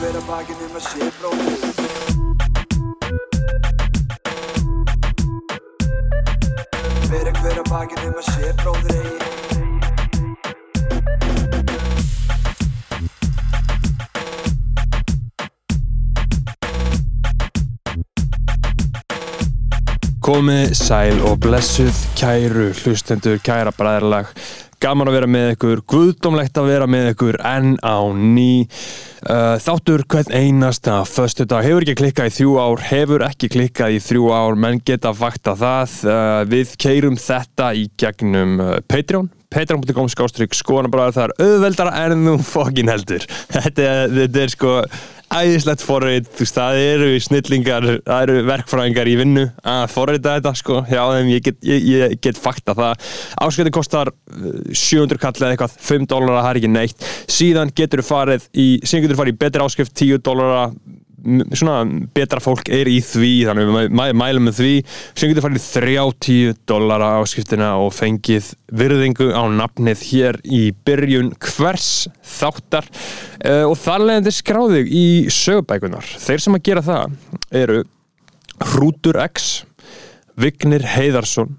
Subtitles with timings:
[0.00, 1.60] hver að bakinn um að sé bróðir
[7.10, 9.28] Fyrir hver að bakinn um að sé bróðir eigi.
[20.24, 24.32] Komið sæl og blessuð kæru hlustendur, kæra bræðarlag
[24.80, 28.66] gaman að vera með ykkur, guðdómlegt að vera með ykkur enn á ný.
[29.20, 33.98] Uh, þáttur hvern einasta föstu dag, hefur ekki klikkað í þrjú ár hefur ekki klikkað
[33.98, 35.98] í þrjú ár menn geta vakta það.
[36.06, 42.28] Uh, við keirum þetta í gegnum uh, Patreon patreon.com skástrygg skoðanabræður það er auðveldara en
[42.28, 43.24] þú fokkin heldur.
[43.56, 44.74] Þetta, þetta er sko
[45.30, 50.52] æðislegt forrið, þú veist, það eru snillingar, það eru verkfræðingar í vinnu að forrita þetta,
[50.58, 53.10] sko, hjá þeim ég get, ég, ég get fakta það.
[53.46, 57.06] Ásköldi kostar uh, 700 kall eða eitthvað 5 dólar, það er ekki neitt.
[57.30, 60.74] Síðan getur þú farið í, síðan getur þú farið í betri áskrift 10 dólar
[61.56, 61.80] svona
[62.16, 64.72] betra fólk er í því þannig við mæ- mæ- mælum með því.
[65.14, 71.32] Sem getur farið í 30 dollara áskriftina og fengið virðingu á nafnið hér í byrjun
[71.38, 72.88] hvers þáttar.
[73.44, 77.16] Uh, og þar leiðandi skráðið í sögubækunar þeir sem að gera það
[77.62, 77.78] eru
[78.74, 79.64] Hrútur X
[80.40, 81.56] Vignir Heiðarsson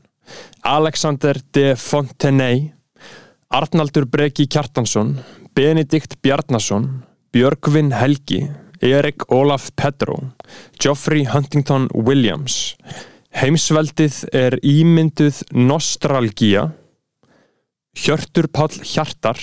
[0.61, 2.67] Alexander de Fontenay
[3.52, 5.16] Arnaldur Breki Kjartansson
[5.57, 6.85] Benedikt Bjarnason
[7.33, 8.44] Björgvin Helgi
[8.81, 10.17] Erik Olaf Pedro
[10.79, 12.75] Geoffrey Huntington Williams.
[13.38, 16.65] Heimsveldið er ímynduð Nostralgia
[17.93, 19.38] Hjörtur Páll Hjartar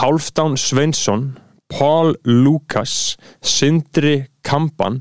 [0.00, 1.36] Hálfdán Sveinsson
[1.70, 5.00] Paul Lucas Sindri Kampan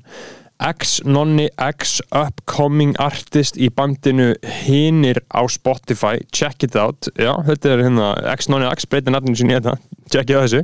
[0.59, 6.21] X-Nonni X Upcoming Artist í bandinu Hinir á Spotify.
[6.31, 9.75] Check it out, já, þetta er hérna X-Nonni X, breytir nafninu sinni í þetta.
[10.13, 10.63] Check it á þessu.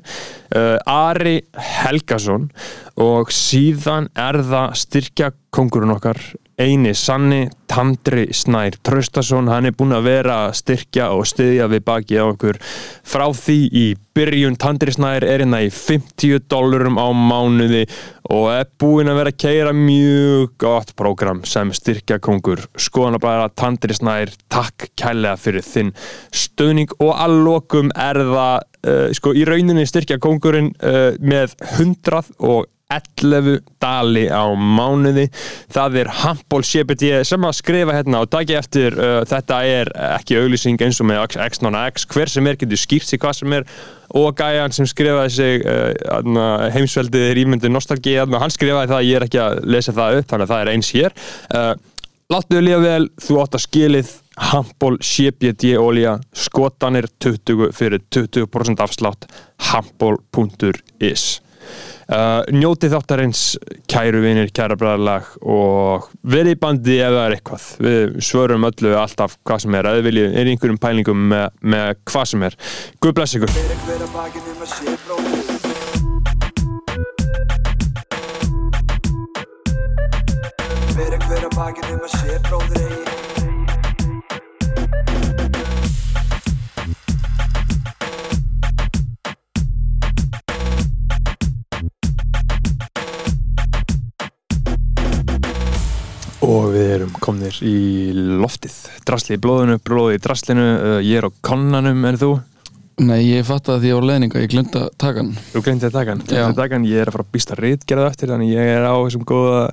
[0.55, 2.49] Uh, Ari Helgason
[3.01, 6.21] og síðan er það styrkja kongurinn okkar
[6.61, 12.19] eini sanni Tandri Snær Traustason, hann er búinn að vera styrkja og styðja við baki
[12.19, 12.59] á okkur.
[13.07, 17.85] Frá því í byrjun Tandri Snær er hérna í 50 dólarum á mánuði
[18.31, 23.25] og er búinn að vera að keira mjög gott prógram sem styrkja kongur skoðan að
[23.25, 25.91] bara Tandri Snær takk kærlega fyrir þinn
[26.31, 32.31] stöðning og að lokum er það uh, sko í rauninni styrkja kongurinn uh, með 100
[32.39, 35.27] og 11 dali á mánuði.
[35.71, 40.39] Það er Handból CBD sem að skrifa hérna og dagi eftir uh, þetta er ekki
[40.41, 43.57] auglýsing eins og með X non X, hver sem er getur skýrt sig hvað sem
[43.59, 43.67] er.
[44.17, 49.27] Og gæjan sem skrifaði sig uh, heimsveldið er ímyndið nostalgi, hann skrifaði það ég er
[49.29, 51.17] ekki að lesa það upp, þannig að það er eins hér.
[51.51, 51.73] Uh,
[52.31, 54.11] Láttu þau lífa vel, þú átt að skilið
[54.51, 59.27] Handból CBD olja skotanir 20 fyrir 20% afslátt.
[59.67, 61.25] Handból.is
[62.11, 63.43] uh, Njótið þáttarins
[63.91, 67.67] kæru vinir, kæra bræðarlag og verið bandi ef það er eitthvað.
[67.87, 69.91] Við svörum öllu alltaf hvað sem er.
[69.97, 72.59] Þið viljið er einhverjum pælingum með, með hvað sem er.
[73.01, 73.55] Guð bless ykkur.
[73.55, 75.51] Fyrir hver að bakinn um að sé bróðir
[82.91, 83.20] Fyrir
[96.51, 97.75] og við erum komnir í
[98.41, 98.77] loftið.
[99.07, 100.69] Drasli í blóðinu, blóði í draslinu.
[100.77, 102.31] Uh, ég er á kannanum en þú?
[103.01, 105.31] Nei, ég fatt að því á leðninga, ég glemd að taka hann.
[105.53, 106.27] Þú glemdi að taka hann, Já.
[106.27, 108.85] glemdi að taka hann, ég er að fara að býsta rítgerða eftir þannig ég er
[108.85, 109.63] á þessum góða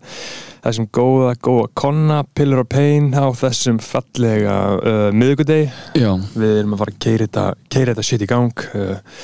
[0.65, 5.69] þessum góða, góða konna Pillar of Pain á þessum fallega uh, miðugudegi,
[5.99, 8.65] Já, við erum að fara að keira þetta, þetta shit í gang.
[8.73, 9.21] Uh,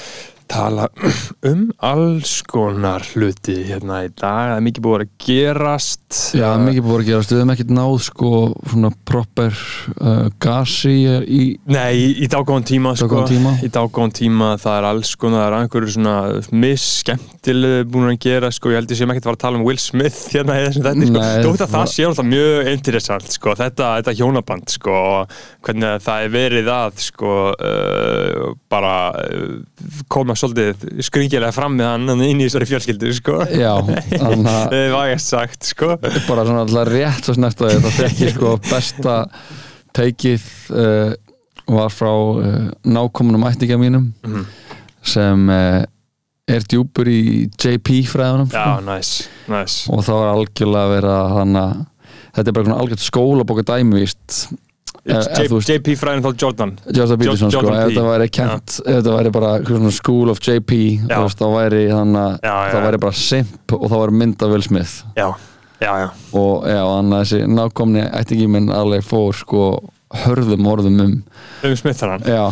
[0.50, 0.88] tala
[1.50, 6.18] um alls konar hluti hérna í dag, það er mikið búið að gerast.
[6.36, 8.30] Já, mikið búið að gera stuðum ekkert náð sko
[8.70, 9.60] svona proper
[9.96, 13.56] uh, gasi í, Nei, í, í dágóðan tíma, sko, tíma.
[13.64, 16.16] í dágóðan tíma það er alls konar, það er einhverju svona
[16.64, 19.80] misskemmtileg búin að gera sko, ég held ég sem ekkert fara að tala um Will
[19.82, 23.56] Smith hérna í þessum þetta, sko, þú veit að það sé alltaf mjög interessant, sko,
[23.60, 24.96] þetta, þetta hjónaband, sko,
[25.64, 28.94] hvernig það er verið að, sko, uh, bara
[29.24, 29.58] uh,
[30.12, 35.64] koma svolítið skringilega fram með hann inn í þessari fjölskyldu, sko það var ég sagt,
[35.72, 35.94] sko
[36.28, 39.16] bara svona alltaf rétt svo snert að þetta fekk sko besta
[39.94, 40.44] teikið
[40.74, 41.14] uh,
[41.74, 44.44] var frá uh, nákomunum ættinga mínum Mhm.
[45.04, 45.82] sem uh,
[46.48, 48.84] er djúpur í JP fræðunum Já, sko.
[48.84, 49.10] næs,
[49.48, 51.76] næs og þá er algjörlega að þannig að
[52.34, 54.02] þetta er bara svona algjört skólabóka dæmi
[55.04, 56.78] JP Frænthal Jordan.
[56.88, 60.78] Jordan Peterson sko, ef þetta væri kent ef þetta væri bara School of JP
[61.08, 65.02] þá væri bara simp og þá væri mynd af Will Smith.
[65.16, 65.28] Já,
[65.80, 66.08] já, já.
[66.32, 69.66] Og já, þannig að þessi nákomni ættingi minn alveg fór sko
[70.22, 71.14] hörðum orðum um.
[71.64, 71.74] Um
[72.24, 72.44] Já,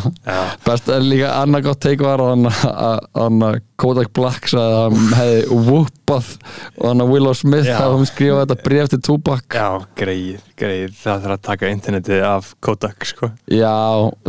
[0.64, 6.28] best er líka annað gott teik var að Kodak Black sagði að hann hefði whoopað
[6.78, 7.74] og hann að Willow Smith Já.
[7.80, 9.56] hefði hann skrifað þetta bref til Tupac.
[9.56, 9.68] Já,
[9.98, 10.92] greið, greið.
[11.00, 13.30] Það þarf að taka internetið af Kodak, sko.
[13.50, 13.74] Já,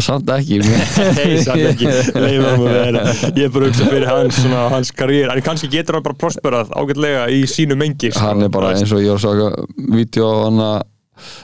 [0.02, 0.60] samt ekki.
[1.20, 3.04] Nei, samt ekki, leiðum að vera.
[3.30, 5.36] Ég er bara að hugsa fyrir hans, svona, hans karriér.
[5.36, 8.26] En kannski getur hann bara prosperað ágætlega í sínu mengi sko.
[8.26, 10.82] hann er bara eins og ég var að saka vídeo á hann að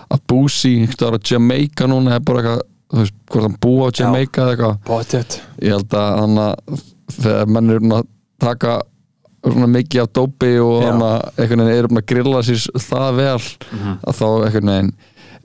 [0.10, 4.42] að veginn á Jamaica núna er bara eitthvað, þú veist, hvort hann búa á Jamaica
[4.46, 6.80] eða eitthvað, Bóttjöt ég held að hann að
[7.20, 8.08] þegar menn eru að
[8.40, 8.80] taka
[9.40, 13.40] svona mikið af dópi og hann að einhvern veginn eru að grilla sér það vel
[13.72, 13.94] Mhm.
[14.04, 14.92] að þá einhvern veginn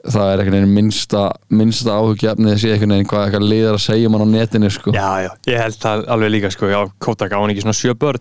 [0.04, 1.20] það er einhvern veginn minnsta,
[1.50, 4.92] minnsta áhugjefnið að sé einhvern veginn hvað eitthvað liðar að segja mann á netinu sko.
[4.92, 7.94] Já, já, ég held það alveg líka sko, já, Kodak á hann ekki svona sjö
[7.96, 8.20] börn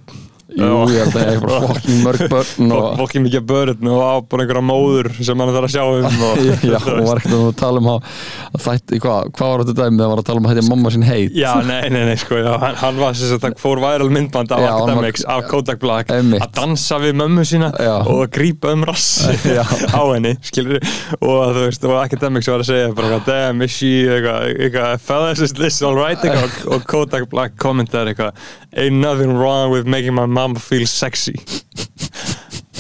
[0.54, 4.02] Jú, ég held að það er bara fokking mörg börn og Fólki mikið börn og
[4.06, 7.36] á bara einhverja móður sem hann þarf að sjá um og, Já, og var ekkert
[7.40, 8.10] að tala um að
[8.68, 11.06] þætti, hvað, hvað var þetta dæmi hann var að tala um að hætti mamma sín
[11.08, 14.10] heit Já, nei, nei, nei, sko, já, hann, hann var sem sagt, það fór væral
[14.14, 16.46] myndband af Já, hann var- Academics af Kodak Black Einmitt.
[16.46, 17.96] að dansa við mömmu sína Já.
[18.04, 19.10] og að grípa um rass
[19.58, 19.64] Já.
[19.66, 20.78] á henni, skilur
[21.18, 25.42] og þú veist, og Academics var að segja bara damn, is she, eitthvað, eitthvað fellas,
[25.50, 30.26] is this alright, eitthvað og- Kodak Black kommentaði eitthvað ain't nothing wrong with making my
[30.26, 31.36] mom feel sexy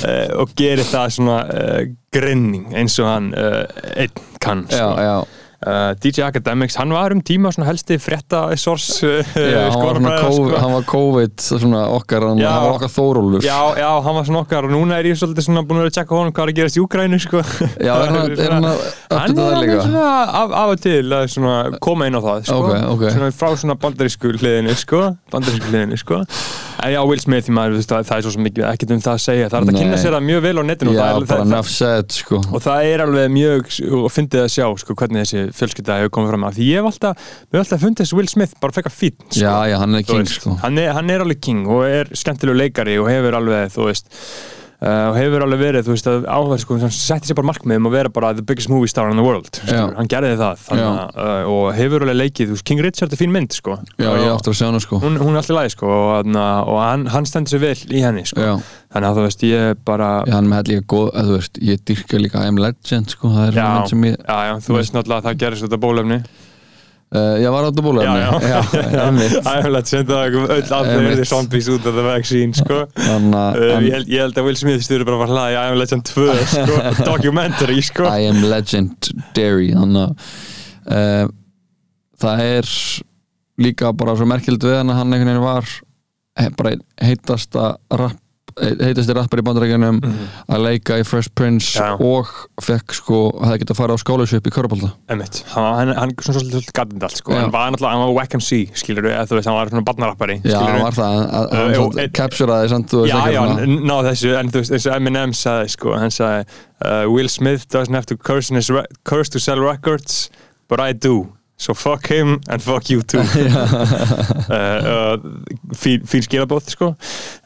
[0.03, 1.79] uh, og gerir það svona uh,
[2.13, 3.63] grinning eins og hann uh,
[3.95, 4.13] einn
[4.43, 4.91] kann, Já, sko.
[4.99, 5.15] já,
[5.63, 10.17] Uh, DJ Academics, hann var um tíma svona helsti frétta source uh, já hann, var
[10.19, 10.57] COVID, sko.
[10.59, 12.49] hann var COVID svona okkar, hann, Já.
[12.51, 15.47] hann var okkar Þórólfur Já, já, hann var svona okkar og núna er ég svolítið
[15.47, 17.43] svona búin að vera að tjekka honum hvað er að gerast í Úgrænu sko.
[17.79, 18.83] Já, er hann, er hann að
[19.13, 19.79] Hann er líka?
[19.87, 20.05] svona
[20.43, 21.55] af, af og til að svona
[21.87, 22.59] koma inn á það sko.
[22.59, 23.07] Ok, ok.
[23.15, 25.03] Svona frá svona bandarísku hliðinu sko.
[25.31, 26.23] bandarísku hliðinu sko.
[26.91, 29.57] Já, Will Smith, maður, það, það er svo mikið ekkert um það að segja, það
[29.59, 29.79] er að Nei.
[29.79, 32.15] kynna sér það mjög vel á netinu og Já, það er, bara það, enough said,
[32.17, 33.69] sko og það er alveg mjög
[33.99, 36.89] og fyndið að sjá sko, hvernig þessi fjölskylda hefur komið fram að því ég hef
[36.91, 39.39] alltaf, við hef alltaf fundið þessi Will Smith bara fekka fín sko.
[39.39, 42.59] Já, já, hann er king, sko hann, er, hann er alveg king og er skemmtilegu
[42.59, 44.11] leikari og hefur alveg, þú veist
[44.83, 47.95] og hefur alveg verið, þú veist, að áhverð sko, hann setti sér bara markmiðum að
[47.95, 49.63] vera bara the biggest movie star in the world, Já.
[49.63, 53.15] skilur, hann gerði það þannig, að, uh, og hefur alveg leikið, þú veist, King Richard
[53.15, 53.77] er fín mynd, sko.
[53.95, 55.01] Já, og, ég áttur að sjá hann, sko.
[55.03, 58.25] hún, hún er alltaf læg, sko og, og hann, hann stendur sér vel í henni,
[58.27, 58.43] sko.
[58.43, 58.53] Já,
[58.93, 61.85] þannig að þú veist, ég bara já hann með líka góð, eða þú veist, ég
[61.87, 64.97] dyrka líka I am legend, sko, það er mynd sem ég já, já, þú veist
[64.97, 66.19] náttúrulega að það gerist þetta bólefni
[67.13, 68.59] uh, Ég var átta bólefni Já, já.
[68.73, 69.35] já, einmitt.
[69.53, 71.13] æfnilegt senda það öll allir Einmitt.
[71.19, 74.41] eru zombies út af the vaccine, sko Þannig að Uh, en- ég, held, ég held
[74.41, 76.81] að Will Smith styrir bara að fara hlaði I am Legend 2 sko,
[77.13, 78.09] documentary sko.
[78.09, 80.27] I am legendary þannig að
[80.97, 81.31] uh,
[82.23, 82.73] það er
[83.63, 85.73] líka bara svo merkilegt við hann að hann einhvern veginn var
[86.57, 86.71] bara
[87.05, 87.65] heitasta
[88.53, 89.99] rapp heitasti rappar í bandarækjunum
[90.53, 91.73] að leika í Fresh Prince.
[91.77, 91.95] Já.
[91.97, 92.29] og
[92.63, 94.53] fekk sko að það geta að fara á scholarship í
[95.09, 95.43] Einmitt.
[95.53, 97.33] hann, hann, er svona svolítið gattind allt sko.
[97.33, 97.41] Já.
[97.41, 100.39] hann var náttúrulega, hann var Wack MC skilur við, þú veist, hann var svona barnarappari
[100.43, 104.75] Já, hann var það, uh, einn- capturaði samt, Já, já, ná þessu, en þú veist,
[104.77, 106.45] eins og Eminem sagði, sko, hann sagði
[106.83, 108.51] uh, Will Smith doesn't have to curse,
[109.03, 110.29] curse to sell records,
[110.67, 113.23] but I do so fuck him and fuck you too.
[114.43, 115.17] Uh, uh,
[115.73, 116.89] fín, fín skilabóð, sko.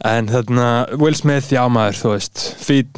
[0.04, 2.90] En þarna, Will Smith, já maður, þú veist fín,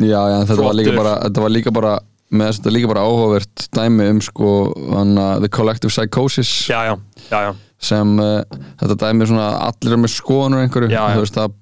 [0.00, 1.92] Já, já, þetta var líka bara þetta var líka bara
[2.30, 4.52] með þess að þetta er líka bara áhugavert dæmi um sko
[4.94, 6.52] hana, The Collective Psychosis.
[6.70, 6.94] Já, já,
[7.28, 7.50] já,
[7.90, 10.92] sem uh, þetta dæmi er svona allir er með skoðanur einhverju.
[10.94, 11.56] Þú veist það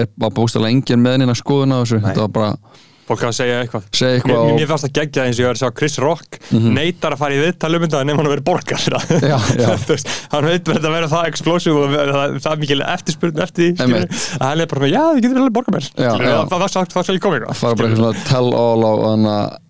[0.00, 2.00] er bara bústæðlega engin meðnina skoðun á þessu.
[2.00, 2.08] Nei.
[2.08, 4.94] þetta var bara fólk að segja eitthvað segja Mér, eitthvað mér, og, mér fannst það
[4.98, 6.38] geggjað eins og ég var að sjá Chris Rock
[6.76, 8.86] neitar að fara í viðtal um þetta nefnum hann að vera borgar.
[9.26, 9.68] Já, já.
[9.90, 13.70] Veist, hann veit verið að vera það explosive og það, það er mikil eftirspurn eftir
[13.76, 16.40] því, að hann er bara með, já, þið getur alveg borgað mér Já, Skilurðu, já.
[16.50, 19.65] það, skal ég koma ykkur fara bara eitthvað tell all á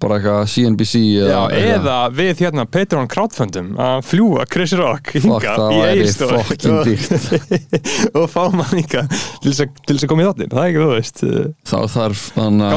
[0.00, 1.74] bara eitthvað CNBC Já, eitthvað.
[1.74, 5.54] eða við hérna Patreon crowdfundum að fljúa Chris Rock hinga
[5.92, 9.02] í fucking dýrt og fá mann hinga
[9.42, 11.22] til þess að- að koma í þáttinn, það er ekki þú veist
[11.68, 12.68] þá þarf Senda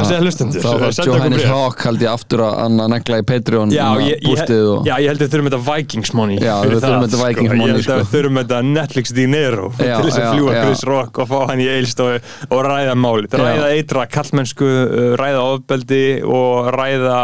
[0.92, 1.46] okkur Johannes.
[1.52, 4.96] Hawk held ég aftur að hann að negla í Patreon Já, ég, ég, og já,
[5.00, 7.60] ég held að við þurfum þetta Vikings money Já, við þurfum það, þetta Vikings sko.
[7.62, 7.98] money, Ég held að sko.
[8.02, 10.62] við þurfum þetta Netflix dinero Já, til þess að já, fljúa já.
[10.66, 12.20] Chris Rock og fá hann í eilstofu
[12.52, 16.81] og ræða máli ræða eitra kallmennsku, uh, ræða ofbeldi og ræða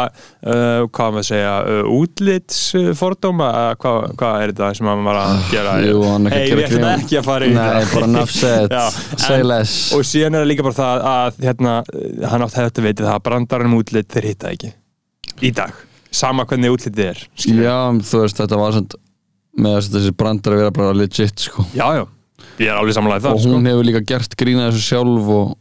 [0.08, 5.20] uh, hvað maður að segja uh, útlitsfordóma uh, hvað, hvað er þetta sem hann var
[5.22, 5.74] að gera?
[5.74, 8.10] Ah, er ekki að við gera ætlum ekki að fara í Nei, það bara
[9.40, 9.76] en- less.
[9.98, 11.76] og síðan er það líka bara það að hérna,
[12.34, 14.72] hann átt þetta veitir það að brandarinn um útlit þeir hitta ekki.
[15.48, 15.74] Í dag.
[16.18, 17.66] Sama hvernig útlitið er skilur.
[17.68, 17.78] Já,
[18.12, 19.02] þú veist, þetta var svona
[19.58, 21.66] með þess að þessi brandar að vera bara legit sko.
[21.74, 22.04] já, já,
[22.62, 23.56] ég er alveg samanlega og það sko.
[23.58, 25.56] hún hefur líka gert grína þessu sjálf og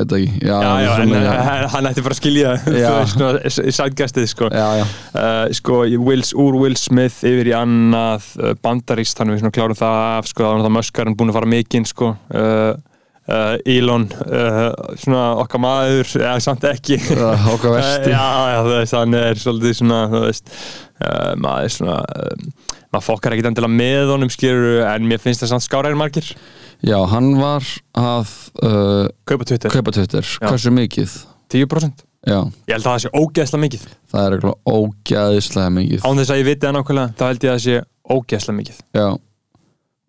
[0.00, 0.38] veit ekki.
[0.48, 1.14] Já, já, já, en,
[1.48, 2.54] hann, hann ætti bara að skilja
[3.78, 4.50] sætgæstið sko.
[4.52, 9.44] já, já, Uh, sko, Wills, úr Will Smith yfir í annað uh, bandaríst, þannig við
[9.44, 12.72] svona klárum það af sko, það var það möskarinn búin að fara mikinn sko, uh,
[13.28, 16.98] uh, Elon uh, svona okkar maður eða samt ekki.
[17.14, 18.14] Uh, okkar versti.
[18.14, 20.54] Þú veist, hann er svolítið svona veist,
[21.40, 21.98] maður svona
[22.94, 26.32] maður fokkar ekkit endilega með honum skilur, en mér finnst það samt skáræðir margir.
[26.84, 27.66] Já, hann var
[27.98, 28.34] að
[29.26, 31.16] kaupa Twitter, kaupa Twitter, hversu mikið?
[31.54, 33.82] 10% já, ég held að það sé ógeðslega mikið.
[34.10, 36.06] Það er eitthvað ógæðislega mikið.
[36.06, 38.78] Án þess að ég viti það nákvæmlega, þá held ég að það sé ógeðslega mikið.
[38.94, 39.06] Já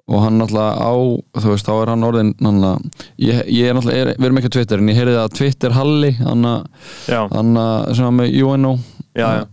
[0.07, 0.93] og hann náttúrulega á,
[1.41, 2.59] þú veist, þá er hann orðin hann
[3.17, 5.73] ég, ég er náttúrulega, er, við erum ekki á Twitter en ég heyrði að Twitter
[5.73, 6.45] Halli hann
[7.33, 7.55] hann
[7.95, 8.75] sem var með UNO.
[9.15, 9.43] Já, já,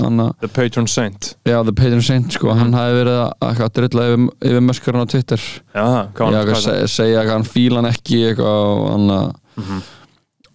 [0.00, 1.34] hann The Patron Saint.
[1.44, 5.12] Já, The Patron Saint, sko, hann hafi verið að, að drilla yfir, yfir möskurinn á
[5.12, 5.42] Twitter.
[5.76, 5.84] Já,
[6.16, 6.62] hvað að það?
[6.64, 9.82] se segja að hann fíla hann ekki eitthvað og hann að Mhm.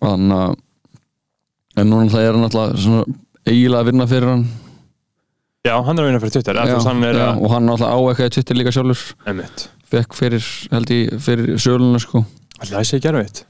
[0.02, 0.56] og hann að
[1.78, 3.04] en núna er hann náttúrulega
[3.46, 4.48] eiginlega að vinna fyrir hann
[5.68, 7.92] Já, hann er að vinna fyrir Twitter já, hann er já, að og hann náttúrulega
[7.92, 9.04] á eitthvað í Twitter líka sjálfur.
[9.92, 12.24] Fekk fyrir, held ég, fyrir söluna sko.
[12.58, 13.44] Alltaf það sé gerfitt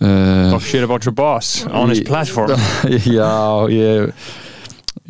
[0.00, 2.54] uh, Talk shit about your boss on his platform.
[3.18, 4.14] Já, ég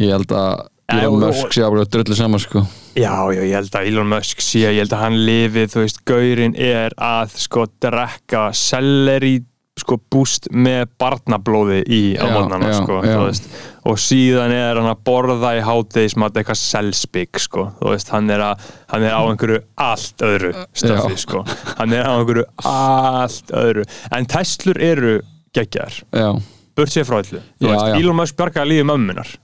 [0.00, 0.64] ég held að
[0.94, 2.60] Elon Musk sé að bara drullu saman sko.
[2.94, 6.02] Já, já, ég held að Elon Musk sé Ég held að hann lifi, þú veist,
[6.06, 9.38] gaurinn er að sko drekka selleri
[9.74, 13.16] sko búst með barnablóði í á mótnana sko, já.
[13.24, 13.48] veist
[13.84, 18.64] og síðan er hann að borða í hátegismat eitthvað selspik sko, veist, hann er, að,
[18.94, 21.20] hann er á einhverju allt öðru stöfi Já.
[21.24, 21.42] sko,
[21.80, 25.14] hann er á einhverju allt öðru, en Teslur eru
[25.54, 26.30] geggjar, Já,
[26.78, 27.98] burt sér frá öllu veist.
[27.98, 29.36] Elon Musk bjargaði lífi mömmunar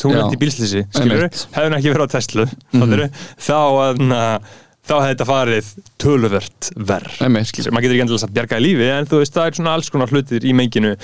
[0.00, 0.84] þú lent í bílslýsi.
[0.88, 1.28] Mhm.
[1.28, 4.04] hefði hann ekki verið á Tesla mm þá að
[4.84, 5.68] þá hefði þetta farið
[6.04, 7.14] töluvert verð
[7.48, 9.90] skilur, maður getur ekki endilega sagt bjargaði lífi en þú veist, það er svona alls
[9.94, 10.94] konar hlutir í menginu.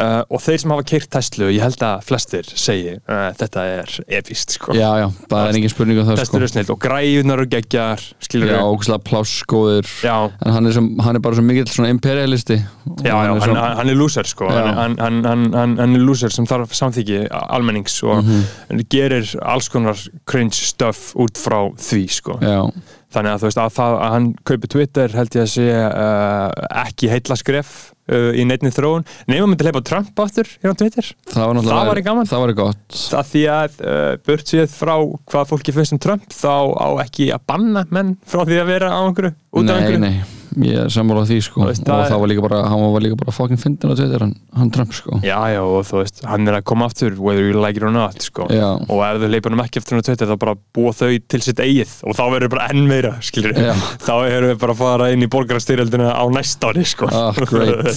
[0.00, 3.94] Uh, og þeir sem hafa keirt Tesla ég held að flestir segi uh, þetta er
[4.20, 4.74] epist sko.
[4.74, 6.38] já, já, það er engin spurning um það Tesla sko.
[6.40, 10.14] eru snill og græjunar eru geggjar skilur Já, plássgóður já,
[10.46, 12.58] En hann er, sem, hann er bara svo mikill imperialisti.
[12.90, 14.48] Og Já, já, er hann, svo, hann, hann er loser sko.
[14.50, 18.84] Hann, hann, hann, hann, hann er loser sem þarf samþyggi almennings og Mhm.
[18.90, 19.96] gerir alls konar
[20.26, 22.38] cringe stuff út frá því sko.
[22.42, 22.70] Já,
[23.14, 26.66] þannig að þú veist að, það, að hann kaupi Twitter held ég að sé uh,
[26.84, 27.70] ekki heilla skref
[28.10, 29.06] uh, í neittni þróun.
[29.30, 31.10] Nema myndi leipa Trump aftur hérna á Twitter.
[31.30, 32.30] Það var náttúrulega Það væri gaman.
[32.30, 32.98] Það væri gott.
[33.10, 34.94] Það því að uh, burt séð frá
[35.32, 38.92] hvað fólki finnst um Trump þá á ekki að banna menn frá því að vera
[38.94, 40.04] á einhverju út af Nei, einhverju.
[40.06, 41.62] nei, ég er sammála því sko.
[41.68, 44.34] Veist, Og það var líka bara, hann var líka bara fucking fyndin á Twitter hann,
[44.56, 45.20] hann Trump sko.
[45.22, 47.92] Já, já, og þú veist, hann er að koma aftur whether you like it or
[47.94, 48.48] not, sko.
[48.50, 48.68] Já.
[48.80, 51.62] og ef þau leipur hann ekki hann á Twitter þá bara búa þau til sitt
[51.62, 51.94] eigið.
[52.08, 53.74] Og þá verður bara enn meira, skilur Já.
[54.02, 57.10] þá erum við bara að fara inn í borgarastyrjaldina á næsta ári, sko.
[57.12, 57.30] Ah,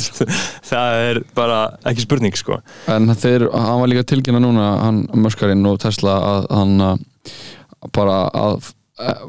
[0.72, 2.60] það er bara ekki spurning, sko.
[2.91, 6.95] En þeir, hann var líka tilkynna núna hann Möskarinn og Tesla að hann uh,
[7.95, 8.72] bara að eh,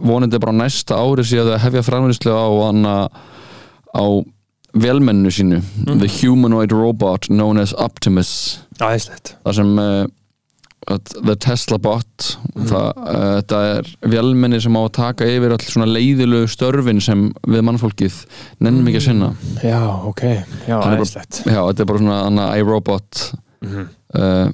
[0.04, 3.09] vonandi bara næsta ári síðan að hefja framvinnslu á hann uh,
[3.97, 4.04] á
[4.75, 5.99] velmennu sínu Mhm.
[6.00, 10.06] The Humanoid Robot known as Optimus Æðislegt það sem uh,
[11.25, 12.66] The Tesla Bot Mhm.
[12.68, 17.33] það, uh, þetta er velmenni sem á að taka yfir all svona leiðilegu störfin sem
[17.47, 18.18] við mannfólkið
[18.61, 19.30] nennum ekki að sinna
[19.62, 19.80] Já,
[20.11, 20.23] ok,
[20.68, 23.33] já, æðislegt já, þetta er bara svona anna, iRobot
[23.64, 23.88] Mhm.
[24.14, 24.52] uh, það,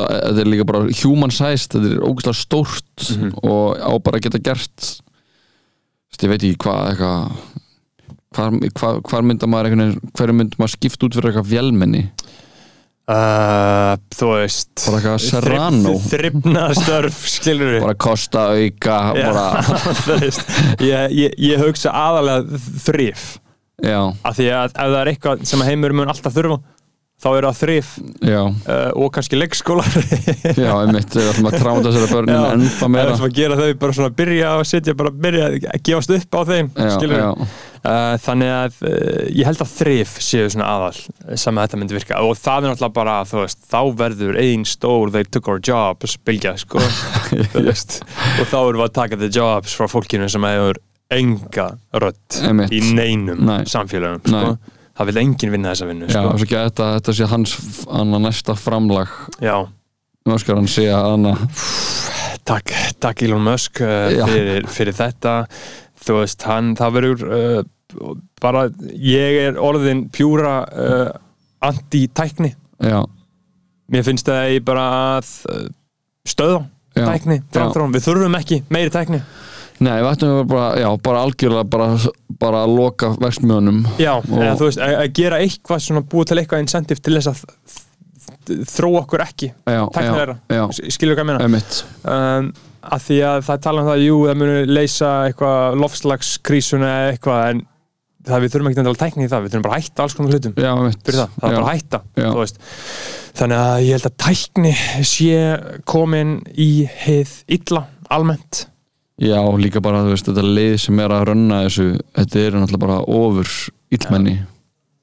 [0.00, 3.32] þetta er líka bara human sized, þetta er ógæslega stórt Mhm.
[3.42, 4.92] og á bara að geta gert
[6.22, 7.02] ég veit ekki hvað
[8.32, 12.02] hvar, hvar, hvar mynda maður hverju mynda maður skipt út fyrir eitthvað vélmenni
[13.10, 15.94] uh, Þú veist Bara eitthvað Serrano.
[16.06, 18.98] Þryfnaðstörf, skilur við bara kosta auka
[20.80, 23.24] ég, ég, ég hugsa aðalega þrif
[23.82, 26.60] já, af því að ef það er eitthvað sem heimur mun alltaf þurfa
[27.22, 27.90] þá eru það þrif
[28.26, 29.98] uh, og kannski leikskólar.
[30.64, 33.58] Já, einmitt við ætlum að tráta þessara börnin Já, ennþá Það meira er að gera
[33.60, 37.30] þau bara svona byrja að setja bara byrja að gefast upp á þeim skilur já,
[37.82, 41.00] Uh, þannig að uh, ég held að þrif séu svona aðal
[41.34, 42.20] sem að þetta myndi virka.
[42.22, 46.14] Og það er náttúrulega bara þú veist, þá verður ein stór they took our jobs
[46.22, 46.78] bylgja sko.
[47.56, 47.96] Þú veist,
[48.38, 50.78] og þá erum við að taka the jobs frá fólkinu sem hefur
[51.12, 51.66] enga
[51.98, 52.70] Einmitt.
[52.70, 53.64] í neinum Nei.
[53.66, 54.44] samfélagum sko.
[54.52, 54.78] Nei.
[54.98, 56.32] Það vil enginn vinna þessa vinnu já, sko.
[56.44, 57.54] ekki þetta, þetta sé hans
[58.22, 59.14] næsta framlag.
[59.42, 59.56] Já,
[60.42, 61.30] skal hann sé að hann
[62.48, 64.26] takk, takk Elon Musk Já.
[64.28, 65.36] fyrir, fyrir þetta.
[66.02, 68.66] Þú veist, hann, það verður uh, bara,
[68.98, 71.10] ég er orðin pjúra uh,
[71.62, 72.52] anti-tækni.
[72.82, 73.00] Já,
[73.92, 74.86] mér finnst það að ég bara
[76.26, 77.38] stöða Já, tækni,
[77.94, 79.22] við þurfum ekki meiri tækni
[79.82, 81.86] Nei, við ættum bara, já, bara algjörlega bara,
[82.42, 86.42] bara að loka verksmiðunum Já, eða þú veist, að, að gera eitthvað svona búið til
[86.42, 87.80] eitthvað incentive til þess að
[88.42, 89.50] þróa okkur ekki.
[90.50, 91.66] Já, skilur hvað ég meina?
[92.02, 92.48] Um,
[92.82, 97.44] að því að það tala um það jú, það munu leysa eitthvað lofslagskrísuna eða eitthvað
[97.50, 97.62] en
[98.26, 100.36] það við þurfum ekki að tækni í það, við þurfum bara að hætta alls konar
[100.36, 100.56] hlutum.
[100.58, 100.72] Já,
[101.06, 102.60] fyrir það, það er bara að hætta þú veist.
[103.40, 104.74] þannig að ég held að tækni
[105.12, 105.40] sé
[105.94, 106.70] komin í
[107.02, 108.66] heið illa almennt
[109.22, 111.84] Já, líka bara, þú veist, þetta lið sem er að rönna þessu,
[112.16, 113.50] þetta eru náttúrulega bara ofur
[113.94, 114.32] illmenni.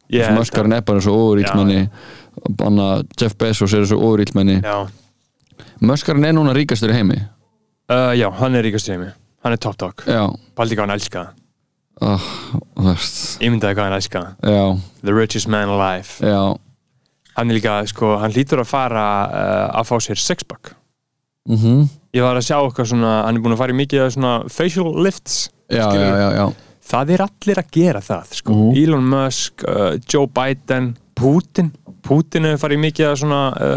[0.10, 2.88] Ég Þessu held möskarinn er bara þessu ofur Banna
[3.20, 4.58] Jeff Bezos er þessu ofur illmenni.
[4.60, 4.88] Já,
[5.80, 7.20] Möskarinn er núna ríkastur í heimi.
[7.90, 9.12] Uh, já, hann er ríkast í heimi.
[9.46, 10.26] Hann er top dog, Já,
[10.60, 11.22] paldi hvað hann elska
[12.04, 12.26] ah,
[12.76, 13.22] þú veist.
[13.40, 14.64] Ímyndaði hvað hann elska Já,
[15.06, 16.20] the richest man alive.
[16.20, 16.60] Já,
[17.40, 20.74] hann er líka, sko, hann lítur að fara uh, að fá sér sixpack
[21.48, 24.14] mhm ég var að sjá eitthvað svona, hann er búin að fara í mikið af
[24.16, 26.46] svona facial lifts Já, já, já, já.
[26.90, 28.54] Það er allir að gera það sko.
[28.56, 28.78] Mhm.
[28.82, 31.70] Elon Musk, uh, Joe Biden Putin.
[32.02, 33.76] Putin hefur farið í mikið af svona uh,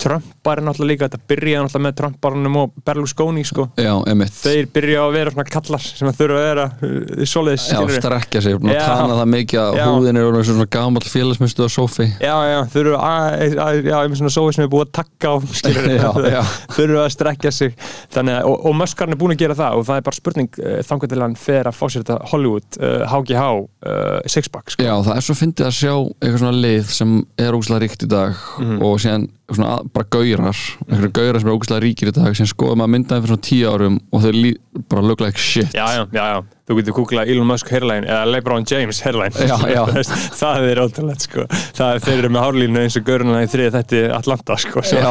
[0.00, 3.66] Já, Trumpar er náttúrulega líka, þetta byrjaði náttúrulega með Trumparnum og Berlusconi sko.
[3.76, 7.66] já, emitt þeir byrja að vera svona kallar sem að þurfa að vera uh, svoleiðis
[7.68, 8.00] Já, skilurðu.
[8.00, 8.80] strekja sig, Já.
[8.86, 9.84] tana það mikið að Já.
[9.90, 14.32] húðin er orðin svona gamall félagsmyndstöð á sófi já, já, þurfa að, já, með svona
[14.34, 16.42] sói sem er búið að takka á skilur, Já, já.
[16.78, 17.76] þurfa að strekja sig
[18.14, 20.50] þannig að, og, og Muskarn er búin að gera það og það er bara spurning
[20.64, 22.80] uh, þangar til hann fer að fá sér þetta Hollywood,
[23.10, 24.84] HGH uh, sixpack sko.
[24.86, 28.10] Já, það er svo fyndið að sjá eitthvað svona lið sem er ógæslega ríkt í
[28.10, 28.80] dag Mhm.
[28.84, 32.84] og síðan svona bara gaurar einhverju gaurar sem er ógæslega ríkir í dag síðan skoðum
[32.84, 34.52] að myndaði fyrir svona tíu árum og þau lí,
[34.90, 35.70] bara look like shit.
[35.76, 39.46] Já, já, já, já, þú getur kúklað Elon Musk hairline eða LeBron James hairline.
[39.48, 39.82] Já, já.
[40.42, 41.46] það er ótrúlegt sko.
[41.78, 45.08] Það er þeir eru með hárlínu eins og gauruna í þriði þetta Atlanta sko sem,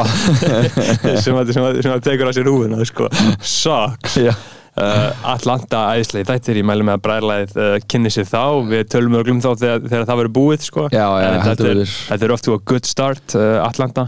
[1.24, 3.10] sem, að, sem, að, sem að tekur á sér húfuna sko.
[3.40, 4.16] Sucks.
[4.28, 4.34] Já,
[4.80, 8.44] Uh, Atlanta æðislega þetta er ég mælu með að bræðlaðið uh, kynni sér þá.
[8.70, 10.84] Við tölum við glum þá þegar, þegar það verður búið sko.
[10.94, 11.80] Já, já, þetta, er,
[12.12, 14.06] þetta er oft to a good start uh, Atlanta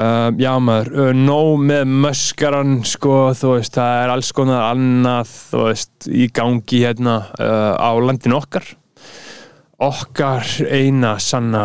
[0.00, 5.66] uh, já maður, nóg með möskaran sko, þú veist, það er alls konar annað, þú
[5.68, 8.66] veist, í gangi hérna uh, á landinu okkar.
[9.84, 11.62] Okkar eina sanna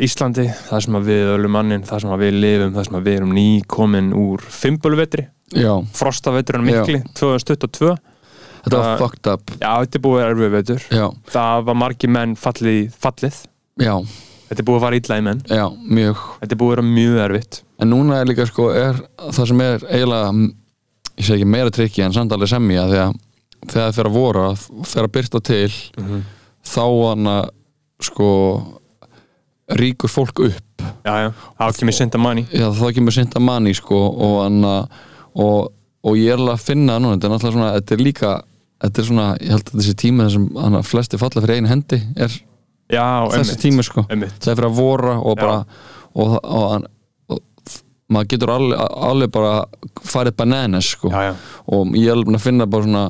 [0.00, 4.14] Íslandi, það sem við ölum mannin, það sem við lifum, það sem við erum nýkomin
[4.16, 5.26] úr fimbulvetri.
[5.50, 7.90] Já, frostaveturinn mikli, 2022
[8.60, 9.52] þetta var Uh, fucked up.
[9.56, 13.38] Já, þetta búið erfið veitur Já, Það var margir menn fallið, fallið.
[13.80, 13.94] Já,
[14.50, 15.40] Þetta er búið að fara illa í menn.
[15.46, 16.22] Já, mjög.
[16.40, 17.60] Þetta er búið að vera mjög erfitt.
[17.80, 18.98] En núna er líka sko, er
[19.30, 20.32] það sem er eiginlega,
[21.20, 23.14] ég segi ekki meira trikki en samt alveg semja þegar
[23.70, 24.44] það fer að vora,
[24.90, 26.20] fer að byrta til Mhm.
[26.66, 27.48] þá hann að
[28.02, 28.28] sko
[29.78, 30.82] ríkur fólk upp.
[31.06, 32.46] Já, já, það kemur senda manni.
[32.50, 34.88] Já, þá kemur synda manni sko og hann að
[35.36, 38.30] og, og ég er alveg að finna núna þetta er náttúrulega svona, þetta er líka
[38.82, 42.00] þetta er svona, ég held að þessi tími þar sem flesti falla fyrir einu hendi
[42.16, 42.34] er
[42.92, 44.06] Já, þessi tími sko.
[44.10, 44.38] Einmitt.
[44.40, 45.58] það er fyrir að vora og bara
[46.14, 46.88] og, og,
[47.30, 47.76] og, og
[48.10, 49.52] maður getur alveg, alveg bara
[50.10, 51.10] farið bananas sko.
[51.14, 51.34] Já, já,
[51.70, 53.04] og ég er alveg að finna bara svona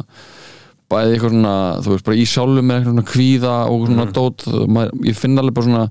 [0.91, 4.13] bæði eitthvað svona, þú veist, bara í sjálfum með eitthvað svona kvíða og svona Mhm.
[4.17, 4.47] dót.
[4.75, 5.91] Maður, ég finn alveg bara svona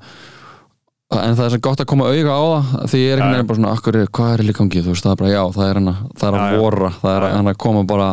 [1.10, 3.58] en það er svo gott að koma auga á það því ég er veginn bara
[3.58, 5.88] svona, akkur, hvað er líka gangið þú veist, það er bara, já, það er hann
[5.90, 8.10] að, það er að vora það er hann að koma bara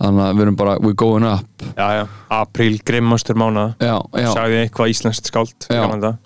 [0.00, 1.64] þannig að við erum bara, we going up.
[1.76, 2.02] Já, já.
[2.40, 3.74] Apríl, grimmastur mánuða
[4.34, 5.30] Sagði eitthvað íslenskt
[6.08, 6.18] það.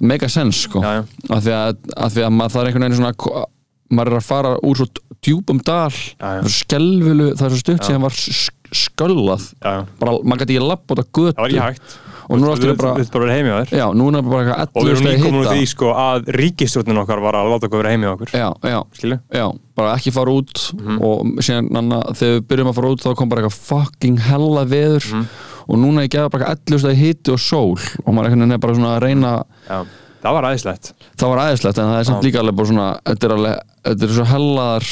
[0.00, 0.80] mega sense sko.
[0.82, 1.02] Já, já,
[1.36, 3.44] af því að, að, því að maður, er einhvern veginn svona
[3.92, 4.86] maður er að fara úr svo
[5.22, 5.92] djúpum dal.
[5.92, 9.44] Já, skelvilu, það er svo stutt síðan var sk- sköllað.
[9.62, 11.36] Bara, maður gæti ekki lapp á þetta götu.
[11.36, 13.36] Það var ekki hægt og nú er allt í einu Við bara, við bara verið
[13.38, 13.72] heimi á þér.
[13.78, 16.30] Já, nú er bara eitthvað Og við 11 erum stegi nýkomin úr því sko að
[16.38, 18.32] ríkistjórnin okkar var að láta okkur vera heimi á okkur.
[18.36, 19.18] Já, já, Skilu?
[19.32, 20.98] já, bara ekki fara út Mhm.
[21.02, 24.64] og síðan nanna, þegar við byrjum að fara út þá kom bara eitthvað fucking hella
[24.64, 25.06] veður.
[25.12, 25.26] Mhm.
[25.68, 27.78] og núna ég gefa bara eitthvað 11 stegi hitti og sól.
[28.04, 29.84] Og maður er bara svona að reyna Já,
[30.22, 33.24] það var aðeinslegt það var aðeinslegt en það er samt líka alveg bara svona þetta
[33.24, 34.86] er alveg, þetta er svo hellaðar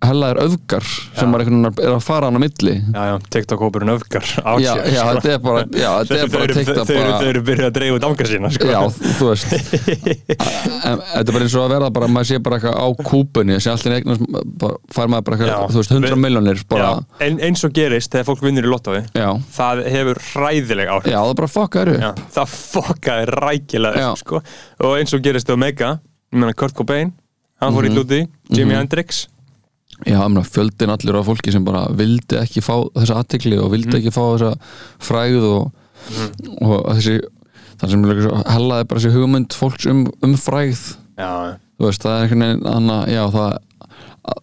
[0.00, 3.92] hellaðar öfgar sem maður einhvern veginn er að fara hann á milli Já, já, TikTok-hópurinn
[3.92, 5.12] öfgar já, sér, já, sko.
[5.20, 7.66] þetta er bara já, þetta er Þau bara þau að eru- bara Þau eru byrjuð
[7.68, 8.70] að dreifa út ánga sína sko.
[8.70, 8.80] Já,
[9.20, 9.52] þú veist
[10.88, 13.58] en, Þetta er bara eins og að verða bara maður sé bara eitthvað á kúpunni
[13.60, 14.24] allt í eignast
[14.96, 15.44] fær maður bara Já.
[15.44, 18.68] eitthvað, þú veist, 100 Við- miljónir bara, Já, ein, eins og gerist þegar fólk vinnur
[18.68, 22.54] í lottói já, það hefur hræðileg áhrif já, það er bara fokkar upp Já, það
[22.56, 24.08] fokkaði rækilega Já.
[24.14, 24.42] upp, sko.
[24.88, 25.92] og eins og gerist á Mega
[26.30, 27.12] ég meina Kurt Cobain,
[27.60, 28.78] hann fór í lúti Jimi Mhm.
[28.80, 29.26] Hendrix
[30.06, 33.98] Já, fjöldin allir á fólki sem bara vildi ekki fá þessa aðtekli og vildi Mhm.
[34.00, 34.52] ekki fá þessa
[34.98, 35.72] fræð og,
[36.62, 37.18] og þessi
[37.80, 42.22] það sem hellaði bara þessi hugmynd fólks um, um fræð já, þú veist, það er
[42.26, 43.50] einhvern veginn annað, já, það
[44.30, 44.42] að-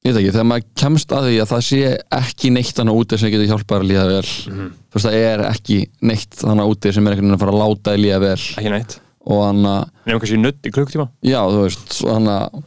[0.00, 1.80] ég veit ekki, þegar maður kemst að því að það sé
[2.20, 4.30] ekki neitt þannig úti sem getur hjálpað að líða vel.
[4.52, 4.70] Mhm.
[4.90, 7.60] þú veist, það er ekki neitt þannig úti sem er einhvern veginn að fara að
[7.62, 8.40] láta að líða vel.
[8.60, 8.98] Ekki neitt.
[9.30, 12.62] Og hann að, nefnum kannski nutt í klukktíma já, þú veist hann að,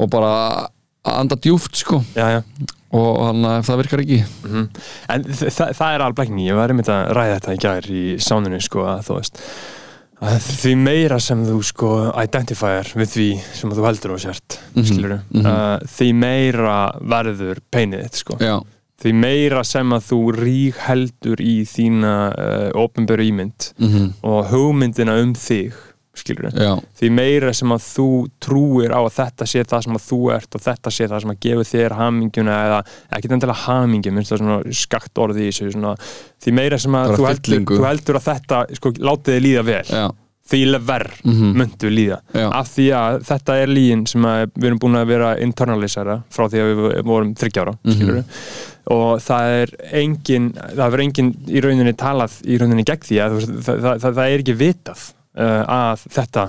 [0.00, 0.68] og bara
[1.06, 2.02] að anda djúft, sko.
[2.16, 2.42] Já, já.
[2.92, 4.16] Og hann að ef það virkar ekki.
[4.44, 4.64] Mhm.
[5.14, 8.58] En þ- það, er ekki ég var einmitt að ræða þetta í gær í sánunni
[8.62, 9.38] sko að þú veist
[10.20, 14.82] að því meira sem þú sko identifyir við því sem þú heldur og sért mm
[14.82, 15.46] Mhm, mhm.
[15.46, 18.36] uh, því meira verður peinið þitt sko.
[18.42, 18.60] Já,
[19.00, 25.14] því meira sem að þú rík heldur í þína uh, ofinberu ímynd mm og hugmyndina
[25.22, 25.72] um þig
[26.14, 28.06] skilur já, því meira sem að þú
[28.42, 31.30] trúir á að þetta sé það sem að þú ert og þetta sé það sem
[31.34, 32.80] að gefa þér hamingjuna eða
[33.16, 35.92] ekki endilega hamingju, minnst það svona skakt orði í þessu svona,
[36.42, 39.84] því meira sem að þú heldur, þú heldur að þetta sko, látið þið líða vel,
[39.86, 40.08] já,
[40.50, 41.52] því verð Mhm.
[41.60, 42.46] myndu líða, Já.
[42.58, 46.48] af því að þetta er líin sem að við erum búin að vera internalisera frá
[46.50, 48.24] því að við vorum þryggjára, mm Mhm.
[48.90, 49.70] og það er
[50.02, 54.14] engin, það er engin í rauninni talað í rauninni gegn því að það, það, það,
[54.18, 56.46] það er ekki vitað að þetta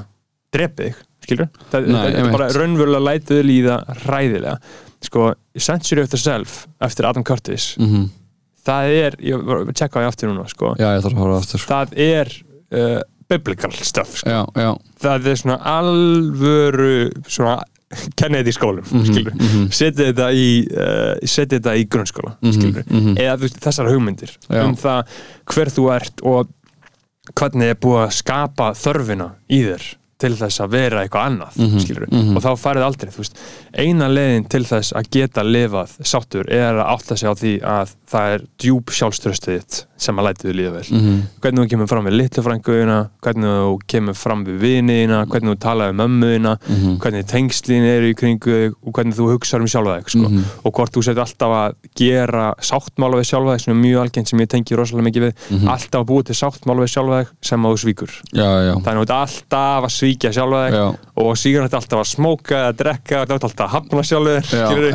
[0.51, 4.57] drepi þig, skilur það, er bara raunverulega lætuð líða ræðilega
[5.01, 8.09] sko, Century of the Self eftir Adam Curtis mm
[8.65, 10.75] það er, ég var að tjekka á ég aftur núna sko.
[10.77, 12.31] já, ég þarf að hóra aftur það er
[12.77, 13.01] uh,
[13.31, 14.29] biblical stuff sko.
[14.29, 16.95] já, já, það er svona alvöru
[17.27, 17.59] svona
[18.15, 19.63] Kennedy skólum mm -hmm, mhm.
[19.75, 23.17] setja þetta í uh, setja þetta í grunnskóla Mhm, mhm.
[23.19, 25.03] eða þessar hugmyndir um það
[25.45, 26.47] hver þú ert og
[27.37, 29.89] hvernig er búið að skapa þörfina í þér
[30.21, 32.35] til þess að vera eitthvað annað Mhm, skilur, mhm.
[32.37, 33.39] og þá farið aldrei þú veist,
[33.73, 37.95] eina leiðin til þess að geta lifað sáttur er að átta sig á því að
[38.11, 41.17] það er djúb sjálfströstið þitt sem að lætið líða vel Mhm.
[41.41, 45.59] hvernig þú kemur fram við litlu frænguðina hvernig þú kemur fram við viniðina hvernig þú
[45.61, 46.97] talaði um mömmuðina Mhm.
[46.99, 50.29] hvernig tengslin eru í kringu þig og hvernig þú hugsaður um sjálfa þig sko.
[50.29, 50.43] Mhm.
[50.65, 54.27] og hvort þú setur alltaf að gera sáttmála við sjálfa þig sem er mjög algengt
[54.29, 55.67] sem ég tengi rosalega mikið við Mhm.
[55.69, 58.97] alltaf að búa til sáttmála við sjálfa þig sem að þú svíkur já, já, þannig
[58.97, 62.55] að þú ert alltaf að svíkja sjálfa þig já, og síðan þetta alltaf að smóka
[62.57, 64.01] eða drekka, alltaf að hafna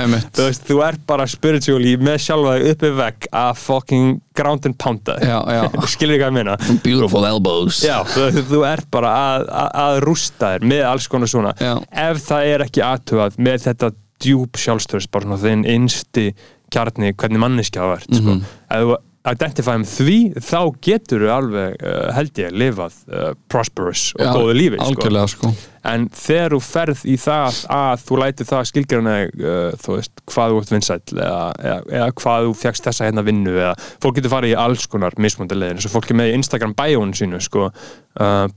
[0.02, 0.32] einmitt.
[0.32, 2.66] þú, þú ert bara spiritually með sjálfa þig
[3.06, 4.76] vegg að fucking ground and
[5.22, 5.62] já, já.
[5.94, 10.52] skilur hvað ég meina beautiful elbows Já, þú, þú ert bara að, að, að rústa
[10.54, 11.72] þér með alls konar svona Já.
[12.06, 13.92] ef það er ekki aðtugað með þetta
[14.26, 16.30] djúb sjálfstöðs bara svona þinn einsti
[16.72, 18.36] kjarni hvernig manneskja það ert sko.
[18.36, 18.46] Mhm.
[18.76, 18.96] ef þú
[19.32, 24.54] identifæum því þá getur þú alveg uh, held ég lifað uh, prosperous og Já, góðu
[24.58, 25.24] lífi sko.
[25.32, 25.50] sko.
[25.86, 30.54] En þegar þú ferð í það að þú lætur það skilgjörna uh, þú veist, hvað
[30.54, 34.34] þú ert vinsæll eða, eða, eða hvað þú fegst þessa hérna vinnu eða fólk getur
[34.34, 37.42] farið í alls konar mismundi leiðin, eins og fólk er með í Instagram bæjónu sínu
[37.46, 37.68] sko,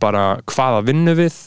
[0.02, 1.38] bara hvaða vinnu við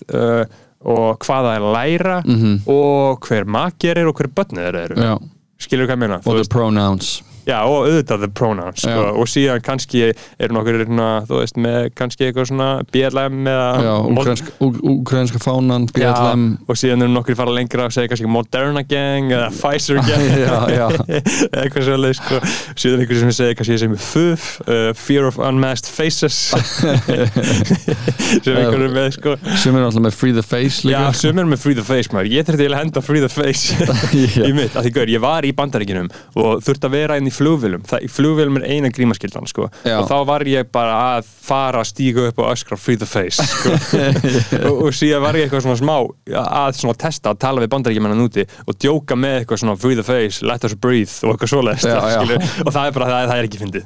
[0.82, 2.54] og hvaða er að læra Mhm.
[2.66, 4.30] og hver makir er og hver
[4.74, 4.96] eru.
[4.98, 5.14] Já,
[5.62, 6.16] skilur hvað ég meina?
[6.26, 9.12] Og Þú the pronouns já, og auðvitað the pronouns sko, Já.
[9.18, 13.92] og síðan kannski eru nokkur svona, þú veist, með kannski eitthvað svona BLM eða já,
[14.12, 14.54] ukrainska,
[14.92, 19.32] ukrainska fánan BLM Já, og síðan eru nokkur fara lengra að segja kannski Moderna gang
[19.34, 20.86] eða Pfizer gang Já, já.
[21.62, 22.40] eitthvað svolítið sko.
[22.84, 26.38] síðan einhver sem segja kannski sem FUF uh, Fear of Unmasked Faces
[28.42, 29.34] sem einhver er með sko.
[29.58, 32.12] sem er alltaf með Free the Face Já, líka sem er með Free the Face
[32.14, 34.46] maður ég þurfti að henda Free the Face Já.
[34.46, 37.31] í mitt, að því gaur, ég var í bandaríkinum og þurfti að vera inn í
[37.34, 37.84] flugvélum.
[37.88, 39.68] Það, í flugvélum er eina grímaskyldan sko.
[39.68, 43.44] Og þá var ég bara að fara að stíga upp og öskra Free the Face
[43.46, 43.74] sko.
[44.68, 45.96] og, og síðan var ég eitthvað svona smá
[46.42, 50.06] að svona testa að tala við bandaríkjumennan úti og djóka með eitthvað svona Free the
[50.06, 53.62] Face, Let us breathe og eitthvað skilur, og það er bara, það, það er ekki
[53.62, 53.84] fyndið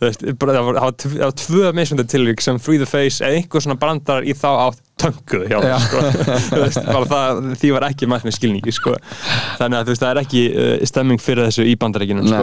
[0.00, 4.26] það, var, það, var, tvö mismundi tilvík sem Free the Face eða einhver svona brandarar
[4.26, 5.76] í þá átt tönguð hjá Já.
[5.84, 6.82] þeim, sko.
[6.94, 8.96] Bara það, því var ekki mætt með skilningi sko.
[9.60, 12.42] þannig að þú veist, það er ekki uh, stemming fyrir þessu í bandaríkinum sko.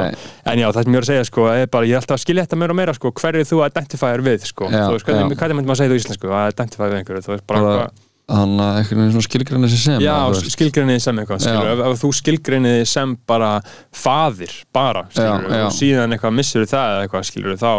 [0.54, 2.26] En já, það sem ég er að segja sko, er bara, ég er alltaf að
[2.26, 4.72] skilja þetta meira og meira sko, hverju þú identifæir við sko.
[4.72, 7.36] Já, þú veist, hvernig, myndi maður segja þetta í íslensku að identifæir við einhverju, þú
[7.36, 7.88] veist, bara, bara
[8.26, 10.16] hann að einhvern veginn svona skilgrinni sem sem Já,
[10.56, 13.52] skilgrinniði sem eitthvað skilur, ef, ef þú skilgrinniði sem bara
[13.94, 15.66] faðir, bara skilur, Já, já.
[15.68, 17.70] og síðan eitthvað missur það eða eitthvað skilur, þá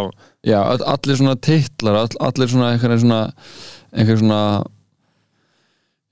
[0.47, 3.21] já, all- allir svona titlar all, allir svona einhvern svona
[3.93, 4.65] einhver svona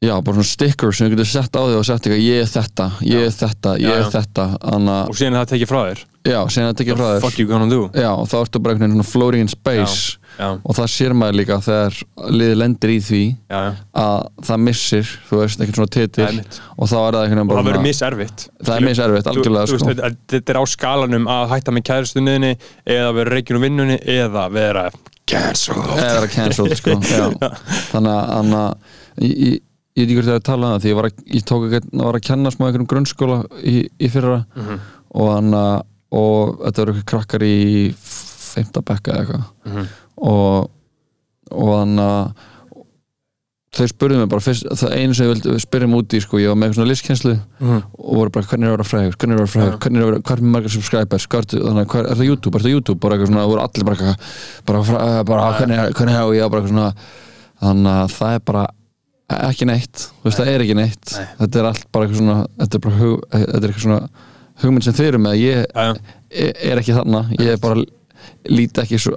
[0.05, 2.51] já, bara svona stickers sem þú getur sett á því og sett eitthvað, ég er
[2.55, 4.11] þetta, ég er þetta ég Já, er já.
[4.19, 6.05] þetta, anna, og síðan það tekið frá þér?
[6.25, 7.19] Já, sen að tekja frá þér.
[7.21, 7.83] Fuck you gonna do?
[7.93, 10.14] Já, og þá ertu bara einhvern veginn floating in space.
[10.38, 11.99] Já, og það sér maður líka þegar
[12.33, 13.67] liðið lendir í því já, já,
[14.01, 16.25] að það missir, þú veist, einhvern svona titil.
[16.25, 19.29] Það og þá er það einhvern veginn og bara það verður miservitt það er miservitt,
[19.35, 19.90] algjörlega þú, sko.
[19.93, 22.53] veist, þetta er á skalanum að hætta með kæristunniðinni
[22.97, 24.88] eða vera reikjun úr vinnunni eða vera
[25.29, 25.93] cancelled.
[26.01, 26.99] Eða vera cancelled sko.
[27.14, 27.53] já.
[27.93, 28.75] þannig að,
[29.94, 31.90] þannig að ég veit ekki hvort að um það því ég var að, ég ekki,
[32.09, 34.44] var að kenna smá einhverjum grunnskóla í, í fyrra.
[34.57, 34.80] Mhm.
[35.14, 35.83] og hann að
[36.14, 39.44] og þetta voru eitthvað krakkar í feimta bekka eða eitthvað.
[39.66, 39.87] Mhm.
[40.16, 40.70] og
[41.54, 42.35] og hann að
[43.74, 46.38] þau spurðu mig bara fyrst, það einu sem ég vildi spyrja mig út í sko,
[46.38, 47.80] ég var með eitthvað svona listkenslu Mhm.
[47.98, 49.78] og voru bara hvernig er að vera frægur, hvernig er að vera frægur?
[49.83, 52.54] Hvernig er að vera, hvað er með margar subscribers er, þannig, hvað, er það YouTube,
[52.54, 53.00] er það YouTube?
[53.00, 54.16] Bara eitthvað svona, voru allir bara eitthvað
[54.66, 56.50] bara, bara, bara hvernig, er- hvernig er og ég?
[56.50, 56.94] Bara eitthvað svona.
[57.62, 58.66] Þannig að það er bara
[59.31, 61.13] ekki neitt, þú veist það er ekki neitt.
[61.17, 61.27] Nei.
[61.41, 64.09] þetta er allt bara eitthvað svona þetta er bara hug, þetta er eitthvað svona
[64.63, 66.01] hugmynd sem þeir eru með, ég er
[66.71, 67.85] er ekki þarna, ég er bara
[68.49, 69.15] líti ekki svo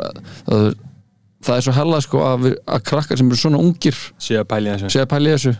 [0.47, 0.71] það,
[1.47, 4.49] það er svo hella sko að, við, að krakkar sem eru svona ungir Sér að
[4.53, 5.05] pæli þessu.
[5.11, 5.53] pæli þessu.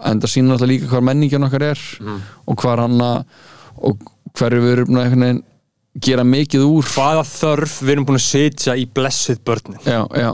[0.00, 2.20] En það sýnir alltaf líka hvað menningin okkar er Mhm.
[2.48, 3.00] og hvað hann
[3.80, 3.98] og
[4.38, 5.42] hverju við erum einhvern veginn
[6.00, 6.86] gera mikið úr.
[6.94, 9.78] Hvaða þörf við erum búin að setja í blessið börnin.
[9.84, 10.30] Já, já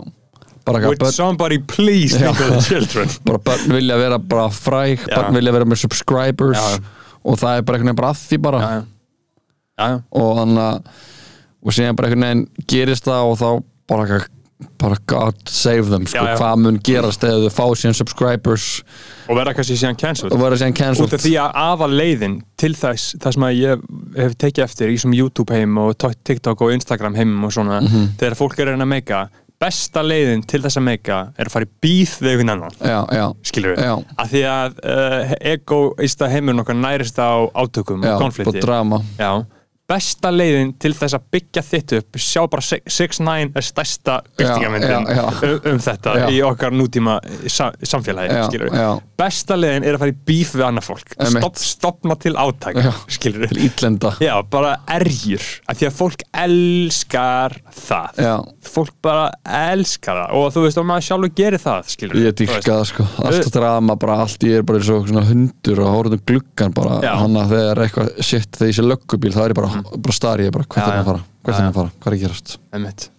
[0.67, 3.09] Would börn, somebody please think of the children.
[3.25, 5.15] Bara börn vilja vera bara fræg Já.
[5.21, 6.81] börn vilja vera með subscribers Já.
[7.25, 8.63] og það er bara einhvern veginn bara að því bara.
[9.77, 10.81] Já, og hann að
[11.67, 13.49] og síðan bara einhvern veginn gerist það og þá
[13.91, 14.19] bara
[14.81, 18.69] bara God save them sko, hvað mun gerast eða þau fá síðan subscribers?
[19.29, 20.33] Og verða kannski síðan cancelled.
[20.33, 23.59] Og verða síðan Út cancelled af því að aða leiðin til þess það sem að
[23.61, 23.83] ég
[24.17, 28.07] hef tekið eftir í þessum YouTube heim og TikTok og Instagram heim og svona, Mhm.
[28.17, 29.21] þegar fólk er að reyna að meika
[29.63, 32.75] besta leiðin til þess að meika er að fara í bíð við einhvern annan.
[32.81, 33.95] Já, já, skilur við, Já.
[34.23, 38.61] af því að uh, egoista heimurinn okkar nærist á átökum og og konflikti.
[38.61, 39.01] drama.
[39.17, 39.33] Já,
[39.87, 45.19] besta leiðin til þess að byggja þitt upp sjá bara 6ix9ine er stærsta byrtingamyndin já,
[45.21, 45.27] já.
[45.47, 46.27] um, um þetta Já.
[46.35, 47.19] í okkar nútíma
[47.53, 48.89] sa, samfélagi, Já, já.
[49.19, 51.15] besta leiðin er að fara í bíf við annað fólk.
[51.37, 52.91] Stopp, stopna til átæk Já.
[53.15, 58.35] skilur til ítlenda Já, bara erjur af því að fólk elskar það Já.
[58.67, 59.29] fólk bara
[59.71, 63.09] elskar það og þú veist, og maður sjálfur gerir það skilur Ég dýrka það sko,
[63.23, 67.13] allt drama bara allt ég er bara eins og hundur og horfðum gluggan bara, Já.
[67.23, 70.53] hann að þegar eitthvað shit, þegar ég sé löggubíl, það er bara, bara starri ég
[70.57, 72.59] bara, hvert er það að fara, hvert er það að fara, hvað er að gerast
[72.73, 73.11] Einmitt.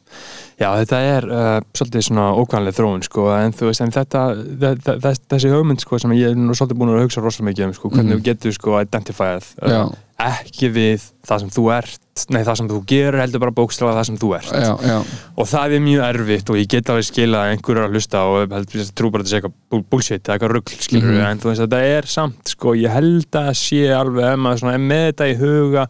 [0.57, 4.21] Já, þetta er uh, svolítið svona ókvæmlega þróun sko, en þú veist, en þetta
[4.57, 7.65] þe- þe- þessi hugmynd sko, sem ég er nú svolítið búin að hugsa rosalega mikið
[7.67, 8.17] um, sko, hvernig Mhm.
[8.17, 9.83] þú getur sko identifæð Já.
[9.85, 13.93] uh, ekki við það sem þú ert nei, það sem þú gerir heldur bara bókstala
[13.99, 14.97] það sem þú ert Já, já,
[15.37, 18.23] og það er mjög erfitt og ég get alveg skilað að einhverju er að hlusta
[18.25, 21.13] og heldur að trú bara að þetta sé eitthvað bull- bullshit eða eitthvað rugl, skilur
[21.13, 21.25] Mhm.
[21.29, 24.73] en þú veist, þetta er samt, sko, ég held að sé alveg, ef maður svona
[24.73, 25.85] er með þetta í huga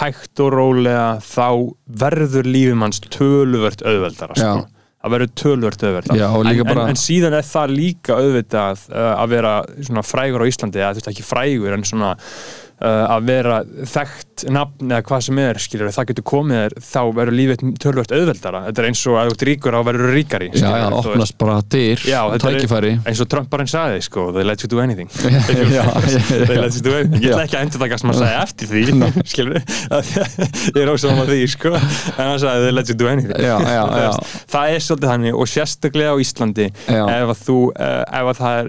[0.00, 1.46] hægt og rólega þá
[2.00, 4.68] verður lífið manns töluvert auðveldara, sko.
[5.00, 6.16] Það verður töluvert auðveldara.
[6.20, 9.52] Já, en, bara- en, en síðan er það líka auðvitað uh, að vera
[10.04, 12.10] frægur á Íslandi eða þú veist ekki frægur en svona
[12.80, 13.56] að vera
[13.90, 18.14] þekkt nafn eða hvað sem er, skilur, það getur komið þér þá verður lífið tölvöld
[18.16, 18.62] auðveldara.
[18.68, 21.36] Þetta er eins og að þú ert ríkur þá verður þú ríkari já, já, opnast
[21.40, 22.04] bara dyr,
[22.40, 22.92] tækifæri.
[23.04, 25.08] eins og Trump bara einn sagði, sko, they let you do anything.
[25.20, 27.20] They let you do anything.
[27.20, 28.80] Ég ætla ekki að endur taka sem hann sagði eftir því
[29.28, 29.60] skilur,
[30.76, 31.74] ég er ósum á því, sko.
[31.76, 33.36] En hann sagði they let you do anything.
[33.36, 34.10] Já, já, já.
[34.54, 38.54] það er svolítið þannig og sérstaklega á Íslandi ef að þú, uh, ef að það
[38.60, 38.68] er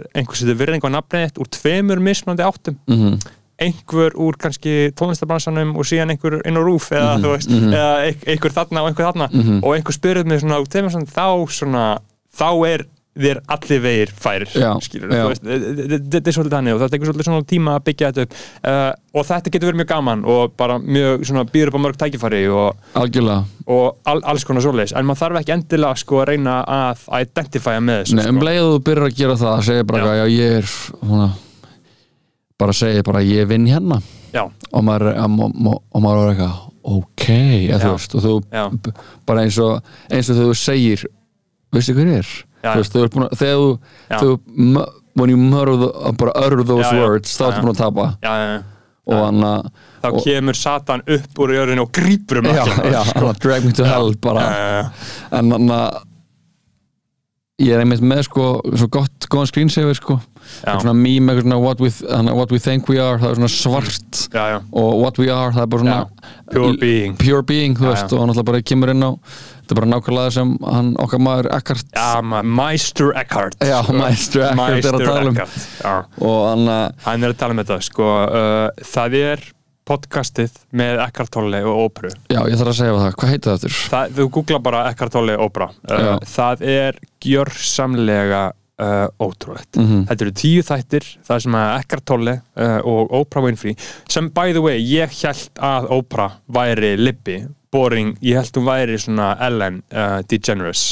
[3.61, 7.91] einhver úr kannski tónlistarbransanum og síðan einhver inn á rúf eða Mhm, þú veist, eða
[8.07, 9.29] ein- einhver þarna og einhver þarna.
[9.63, 11.85] Og einhver spyrir mig svona, svona þá svona,
[12.35, 14.47] þá er þér allir vegir færir
[15.41, 18.35] þetta er svolítið þannig og það tekur svolítið svona tíma að byggja þetta upp.
[18.63, 21.99] Uh, og þetta getur verið mjög gaman og bara mjög svona býður upp á mörg
[21.99, 22.75] tækifæri og
[23.67, 24.95] og all, alls konar svoleiðis.
[24.95, 28.45] En maður þarf ekki endilega sko að reyna að identifya með þessu Nei, um sko.
[28.47, 30.07] leið og þú byrjar að gera það segir bara, Já.
[30.07, 31.29] já, já ég er svona,
[32.61, 33.99] bara segir bara, ég vinn hérna.
[34.31, 37.25] Já, og maður, er eitthvað ok,
[37.67, 38.63] eða þú veist og þú, Já.
[39.27, 41.05] bara eins og eins og þú segir,
[41.73, 42.31] veistu hver er?
[42.61, 42.71] Já.
[42.71, 43.69] þú veist, þú ert búin að, þegar þú
[44.21, 44.85] þú,
[45.19, 48.07] when you mutter the, bara utter those words, þá ertu búin að tapa.
[48.23, 48.61] Já, já, já.
[49.11, 49.71] og hann að
[50.01, 53.27] þá kemur Satan upp úr jörðinu og grípur um sko.
[53.27, 55.11] að drag me to hell bara, já, já, já.
[55.39, 55.99] en hann að
[57.61, 60.19] ég er einmitt með sko svo gott, góðan screensaver sko.
[60.65, 61.91] Svona meme, eitthvað svona what we,
[62.33, 64.21] what we think we are, það er svona svart.
[64.33, 64.59] Já, já.
[64.73, 67.15] og what we are, það er bara svona Pure being.
[67.21, 69.11] pure being, veist, og hann alltaf bara kemur inn á
[69.71, 73.55] þetta er bara nákvæmlega sem hann, okkar maður Eckhart Já, ma Meister Eckhart.
[73.63, 75.39] Já, Meister Eckhart er að tala um.
[76.27, 79.45] Og hann að Hann er að tala um þetta sko, uh, Það er
[79.91, 83.77] podcastið með Eckhart Tolle og Óperu já, ég þarf að segja það, hvað heitir það
[83.91, 86.11] það, Þú googla bara Eckhart Tolle Ópera uh, Já.
[86.31, 88.43] Það er gjörsamlega
[88.81, 89.75] uh, ótrúlegt.
[89.79, 90.05] Mhm.
[90.09, 93.75] Þetta eru tíu þættir Það sem að Eckhart Tolle uh, og Oprah Winfrey
[94.11, 98.15] sem by the way, ég held að Oprah væri Libby, boring.
[98.25, 100.85] Ég held hún væri svona Ellen uh, DeGeneres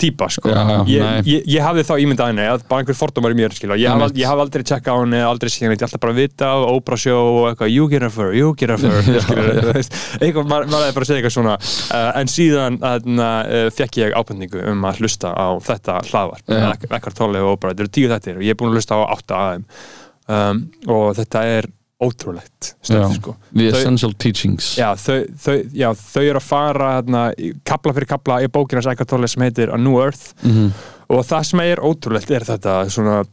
[0.00, 0.48] típa sko.
[0.50, 3.54] Já, já, ég, ég, ég hafði þá ímyndað henni að bara einhver fordómar í mér
[3.56, 3.78] skilur.
[3.80, 4.18] ég, haf, Einmitt.
[4.20, 7.20] ég haf aldrei tjekka á henni aldrei síðan, ég alltaf bara vita og Oprah show
[7.42, 11.20] og eitthvað, you get her for, you get þú veist, eitthvað, maður er bara segja
[11.20, 16.54] eitthvað svona uh, en síðan uh, fekk ég ábendingu um að hlusta á þetta hlaðvarp
[16.56, 16.64] Já.
[16.74, 18.96] Ek- Eckhart Tolle og Oprah, þetta eru tíu þettir og ég er búin að hlusta
[18.96, 19.66] á átta af þeim
[20.30, 20.64] um,
[20.96, 23.14] og þetta er ótrúlegt stöð, Já.
[23.20, 23.36] sko.
[23.54, 27.24] The Þau- Essential Teachings Já, þau, þau, já, þau eru að fara hérna,
[27.64, 30.72] kapla fyrir kapla í bókina Eckhart Tolle sem heitir A New Earth Mhm.
[31.10, 33.24] og það sem er ótrúlegt er þetta svona,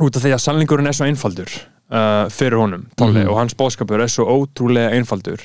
[0.00, 1.50] út af því að sannlingurinn er svo einfaldur
[1.92, 3.28] uh, fyrir honum, Tolle, Mhm.
[3.28, 5.40] og hans bóðskapur er svo ótrúlega einfaldur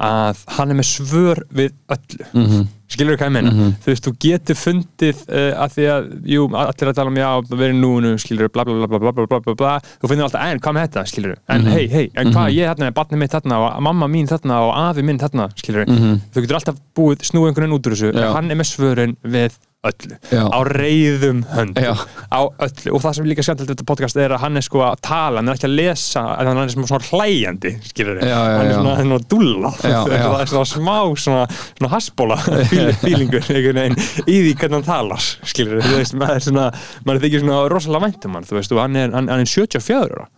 [0.00, 2.68] að hann er með svör við öllu Mhm.
[2.92, 3.50] Skilur þú hvað ég meina?
[3.52, 3.72] Mhm.
[3.82, 7.28] Þú veist, þú getur fundið uh, að því að, jú, allir að tala um já,
[7.52, 10.44] verið núinu, skilur bla bla bla bla bla bla bla bla bla, þú finnir alltaf,
[10.52, 11.72] en hvað með þetta, skilur en Mhm.
[11.72, 12.56] hei, hei, en hvað, Mhm.
[12.58, 15.86] ég þarna er barnið mitt þarna og mamma mín þarna og afi minn þarna, skilur
[15.86, 16.20] Mhm.
[16.34, 19.16] þú getur alltaf búið, snúið einhvern veginn út úr þessu en hann er með svörin
[19.24, 19.52] við
[19.82, 20.16] öllu.
[20.30, 20.42] Já.
[20.46, 21.82] á reyðum höndum.
[21.82, 21.94] Já.
[22.30, 22.92] á öllu.
[22.94, 25.50] Og það sem líka við þetta podcast er að hann er sko að tala, hann
[25.50, 29.72] er ekki að lesa hann er svona, hlæjandi skilur já, hann er svona, svona dúlla.
[29.80, 32.38] Það er svona smá svona, svona haspóla
[33.02, 36.68] fílingur veginn í því hvernig hann talar skilur þú veist, maður er svona
[37.08, 39.98] maður þykir svona rosalega væntum hann þú veist, og hann er, hann, hann er 74
[40.06, 40.28] ára.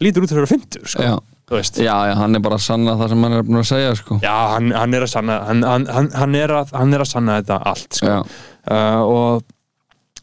[0.00, 1.14] Lítur út fyrir að 50 sko, Já.
[1.82, 4.20] Já, já, hann er bara að sanna það sem hann er að segja sko.
[4.22, 7.58] Já, hann, hann er að sanna hann, hann, er að, hann er að sanna þetta
[7.72, 8.20] allt sko.
[8.62, 9.50] Uh, og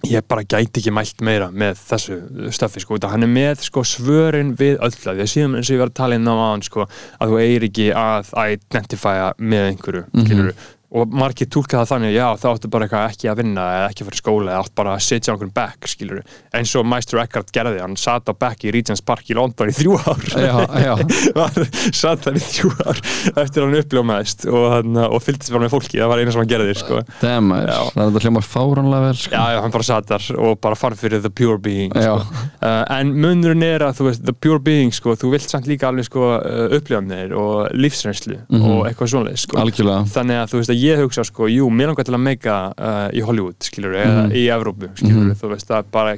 [0.08, 2.17] ég bara gæti ekki mælt meira með þessu
[2.55, 5.75] stöfi sko, hann er með sko, svörin við öll að því að síðan eins og
[5.75, 6.86] ég var að tala inn á aðan sko,
[7.19, 10.53] að þú eigir ekki að identifya með einhverju mm
[10.89, 14.02] og margir túlka það þannig, já þá áttu bara eitthvað ekki að vinna eða ekki
[14.02, 16.21] að fara í skóla eða áttu bara að sitja á einhvern back, skilur
[16.58, 19.75] eins og Meister Eckhart gerði, hann sat á back í Regents Park í London í
[19.78, 20.23] þrjú ár
[22.02, 23.02] satt þar í þrjú ár
[23.43, 26.41] eftir að hann uppljómaðist og, hann, og fylgdist bara með fólki, það var eina sem
[26.43, 27.02] hann gerði sko.
[27.69, 27.78] Já.
[27.93, 29.34] það er þetta hljómar fáránlega vel sko.
[29.36, 32.17] já, já, hann bara satt þar og bara fann fyrir the pure being sko.
[32.65, 35.89] uh, en munurinn er að þú veist, the pure being sko, þú vilt samt líka
[35.91, 38.65] alveg sko, uh, uppljónir og lífsreynslu Mhm.
[38.73, 38.88] og
[40.80, 44.28] að ég hugsa sko, jú, mér langar til að meika uh, í Hollywood, skilur eða
[44.28, 44.32] Mhm.
[44.32, 45.36] í Evrópu, skilur Mhm.
[45.42, 46.18] þú veist að bara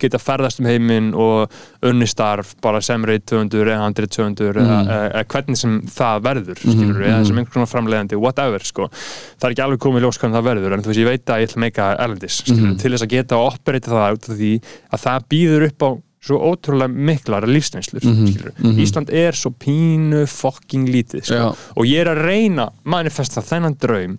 [0.00, 1.50] geta ferðast um heiminn og
[1.84, 4.88] unni starf bara sem reyð 200 eða 100 200 eða, Mhm.
[4.88, 7.26] eða, eða hvernig sem það verður Mhm, eða mhm.
[7.26, 8.88] sem einhvern svona framleiðandi, whatever sko.
[8.88, 11.40] það er ekki alveg komið ljós hvernig það verður en þú veist, ég veit að
[11.42, 12.78] ég ætla meika erlendis skilur, Mhm.
[12.78, 15.90] til þess að geta að operita það út af því að það býður upp á
[16.20, 18.52] svo ótrúlega miklar lífsneynslur Mhm, skilur.
[18.58, 18.78] mhm.
[18.84, 21.56] Ísland er svo pínu fucking lítið sko.
[21.76, 24.18] Og ég er að reyna að manifesta þennan draum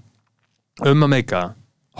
[0.85, 1.43] um að meika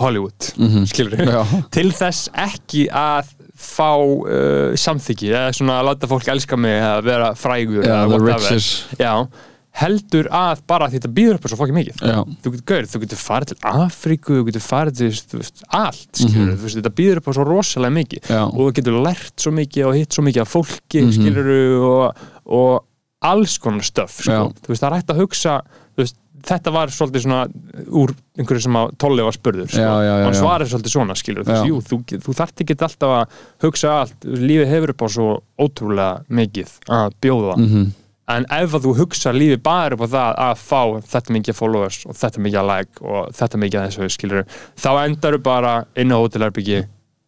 [0.00, 0.40] Hollywood
[0.88, 1.44] skilur Já.
[1.70, 3.28] til þess ekki að
[3.62, 8.18] fá uh, samþyggi eða svona að láta fólk elska mig eða vera frægur Já, eða
[8.18, 9.28] whatever.
[9.72, 12.18] Heldur að bara því þetta býður upp svo fokkin mikið Já.
[12.44, 16.20] þú getur gaur, þú getur farið til Afríku þú getur farið til þú veist, allt
[16.20, 16.48] Mhm.
[16.56, 18.42] þú veist, þetta býður upp svo rosalega mikið Já.
[18.44, 21.12] og þú getur lært svo mikið og hitt svo mikið af fólki Mhm.
[21.12, 21.52] skilur
[21.88, 22.84] og, og
[23.22, 24.52] alls konar stöf sko.
[24.68, 25.60] Veist, það er hægt að hugsa
[25.96, 27.46] veist, þetta var svolítið svona
[27.88, 29.78] úr einhverju sem að Tolli var spurður sko.
[29.78, 31.70] Hann svarir svolítið svona skilur, þú, veist, Já.
[31.70, 33.26] jú, þú, þú þarft ekki alltaf að
[33.62, 37.92] hugsa allt, lífið hefur upp á svo ótrúlega mikið að bjóða Mhm.
[38.30, 40.80] En ef að þú hugsa lífið bara upp á það að fá
[41.14, 44.46] þetta mikið followers og þetta mikið like og þetta mikið þessu skilur
[44.78, 46.82] þá endar þú bara inn á hótelherbyggi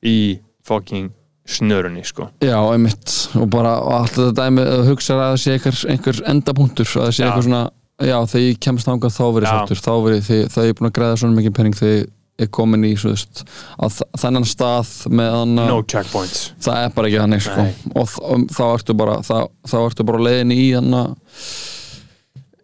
[0.07, 0.19] í
[0.65, 1.11] fucking
[1.45, 2.31] snörunni sko.
[2.41, 3.13] Já, einmitt.
[3.37, 7.03] Og bara og allt þetta dæmi að hugsa að það sé einhver, einhver endapunktur að
[7.03, 7.27] það sé Já.
[7.27, 7.65] eitthvað svona
[8.01, 9.83] já, þegar ég kemst þangað þá verið sáttur.
[9.85, 12.07] Þá verið þegar ég er búin að græða svona mikið penning þegar
[12.41, 13.45] er komin í veist,
[14.19, 16.49] þannan stað með hana, no checkpoints.
[16.65, 17.67] Það er bara ekki þannig sko.
[17.95, 19.21] og þá ertu bara,
[20.09, 21.05] bara leiðin í þannig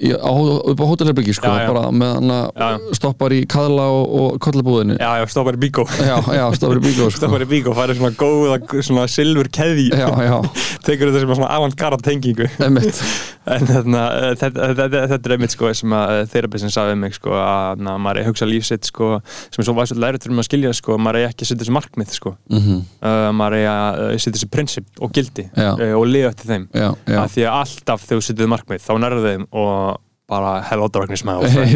[0.00, 0.32] á,
[0.72, 1.72] upp á hótelherbyggi sko, Já, já.
[1.72, 5.84] bara með hann að stoppar í kaðla og, og kollabúðinu já, já, stoppar í bíkó.
[6.00, 7.18] Já, já, stoppar í bíkó sko.
[7.20, 10.36] stoppar í bíkó, færi svona góða svona silfur keði já, já,
[10.88, 12.48] tekur þetta sem svona avantgarda tengingu.
[12.60, 13.02] Einmitt.
[13.50, 17.14] En þarna, eh, þetta, þetta, þetta er einmitt sko sem að þeirabessin sagði um mig
[17.16, 20.42] sko að na, maður er hugsa lífsitt sko sem er svo væslega lærið til um
[20.42, 22.34] að skilja sko maður er ekki að setja þessi markmið sko.
[22.52, 22.68] Mm
[23.00, 26.68] uh, maður er að setja þessi prinsip og gildi uh, og lifa eftir þeim.
[26.76, 29.89] Já, já, að því að alltaf þegar þú setjum markmið þá nærðu þeim og
[30.30, 31.74] bara hello darkness my old friend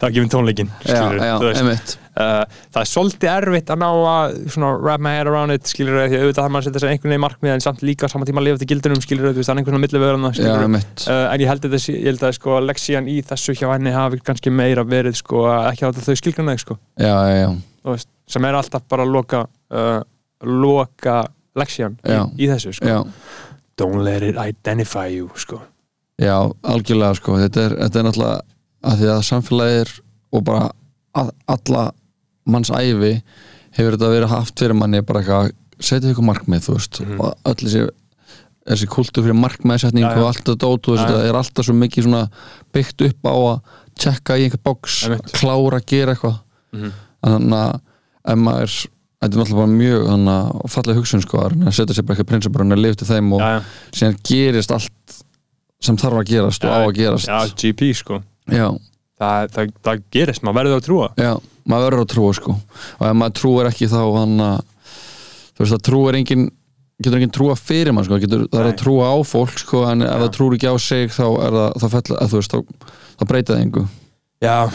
[0.00, 1.60] það er tónleikin veist.
[1.60, 1.94] einmitt.
[2.16, 2.42] Uh,
[2.72, 6.24] það er svolítið erfitt að ná að wrap my head around it skilur því að
[6.24, 8.42] auðvitað þarf maður að setja sér einhvern veginn markmið en samt líka á sama tíma
[8.42, 11.04] að lifa til gildunum skilur það er einhvern veginn milli vörðuna já, skilur einmitt.
[11.04, 13.94] Uh, en ég held að þessi, ég held að sko leksían í þessu hjá henni
[13.94, 16.78] hafi kannski meira verið sko ekki láta þau skilgrana þig sko.
[18.26, 20.00] Sem er alltaf bara að loka uh,
[20.42, 21.20] loka
[21.56, 23.04] leksían í, í þessu sko.
[23.76, 25.60] Don't let it identify you sko
[26.22, 28.40] Já, algjörlega sko þetta er, þetta er náttúrulega
[28.86, 29.92] að því að samfélagið er
[30.32, 30.70] og bara
[31.16, 31.84] að, alla
[32.46, 33.12] manns ævi
[33.76, 35.50] hefur þetta verið haft fyrir manni bara eitthvað,
[35.80, 37.84] setja ykkur markmið þú veist, og öll þessi
[38.66, 41.02] þessi kultur fyrir markmiðsetning og allt þetta og já.
[41.04, 42.22] þetta er alltaf svo mikið svona
[42.74, 43.60] byggt upp á að
[43.96, 44.62] tjekka í einhver
[45.06, 45.32] Einmitt.
[45.36, 46.40] klára að gera eitthvað
[46.76, 46.90] Mhm.
[47.22, 47.80] þannig að
[48.26, 48.72] ef maður
[49.22, 52.64] þetta er náttúrulega mjög þannig að fallega hugsun sko að setja sér bara eitthvað prinsipur
[52.64, 53.40] en að lifa til þeim og
[53.92, 55.22] síðan gerist allt
[55.82, 57.28] sem þarf að gerast og á að gerast.
[57.28, 58.20] já, GP sko.
[58.50, 58.68] Já,
[59.20, 61.08] það, það, það gerist, maður verður að trúa.
[61.20, 61.32] Já,
[61.66, 62.56] maður verður að trúa sko.
[62.98, 64.56] Og ef maður trúir ekki þá hann að
[65.56, 66.48] þú veist að trúir engin
[67.02, 68.18] getur engin trúa fyrir mann sko.
[68.22, 71.12] Getur, það er að trúa á fólk sko en ef það trúir ekki á sig
[71.12, 73.86] þá er það, það fell, að, veist, þá, þá breyta það engu.
[74.44, 74.68] Já,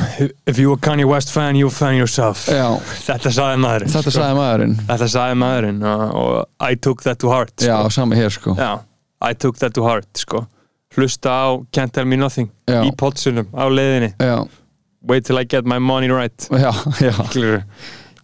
[0.50, 2.48] if you a Kanye West fan you fan yourself.
[2.50, 2.66] Já,
[3.06, 4.16] þetta sagði maðurinn þetta sko.
[4.18, 4.74] sagði maðurinn.
[4.88, 6.32] Þetta sagði maðurinn og, og
[6.66, 7.92] I took that to heart já, sko.
[7.94, 8.56] sama hér sko.
[8.58, 8.72] Já,
[9.22, 10.48] I took that to heart sko.
[10.98, 12.82] Hlusta á Can't Tell Me Nothing Já.
[12.88, 14.12] í potsunum á leiðinni.
[14.20, 14.48] Já,
[15.08, 16.48] wait till I get my money right.
[16.52, 17.16] Já, já.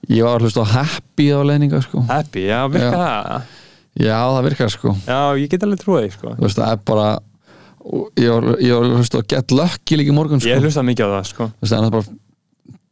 [0.08, 2.04] Ég var að hlusta á happy á leininga sko.
[2.08, 3.56] Happy, já, virka það?
[3.98, 4.94] Já, það virkar sko.
[5.08, 6.36] Já, ég get alveg trúið sko.
[6.38, 7.08] þú veist, það er bara
[8.20, 10.52] ég var, ég var að hlusta á Get Lucky líka í morgun sko.
[10.52, 11.48] ég hlusta mikið á það sko.
[11.50, 12.16] þú veist, það er bara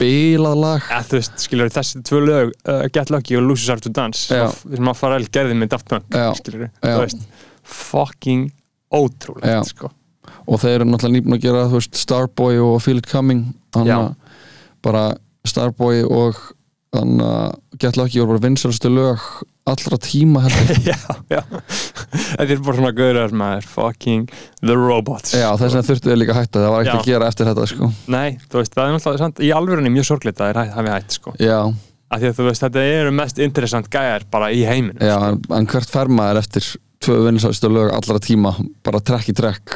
[0.01, 0.87] bílað lag.
[0.91, 4.25] Ja, þú veist, skilur þessi tvö lög uh, Get Lucky og Losers Are to Dance
[4.27, 7.27] sem að Pharrell gerði með Daft Punk skilur, þú veist.
[7.63, 8.49] Fucking
[8.93, 9.91] ótrúlegt sko.
[10.45, 13.53] og þeir eru náttúrulega nýbúin að gera veist, Starboy og Feel It Coming
[14.85, 15.07] bara
[15.45, 16.37] Starboy og
[16.95, 19.23] þannig að Get Lucky voru bara vinsalastu lög
[19.65, 20.43] allra tíma
[20.85, 20.97] já,
[21.31, 21.41] já.
[21.41, 24.29] Þetta er bara svona gauðar maður fucking
[24.61, 27.29] the robots já, þess vegna þurftu þau líka að hætta það var ekkert að gera
[27.31, 27.89] eftir þetta sko.
[28.13, 31.35] Nei, þú veist, það er náttúrulega í alvörunni mjög sorgleitt að það hafi hætt sko.
[31.41, 35.15] já, af því að þú veist, þetta eru mest interessant gæjar bara í heiminum já
[35.17, 35.31] sko.
[35.33, 36.69] en, en hvert fer maður eftir
[37.05, 39.75] tvö vinsalastu lög allra tíma bara trekk í trekk.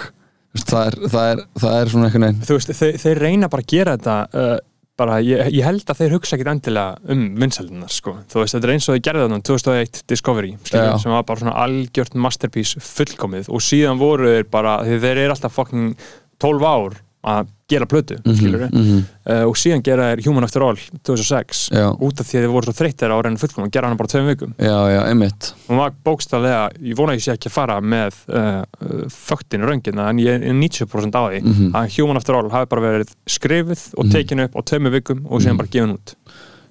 [0.65, 2.41] Það er, það er, það er svona einhvern veginn.
[2.49, 4.55] Veist, þeir, þeir reyna bara að gera þetta uh,
[4.99, 8.67] bara, ég, ég held að þeir hugsa ekkit endilega um vinsældunar, sko, þú veist, þetta
[8.67, 10.95] er eins og þeir gerði þarna 2001 Discovery, skilur, Já.
[11.03, 13.51] sem var bara svona algjört masterpiece fullkomið.
[13.53, 15.93] Og síðan voru þeir bara, þeir eru alltaf fucking
[16.41, 16.97] 12 ár
[17.27, 19.01] að gera plötu, skilur mhm.
[19.27, 21.85] uh, og síðan gera þeir Human After All 2006, Já.
[21.91, 24.11] út af því að þeir voru svo þreyttir á að reyna fullkomið, gera hana bara
[24.13, 24.53] tveim vikum.
[24.57, 25.49] Já, já, einmitt.
[25.67, 29.69] Hún var bókstaflega, ég vona að ég sé ekki að fara með uh, uh, fögtinu
[29.69, 31.69] röngina en ég er 90% á því Mhm.
[31.75, 35.43] að Human After All hafi bara verið skrifuð og tekin upp á tveimur vikum og
[35.43, 36.15] síðan bara gefin út.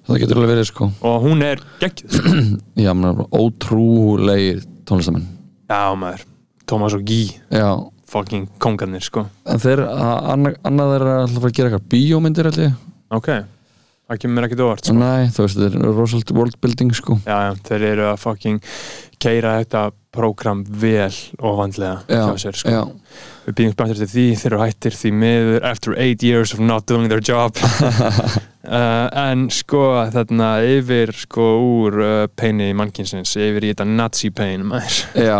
[0.09, 0.89] Það getur alveg verið sko.
[1.05, 2.33] Og hún er geggjuð sko.
[2.85, 5.27] já, menn, ótrúlegir tónlistamenn
[5.69, 6.23] já maður,
[6.65, 7.29] Thomas og Guy.
[7.53, 7.69] Já,
[8.09, 9.27] fucking kongarnir sko.
[9.49, 12.75] En þeir, annað er að alltaf að gera eitthvað bíómyndir ég.
[13.13, 13.29] Ok,
[14.09, 14.97] það kemur mér ekkert óvart sko.
[14.97, 17.19] Nei, þú veist, þetta er rosalega worldbuilding sko.
[17.25, 18.61] Já, já, þeir eru að fucking
[19.19, 22.71] keira þetta prógram vel og vandlega Já, hjá sér sko.
[22.73, 22.79] já,
[23.45, 26.87] við býðum spenntur til því, þeir eru hættir því miður after eight years of not
[26.89, 27.57] doing their job.
[28.65, 29.83] Uh, en sko
[30.15, 35.03] þarna yfir sko úr uh, peini mannkynsins, yfir í þetta nazi pain maður.
[35.13, 35.37] Já,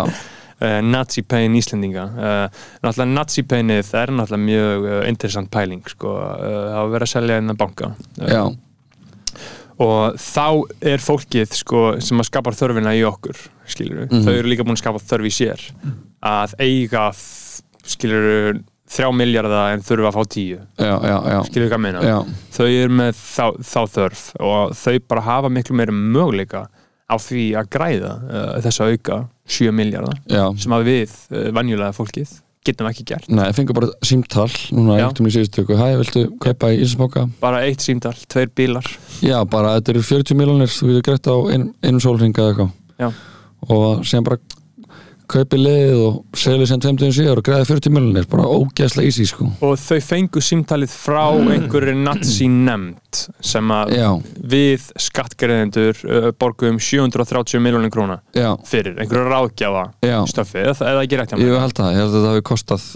[0.62, 2.06] uh, nazi pain Íslendinga.
[2.16, 7.14] Uh, náttúrulega nazi painið er náttúrulega mjög uh, interessant pæling sko, það var verið að
[7.16, 7.92] selja inn að banka
[8.30, 8.44] já,
[9.80, 10.48] og þá
[10.94, 13.38] er fólkið sko, sem að skapar þörfina í okkur
[13.70, 14.26] skilur Mhm.
[14.26, 15.62] þau eru líka búin að skapa þörf í sér.
[16.26, 17.12] Að eiga
[17.86, 20.58] skilur þrjá miljardar en þurfa að fá tíu.
[20.82, 22.02] Já, já, já, skilur hvað að meina?
[22.02, 22.18] Já,
[22.58, 26.64] þau eru með þá, þá þörf og þau bara hafa miklu meira möguleika
[27.10, 29.18] á því að græða uh, þessa auka
[29.50, 30.22] 7 miljardar
[30.62, 32.36] sem að við, uh, venjulega fólkið
[32.70, 33.28] getum ekki gert.
[33.32, 36.82] Nei, ég fengur bara símtal núna eitt um í síðustu ykkur Hæ, viltu kaupa í
[36.84, 37.24] Íslandsbóka?
[37.42, 38.86] bara eitt símdal, tveir bílar.
[39.24, 42.68] Já, bara þetta eru 40 miljonir þú getur greitt á ein, einum sólringa eða
[43.00, 43.08] Já.
[43.08, 44.42] eitthvað og síðan bara
[45.30, 49.50] kaupi liðið og selið síðan tveimtuðin síðar og greiði 40 miljonir bara ógeðslega easy sko.
[49.66, 53.20] Og þau fengu símtalið frá einhverju nazi nefnd
[53.52, 54.08] sem að Já,
[54.56, 60.18] við skattgreðendur uh, borgum 730 miljónir króna já, fyrir einhverju ráðgjafa já.
[60.34, 61.62] stöfi, eða, eða ekki rétt hjá Ég mér.
[61.66, 62.90] held það, ég held að það hafi kostað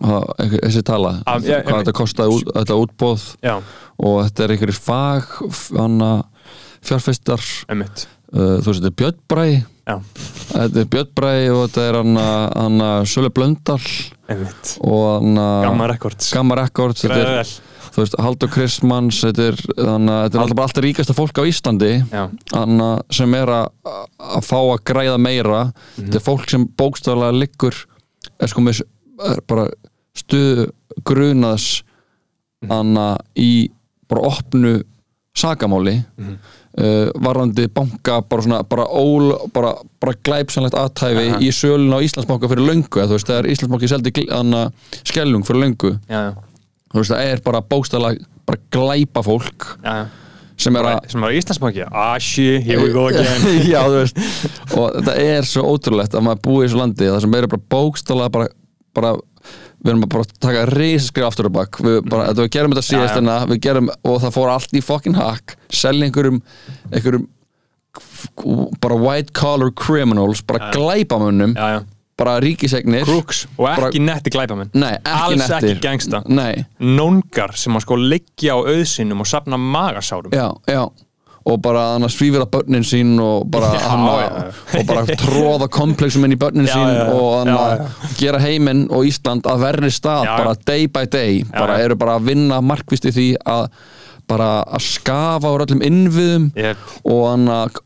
[0.00, 3.56] einhver- þessi tala Af- já, hvað þetta kostaði út, þetta útbóð já,
[3.98, 5.34] og þetta er einhverjir fag
[7.68, 8.06] einmitt.
[8.32, 9.66] uh, þú veist, þetta er Björn Bræ Já.
[10.50, 12.80] Þetta er Björn Bræ og þetta er hann
[13.10, 13.80] Sölu Blöndal
[14.30, 15.34] einmitt, og hann
[15.66, 17.44] gamma rekords Gamma Records er,
[17.90, 21.92] þú veist, Haldur Kristmanns þetta er, hann, þetta er alltaf alltaf ríkasta fólk á Íslandi.
[22.12, 22.24] Já,
[22.54, 25.62] hann, sem er að fá að græða meira.
[25.96, 26.06] Mhm.
[26.06, 27.74] þetta er fólk sem bókstaflega liggur
[28.40, 28.82] er sko með
[29.26, 29.66] er bara
[30.16, 30.70] stuð
[31.06, 31.82] grunaðs
[32.62, 32.70] Mhm.
[32.70, 33.70] hann í
[34.08, 34.82] bara opnu
[35.36, 36.04] sakamáli.
[36.18, 36.34] Mhm.
[36.78, 41.40] Uh, varandi banka bara svona bara, ól, bara, bara glæpsanlegt aðtæfi Aha.
[41.42, 44.12] í sölun á Íslandsbanka fyrir löngu veist það er Íslandsbanki seldi
[45.02, 45.94] skellung fyrir löngu.
[46.10, 46.32] Já, já,
[46.94, 49.96] veist það er bara bókstaflega bara glæpa fólk já,
[50.60, 51.84] sem er að sem var Íslandsbanki.
[51.90, 53.66] Ah shit, here we go again.
[53.66, 54.22] Já, þú veist.
[54.76, 58.30] Og þetta er svo ótrúlegt að maður búi í þessu landi það sem er bara
[58.30, 58.48] bara,
[58.96, 59.12] bara
[59.80, 63.36] við erum bara að taka risaskri aftur og bakk við, við gerum þetta síðastina
[64.04, 65.56] og það fór allt í fucking hack.
[65.72, 66.42] Selja einhverjum,
[66.92, 67.28] einhverjum
[68.80, 70.72] bara white collar criminals bara Já.
[70.76, 71.80] glæpamönnum já, já.
[72.16, 73.04] bara ríkisegnir.
[73.04, 74.70] Crooks og ekki Bara- netti glæpamenn.
[74.74, 75.70] Nei, ekki alls nettir.
[75.70, 76.22] ekki gangsta.
[76.28, 80.30] Nei, nóngar sem að sko liggja á auðsinnum og safna magasárum.
[80.30, 80.84] Já, já
[81.50, 84.30] og bara hann að svífira börnin sín og bara Já, hann að já,
[84.80, 87.84] og bara tróða komplexum inn í börnin Já, sín og hann að
[88.20, 91.42] gera heiminn og Ísland að verri stað bara day by day.
[91.50, 93.68] Bara eru bara að vinna markvist í því að
[94.30, 96.90] bara að skafa úr öllum innviðum Yep.
[97.10, 97.80] og hann að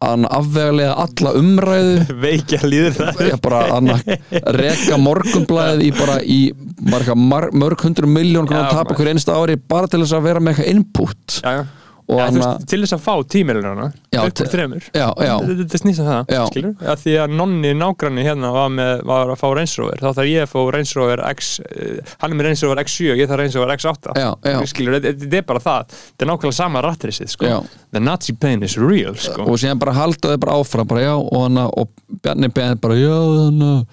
[0.00, 1.96] hann afvegulega alla umræðu.
[2.24, 4.14] Veikja bara hann að
[4.56, 6.38] reka morgunblæðið í bara í
[6.80, 10.16] bara eitthvað mar, mörg hundru miljón Já, að tapa hver einsta ári bara til þess
[10.16, 11.36] að vera með eitthvað input.
[11.44, 11.66] Já, já.
[12.10, 15.34] Og að- veist, til þess að fá tímilunarna Já, upp úr þremur já, já.
[15.46, 16.40] þetta snýst um það Já.
[16.50, 20.08] skilur að því að nonni nágranni hérna var, með, var að fá Range Rover þá
[20.18, 23.30] þarf ég að fá Range Rover X uh, hann er með Range Rover X7 ég
[23.30, 24.56] þarf Range Rover X8 Já, já.
[24.72, 27.46] skilur, þetta er bara það þetta er nákvæmlega sama rattrisið sko.
[27.46, 27.58] Já.
[27.92, 29.44] the Nazi pain is real sko.
[29.46, 31.88] og síðan bara halda þau bara áfram bara já og hann að- og
[32.24, 33.86] Bjarni Ben bara já þannig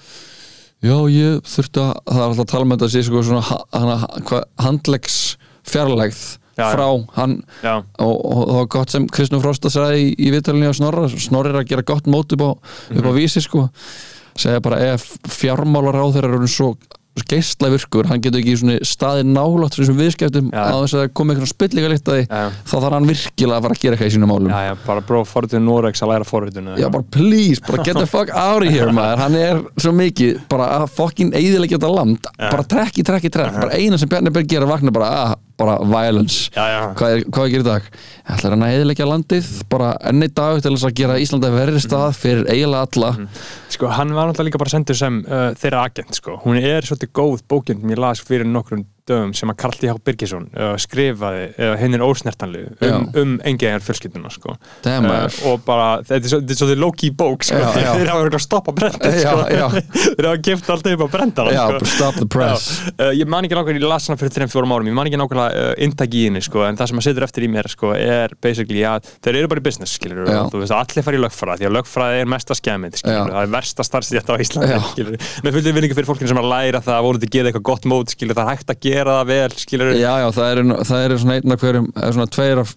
[0.88, 3.64] já ég þurfti að það er alltaf að tala með þetta að sko svona ha-
[3.74, 5.16] hann að- hvað, handleggs
[5.68, 6.26] fjarlægð
[6.58, 6.86] Já, frá
[7.20, 7.40] hann.
[8.02, 11.08] Og, og það var gott sem Kristnú Frosta sagði í, í viðtalinu á Snorra.
[11.14, 12.52] Snorri er að gera gott mót upp á,
[12.98, 13.68] upp á vísi sko.
[14.38, 16.72] Segja bara ef fjármálar á þeirra eru svo
[17.32, 20.62] geistla virkur, hann getur ekki staði nálátt þessum viðskiptum Já.
[20.70, 22.44] á þess að það komi eitthvað spillinga líkt að því Já.
[22.68, 24.52] þá þarf hann virkilega að fara að gera eitthvað í sínum málum.
[24.52, 28.06] Já, já, bara bróð forritin Norex að læra forritinu Já, bara please, bara get the
[28.16, 32.32] fuck out of here maður, hann er svo mikið bara að fucking eiðilegja þetta land.
[32.38, 35.36] Bara trekk í trekk í trekk, bara eina sem Bjarni Berg gera vakna bara, að,
[35.58, 36.52] bara violence.
[36.54, 37.88] Hvað er, hvað er að í dag?
[38.28, 41.52] Ég ætla hann að eiðilegja landið bara enn eitt dag til þess að gera Íslanda
[41.54, 43.12] verri stað fyrir eiginlega alla.
[46.18, 46.38] Sko,
[47.14, 49.88] góð bókinn sem ég las fyrir nokkrum dögum sem að Karl T.
[49.92, 49.96] H.
[50.08, 51.46] Birgisson uh, skrifaði
[51.82, 52.96] hennin ósnertanlu um, Já.
[53.22, 54.56] um engiðjar fjölskylduna, sko.
[54.86, 57.62] Uh, og bara, þetta er svo- þetta er svolítið low-key bók, sko.
[57.62, 57.92] Já, já.
[57.98, 59.84] Þeir hafa verið að stoppa brendið, Já, sko.
[60.18, 61.90] Þeir hafa gift alltaf upp á brendana, Já, sko.
[61.94, 62.68] stop the press.
[62.98, 65.66] Uh, ég man ekki nákvæmlega, ég las hana fyrir 3-4 árum, ég man ekki nákvæmlega
[65.68, 68.34] uh, inntaki í henni, sko, en það sem að setur eftir í mér, sko, er
[68.44, 72.22] basically að þeir eru bara í business, veist, allir fara í lögfræði, því að lögfræði
[72.24, 76.40] er mesta skemmið, það er versta starfstétt á Íslandi, með fullið vinningu fyrir fólkinu sem
[76.42, 78.97] að læra það, voru til að gera eitthvað gott mót, það er hægt að gera
[79.06, 82.28] það vel, skilur, Já, já, það eru, það eru svona einn af hverjum eða svona
[82.34, 82.74] tveir af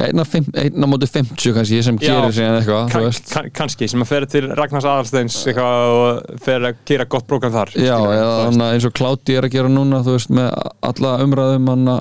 [0.00, 3.50] einn af fimm, einn á móti 50 kannski sem gerir síðan eitthvað, þú kann, kann,
[3.60, 7.74] kannski, sem að fer til Ragnars Aðalsteins eitthvað og fer að gera gott prógram þar,
[7.76, 10.48] Já, eða eins og Kláti er að gera núna þú veist, með
[10.90, 11.94] alla umræðum hann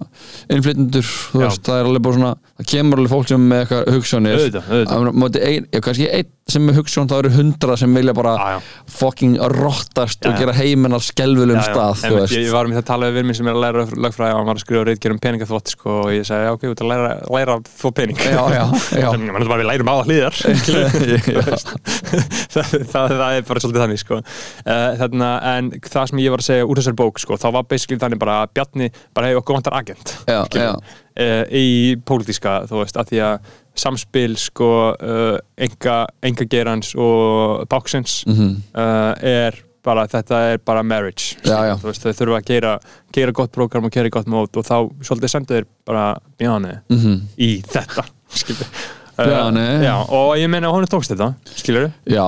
[0.49, 1.45] innflytjendur, þú Já.
[1.45, 4.37] veist, það er alveg bara svona það kemur alveg fólk sem með eitthvað hugssjónir
[5.39, 8.59] ein, kannski einn sem er hugssjón þá eru hundra sem vilja bara Já, já.
[8.89, 12.33] fucking rottast og gera heiminn að skelvulum stað, þú veist.
[12.33, 14.39] ég, ég var um þetta að tala við minn sem er að læra lögfræði og
[14.39, 14.83] hann var að skrifa
[17.49, 18.63] ert að að þvó pening Já, já,
[18.99, 19.07] já.
[19.09, 20.35] Þannig að bara við lærum á að hlýðar
[22.53, 24.19] það, það, það er bara svolítið þannig sko.
[24.19, 27.67] uh, þarna, en það sem ég var að segja úr þessari bók, sko, þá var
[27.69, 31.65] basically þannig bara að Bjarni bara hefur okkur vantar agent uh, í
[32.07, 34.69] pólitíska, þú veist, að því að samspil sko
[35.63, 35.97] enga,
[36.27, 38.49] enga gerans og báksins Mhm.
[38.75, 41.35] uh, er bara, þetta er bara marriage.
[41.43, 41.75] Já, já.
[41.79, 42.73] Þú veist, þau þurfa að gera,
[43.15, 44.75] gera gott program og gera gott mót og þá
[45.07, 46.05] svolítið sendu þeir bara
[46.37, 47.15] Bjarni Mhm.
[47.39, 48.67] í þetta skilur
[49.17, 49.65] Bjarni.
[49.83, 52.27] já, og ég meina hún tókst þetta skilur Já,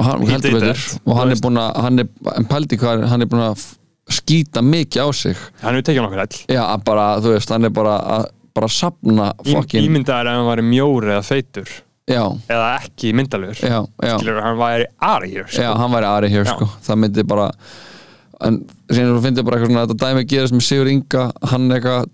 [0.00, 0.82] hann He heldur betur.
[1.06, 2.08] og hann er búin að hann er,
[2.48, 3.64] pældi hvað, hann er búin að
[4.12, 5.36] skýta mikið á sig.
[5.62, 6.40] Hann hefur tekið nokkur hell.
[6.56, 10.64] Já, bara, þú veist, hann er bara að bara sapna fokkin ímyndaður ef hann væri
[10.68, 11.68] mjóri eða feitur
[12.10, 16.66] Já, eða ekki myndalur skilur, hann væri aðri hér Já, hann væri Ari hér, sko.
[16.82, 17.46] Það myndi bara
[18.42, 18.56] en
[18.90, 22.08] síðan þú finnir bara eitthvað svona þetta dæmi gerist með Sigur Inga hann eitthvað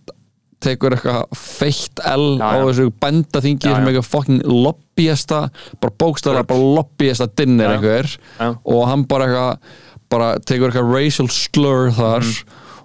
[0.61, 5.41] tekur eitthvað feitt L Já, á þessu bændaþingi Já, sem eitthvað fucking lobbyista
[5.81, 7.77] bara bókstæðlega bara lobbyista dinner Já.
[7.79, 8.11] einhver.
[8.37, 8.49] Já.
[8.75, 9.77] og hann bara eitthvað
[10.13, 12.29] bara tekur eitthvað racial slur þar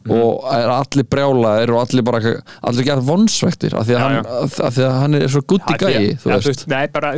[0.03, 0.11] Mhm.
[0.19, 2.19] og allir brjálaðir og allir bara
[2.63, 4.25] allir gert vonsvektir af því að, Já, hann,
[4.67, 7.13] af því að hann er svo því að- gæi þú ja, veist Nei, bara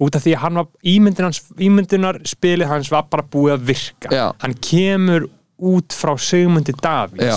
[0.00, 4.08] út af því að hann var ímyndunar, ímyndunar spilið hans var bara búið að virka
[4.14, 4.32] Já.
[4.38, 5.28] hann kemur
[5.60, 7.30] út frá Sigmundi Davíð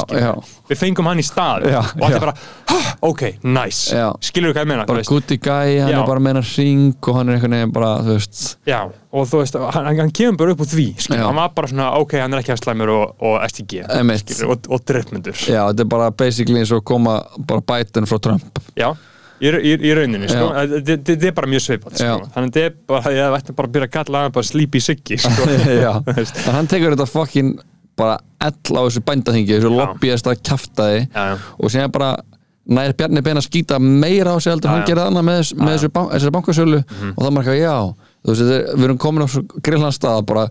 [0.70, 2.34] við fengum hann í stað Já, og allir bara,
[2.70, 3.92] "Hah, ok, nice.
[4.24, 6.00] Skilur þú hvað ég meina bara gutti gæi, hann Já.
[6.02, 8.58] er bara með hennar ring og hann er einhvern veginn bara, þú veist.
[8.68, 8.80] Já,
[9.12, 12.18] og þú veist, hann, hann kemur bara upp úr því hann var bara svona, ok,
[12.24, 13.84] hann er ekki að slæmur og, og STG
[14.24, 18.20] skilur, og, og drittmyndur Já, þetta er bara basically eins og koma bara bætin frá
[18.22, 18.60] Trump.
[18.80, 18.94] Já,
[19.42, 20.50] í, í, í rauninni sko.
[20.88, 22.16] Þetta er bara mjög svipað sko.
[22.34, 24.82] Þannig að þetta er bara, ég ætti bara að byrja að kalla hann bara sleepy
[24.84, 25.48] siggi sko.
[26.56, 27.54] Hann tekur þetta fokkin
[28.00, 30.40] bara ell á þessu bændaþingi þessu lobbyist að
[31.14, 31.36] Já, já.
[31.60, 32.16] og síðan bara
[32.64, 35.90] nær Bjarni Ben að skýta meira á sig heldur hann gerði annað með, með þessu,
[35.92, 36.82] þessari bankasölu.
[37.12, 37.76] Og það marka já
[38.24, 38.44] veist,
[38.78, 39.30] við erum komin á
[39.66, 40.44] grillan stað að bara,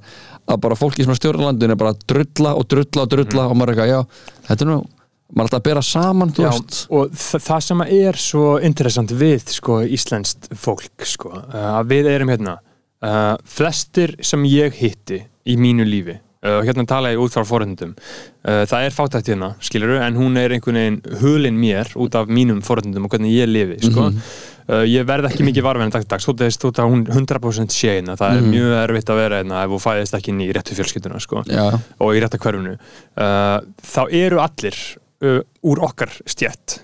[0.44, 3.46] að bara fólki sem er stjórn landinu er bara að drulla og drulla og drulla
[3.48, 4.76] og maður er eitthvað, já, þetta er nú
[5.32, 6.50] maður alltaf að bera saman, Já,
[6.92, 12.32] og þa það sem er svo interessant við sko, íslenskt fólk sko, að við erum
[12.34, 17.44] hérna uh, flestir sem ég hitti í mínu lífi og hérna tala ég út frá
[17.46, 22.16] forhendum uh, það er fátækt hérna, skilur en hún er einhvern veginn hulin mér út
[22.18, 24.08] af mínum forhendum og hvernig ég lifi sko.
[24.10, 27.96] uh, ég verð ekki mikið varfinn dagdags, þú veist, þú veist að hún 100% sé
[27.98, 30.78] hérna, það er mjög erfitt að vera hérna ef þú fæðist ekki inn í réttu
[30.78, 31.66] fjölskylduna sko Já,
[32.02, 32.74] og í rétta hverfunu
[33.14, 34.80] þá eru allir
[35.22, 36.80] uh, úr okkar stjætt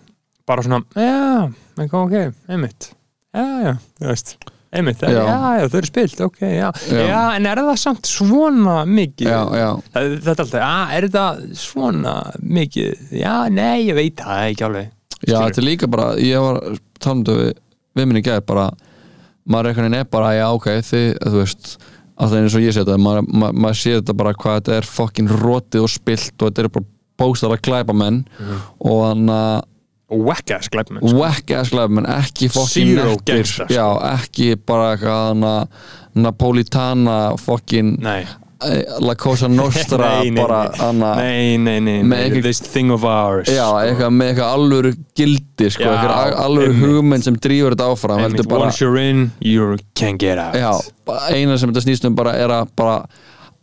[0.49, 1.51] bara svona, já,
[1.83, 2.15] ok
[2.49, 2.93] einmitt,
[3.35, 4.39] já, já, þú veist
[4.73, 5.23] einmitt, já, Já.
[5.25, 6.69] já, já þau eru spilt ok, já.
[6.93, 7.03] Já.
[7.09, 11.07] já, en er það samt svona mikið já, já Það, þetta er alltaf, já, er
[11.15, 15.47] það svona mikið, já, nei, ég veit það ekki alveg Já, Skilurðu?
[15.49, 16.61] þetta er líka bara, ég var
[17.03, 17.49] talandi við,
[17.99, 18.67] við minni gæð bara
[19.49, 21.73] maður einhvern veginn er bara, já ok þið, þú veist,
[22.19, 24.89] alltaf eins og ég sé þetta maður, maður, maður sé þetta bara hvað þetta er
[24.93, 28.61] fokkin rótið og spilt og þetta er bara bóstar að glæpa menn Mhm.
[28.85, 29.67] og þannig að
[30.09, 31.17] whack-ass glæpmenn sko.
[31.19, 33.73] whack ass glæpa menn, ekki fokkin gangster, sko.
[33.73, 35.69] já, ekki bara eitthvað
[36.19, 38.23] Napolitana fokkin nei,
[38.65, 43.05] eh, La Cosa Nostra nei, nei, bara þannig nei, nei, nei, nei this thing of
[43.05, 43.85] ours Já, sko.
[43.85, 48.81] eitthvað með eitthvað alvöru gildi sko, eitthvað alvöru hugmynd sem drífur þetta áfram bara, once
[48.81, 50.73] you're in, you can't get out já,
[51.29, 53.03] eina sem þetta snýst um bara er að bara,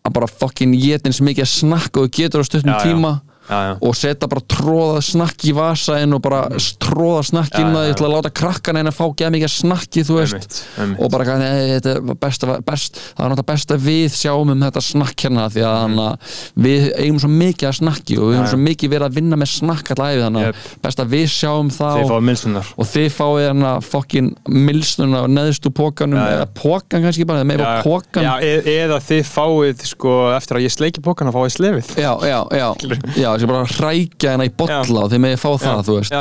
[0.05, 3.34] að bara fucking geta eins mikið að snakka og getur á stuttum Já, já.
[3.49, 3.73] Já, já.
[3.81, 6.41] og setja bara tróða snakki í vasaðinn og bara
[6.81, 10.05] tróða snakki inn að ég ætla að láta krakkana einn að fá geða mikið snakki
[10.07, 11.01] þú veist Einmitt, einmitt.
[11.01, 15.25] og bara nei, besta, best, það er náttúrulega best að við sjáum um þetta snakk
[15.25, 16.31] hérna því að mm.
[16.65, 18.45] við eigum svo mikið að snakki og við já.
[18.53, 20.63] svo mikið verið að vinna með snakk allæfi þannig að Jep.
[20.85, 26.21] best að við sjáum það og, og þið fáið hérna fokkin milsnuna og neðstu pókanum
[26.21, 31.03] eða pókan kannski bara, eða pókan e eða þið fáið sko, eftir að ég sleiki
[31.05, 32.67] pókana fáið slefið já, já, já,
[33.35, 35.03] já, þessi bara hrækja hérna í bolla Já.
[35.03, 36.15] og þið megið fá það, þú veist.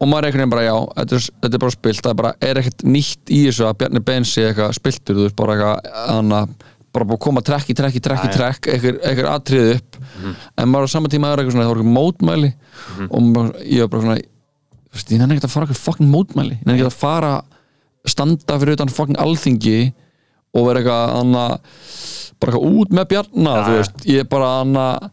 [0.03, 2.19] og maður er einhvern veginn bara, já, þetta er, þetta er bara spilt það er
[2.23, 5.57] bara, er ekkert nýtt í þessu að Bjarni Ben sé eitthvað spiltur, þú veist, bara
[5.57, 9.29] eitthvað þannig að bara búið að koma trekk í trekk í trekk í trekk, eitthvað,
[9.33, 9.97] atriði upp.
[10.61, 12.51] En maður á sama tíma er eitthvað svona, það voru eitthvað mótmæli
[13.09, 14.19] og maður, ég var bara svona
[14.93, 16.59] ég nenni ekkert að fara eitthvað fucking mótmæli.
[16.59, 17.33] Ég nenni ekkert að fara
[18.13, 19.79] standa fyrir utan fucking alþingi
[20.53, 21.55] og vera eitthvað annað
[22.43, 23.79] bara út með bjarna Já, þú já.
[23.81, 25.11] veist, ég er bara annað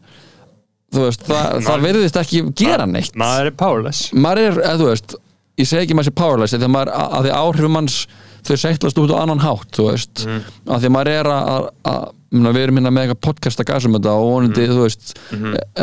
[0.90, 4.88] þú veist, það, það verðist ekki gera neitt maður er powerless maður er, eða þú
[4.90, 5.14] veist
[5.60, 7.98] ég segi ekki maður sé powerless þegar maður, að, því áhrifum manns
[8.40, 10.40] þau seitlast út á annan hátt þú veist, Mhm.
[10.74, 14.14] að því maður er að, að, við erum hérna með eitthvað podcast að gasum þetta
[14.16, 14.76] og vonandi, Mhm.
[14.76, 15.14] þú veist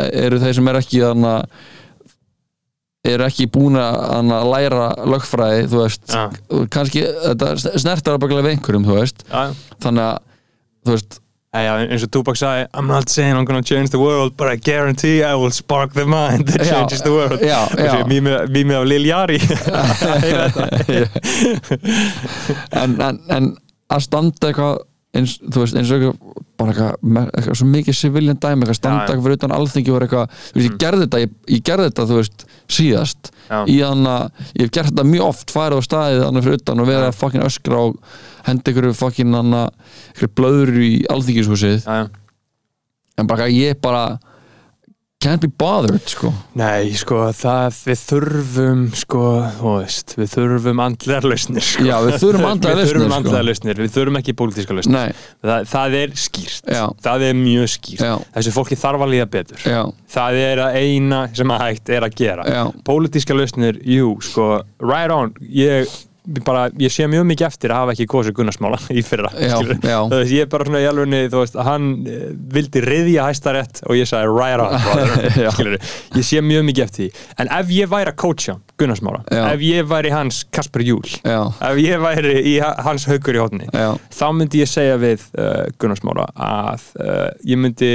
[0.02, 1.44] e- eru þeir sem er ekki þannig að
[3.08, 6.24] eru ekki búin að læra lögfræði, þú veist Já.
[6.74, 9.44] kannski, þetta snertar baklega við einhverjum, þú veist já,
[9.80, 10.18] þannig að,
[10.84, 11.20] þú veist
[11.54, 14.48] já, já, eins og Tupac sagði I'm not saying I'm gonna change the world but
[14.52, 17.40] I guarantee I will spark the mind that Já, changes the world.
[17.40, 18.04] já, já.
[18.48, 19.40] Mými af Lil Jari
[22.82, 23.56] en, en, en
[23.88, 24.78] að standa eitthvað
[25.18, 28.96] eins, þú veist, eins og eitthvað bara eitthvað, eitthvað svo mikið civilian dæmi eitthvað standa
[28.96, 29.08] Já, já.
[29.08, 31.88] eitthvað fyrir utan alþingi og vera eitthvað, þú veist, ég gerði þetta ég, ég gerði
[31.88, 32.46] þetta, þú veist,
[32.78, 33.58] síðast Já.
[33.64, 36.82] í þannig að, ég hef gert þetta mjög oft farið á staðið þannig fyrir utan
[36.82, 38.16] og verið að fokkin öskra og
[38.48, 40.92] henda ykkur fokkin þannig ykkur blöður í
[41.84, 42.08] já.
[43.18, 44.02] en bara ég bara
[45.20, 49.22] can't be bothered, sko Nei, sko, það við þurfum, sko,
[49.58, 51.86] þú veist, við þurfum andlegar lausnir, sko.
[51.88, 53.18] Já, við þurfum andlegar Við þurfum lausnir, sko.
[53.18, 55.20] andlegar lausnir, við þurfum ekki pólitíska lausnir.
[55.42, 56.84] Það, það er skýrt, Já.
[57.08, 58.04] það er mjög skýrt.
[58.06, 58.14] Já.
[58.38, 59.64] Þessu fólki þarf að líða betur.
[59.66, 59.80] já,
[60.18, 62.66] Það er að eina sem að hægt er að gera.
[62.86, 64.50] Pólitíska lausnir, jú, sko,
[64.86, 65.90] right on, ég
[66.44, 69.98] bara, ég sé mjög mikið eftir að hafa ekki kosið Gunnarsmála í fyrra Já, já.
[70.12, 72.24] Veist, ég er bara svona í alvegni veist, hann eh,
[72.54, 75.78] vildi riðja hæstarétt og ég sagði right on brother,
[76.18, 77.26] ég sé mjög mikið eftir því.
[77.42, 79.22] En ef ég væri að coacha Gunnarsmála
[79.54, 84.62] ef ég væri hans Kasper Júl ef ég væri hans haugur í hótni þá myndi
[84.62, 87.90] ég segja við uh, Gunnarsmála að uh, ég myndi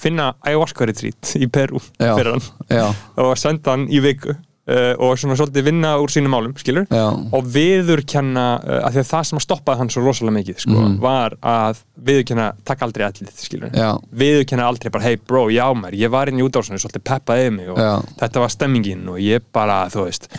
[0.00, 2.14] finna ayahuasca retreat í Peru Já.
[2.16, 2.86] fyrir hann já,
[3.20, 4.34] og senda hann í viku
[4.68, 7.06] uh, og svona svolítið vinna úr sínum málum, skilur Já.
[7.08, 10.86] og viðurkenna, uh, af því að það sem að stoppaði hann svo rosalega mikið, sko,
[11.02, 13.90] var að viðurkenna, takk aldrei allir, skilur Já.
[14.22, 17.70] viðurkenna aldrei bara, hey bro, já mér ég var inn í útdásinu, svolítið peppaði mig
[17.72, 17.92] og Já.
[18.24, 20.30] þetta var stemmingin og ég bara, þú veist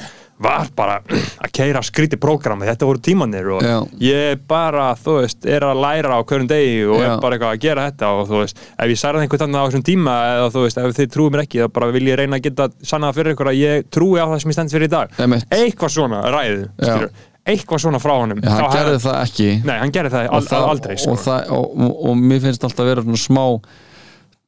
[0.42, 3.78] var bara að keira skríti prógrami, þetta voru tímanir og Já.
[4.02, 7.08] ég bara, þú veist, er að læra á hverjum degi og Já.
[7.14, 9.66] er bara eitthvað að gera þetta og þú veist, ef ég særði einhvern annan á
[9.70, 12.40] þessum tíma eða þú veist, ef þið trúið mér ekki þá bara vil ég reyna
[12.42, 14.96] að geta sannað fyrir ykkur að ég trúi á það sem ég stend fyrir í
[14.96, 15.20] dag.
[15.52, 17.12] Eitthvað svona ræðu, skilur
[17.52, 18.38] eitthvað svona frá honum.
[18.46, 19.48] Já, hann gerði það ekki.
[19.66, 21.16] Nei, hann gerði það, það- aldrei sko.
[21.16, 23.46] og, það, og, og, og mér finnst alltaf að vera svona smá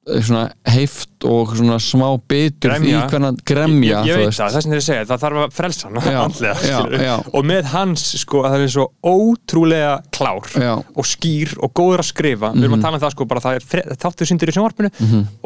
[0.04, 4.42] svona heift og svona smá bitur í hvernig gremja ég, ég veit veist.
[4.42, 7.14] það, þess vegna er að segja það þarf að frelsa hann andlega, já, já.
[7.32, 10.74] og með hans sko, að það er svo ótrúlega klár Já.
[10.82, 12.52] og skýr og góður að skrifa.
[12.56, 14.92] Við erum að tala um það sko, bara það er þáttur síndir í sjónvarpinu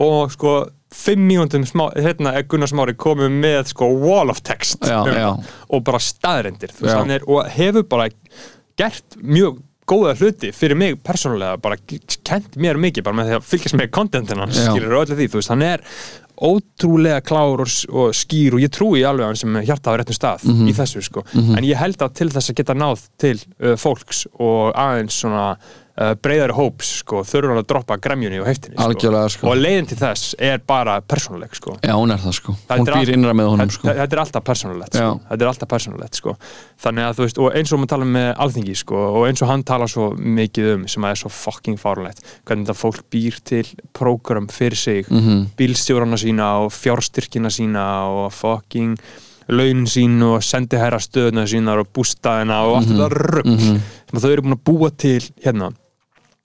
[0.08, 0.56] og sko
[0.98, 4.82] fimm mínúndum smá, hérna Gunnar Smári komið með sko wall of text.
[4.82, 8.10] Um það, og bara staðrendir veist, er, og hefur bara
[8.78, 11.78] gert mjög góða hluti fyrir mig persónulega, bara
[12.28, 15.40] kent mér mikið bara með því að fylgjast með kontentin hans skilur öllu því, þú
[15.40, 15.84] veist, hann er
[16.38, 20.18] ótrúlega klár og, og skýr og ég trúi alveg að hann sem hjarta á réttum
[20.18, 20.68] stað Mhm.
[20.70, 24.28] í þessu sko, en ég held að til þess að geta náð til uh, fólks
[24.38, 25.58] og aðeins svona
[25.98, 29.50] uh, breyðari hóps sko, þurfur hann að droppa gremjunni og heftinni Algjörlega, sko.
[29.52, 32.92] og leiðin til þess er bara persónuleg sko Já, hún er það sko Þetta Hún
[32.94, 35.12] býr innra með honum sko þetta, er alltaf persónulegt sko.
[35.30, 36.36] Þetta er alltaf persónulegt sko.
[36.88, 39.52] þannig að þú veist, og eins og maður tala með alþingi sko, og eins og
[39.52, 43.40] hann tala svo mikið um sem að er svo fucking fárlegt hvernig þetta fólk býr
[43.48, 43.64] til
[43.98, 45.24] prógram fyrir sig, mm.
[45.24, 45.48] -hmm.
[45.58, 48.98] bílstjórana sína og fjárstyrkina sína og fucking
[49.48, 54.32] launin sín og sendihæra stöðuna sínar og bústaðina og allt þetta rugg sem að þau
[54.32, 55.72] eru búin að búa til hérna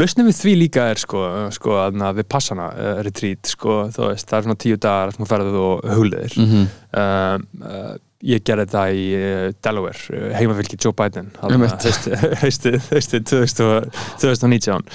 [0.00, 1.20] Lausnum við því líka er sko,
[1.54, 5.24] sko að við passana uh, retreat sko, þú veist, það er svona tíu dagar sem
[5.24, 6.66] þú ferðið og hugleðir Mhm.
[6.94, 11.30] uh, uh, ég gerði þetta í uh, Delaware, heimafylgi Joe Biden
[12.42, 13.90] haustið haustið 2000
[14.22, 14.88] 2019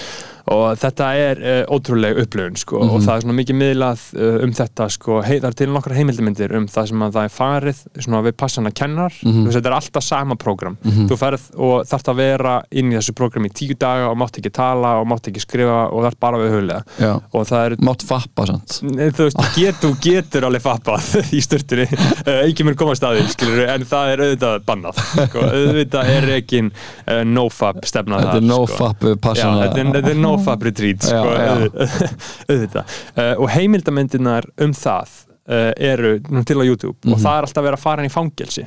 [0.49, 2.89] og þetta er uh, ótrúleg upplöfun sko, Mhm.
[2.95, 4.05] og það er svona mikið miðlað
[4.47, 7.35] um þetta sko, hei, það er til nokkra heimildamindir um það sem að það er
[7.35, 9.35] farið svona við passana kennar Mhm.
[9.35, 12.97] þú veist, þetta er alltaf sama prógram þú ferð og þarft að vera inn í
[12.97, 16.09] þessu prógram í tíu daga og mátt ekki tala og mátt ekki skrifa og það
[16.09, 16.55] er bara við
[16.99, 17.11] Já.
[17.33, 21.41] og það er Mátt fappa sant Nei, þú veist, get, þú getur alveg fappað í
[21.45, 26.11] sturtunni, uh, ekki mun komast að því skilur, en það er auðvitað bannað sko, auðvitað
[26.15, 28.79] er ekki uh, no-fap stefna Þetta þar er no sko.
[28.81, 31.53] fap Já, passana þetta er, no-fap retreat sko, Já, já.
[31.55, 32.03] auð-
[32.49, 35.15] auðvitað uh, og heimildamindirnar um það
[35.49, 37.13] uh, eru til á YouTube Mhm.
[37.15, 38.65] og það er alltaf verið að fara inn í fangelsi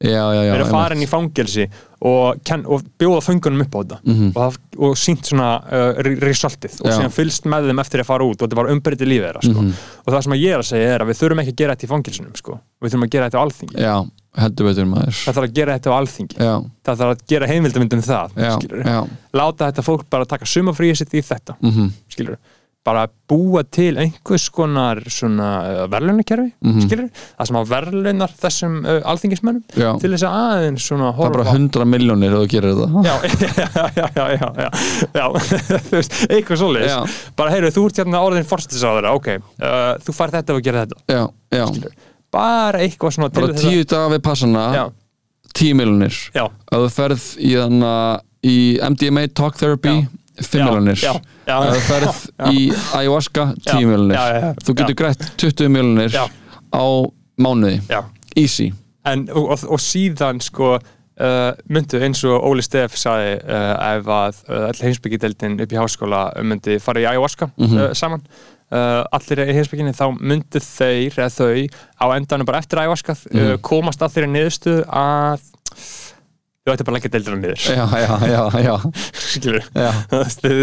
[0.00, 1.64] Já, já, já verið að fara inn í fangelsi
[2.00, 4.28] og, og bjóða föngunum upp á þetta Mhm.
[4.34, 8.06] og, það- og sínt svona uh, re- resultið og síðan fylgst með þeim eftir að
[8.08, 9.60] fara út og þetta var umbreytið lífið þeirra sko.
[9.62, 9.72] Mhm.
[10.06, 11.84] og það sem ég er að segja er að við þurfum ekki að gera þetta
[11.86, 12.60] í fangelsinum sko.
[12.82, 13.96] við þurfum að gera þetta á alþingi Já,
[14.40, 16.54] það þarf að gera þetta á alþingi Já,
[16.86, 21.20] það þarf að gera heimildamindum það já, láta þetta fólk bara taka sumafríið sitt í
[21.22, 21.90] þetta Mhm.
[22.08, 22.36] skilur
[22.86, 25.02] bara búa til einhvers konar
[25.60, 26.80] uh, verðlunakerfi Mhm.
[26.86, 29.64] skilur, það sem að verðlunar þessum uh, alþingismönnum
[30.00, 33.02] til þess að aðeins svona Það er bara horfa 100 miljónir ef þú gerir þetta.
[33.08, 33.14] Já,
[34.00, 34.70] já, já, já, já,
[35.18, 35.26] já,
[35.90, 36.98] þú veist, eitthvað Já.
[37.36, 41.04] bara heyru, þú ert hérna orðin forstisáður ok, uh, þú fær þetta og gerir þetta.
[41.12, 41.22] Já,
[41.60, 41.66] já.
[42.32, 44.84] Bara eitthvað svona Bara til tíu daga við passana já,
[45.58, 47.52] 10 miljónir Ef þú ferð í
[48.46, 50.19] í MDMA Talk Therapy 5 miljónir já,
[51.46, 52.20] já, Ef þú ferð
[52.50, 52.62] í
[52.98, 54.50] Ayahuasca 10 miljónir já, já, já.
[54.66, 56.24] Þú getur grætt 20 miljónir Já.
[56.72, 56.84] á
[57.40, 57.80] mánuði.
[57.90, 58.00] Já.
[58.36, 58.70] Easy.
[59.04, 64.08] En, og, og, og síðan sko uh, myndu eins og Óli Steff sagði uh, ef
[64.16, 68.22] að uh, all heimsbyggideldin upp í háskóla myndi fara í ayahuasca uh, saman
[68.70, 71.64] uh, allir í heimsbygginni þá myndu þeir eða þau
[72.00, 75.48] á endanum bara eftir ayahuasca uh, komast að þeirri niðurstu að
[76.60, 78.74] þau ætti bara að leggja deildina niður Já, já, já, já,
[79.16, 79.64] skilur
[80.28, 80.58] þetta er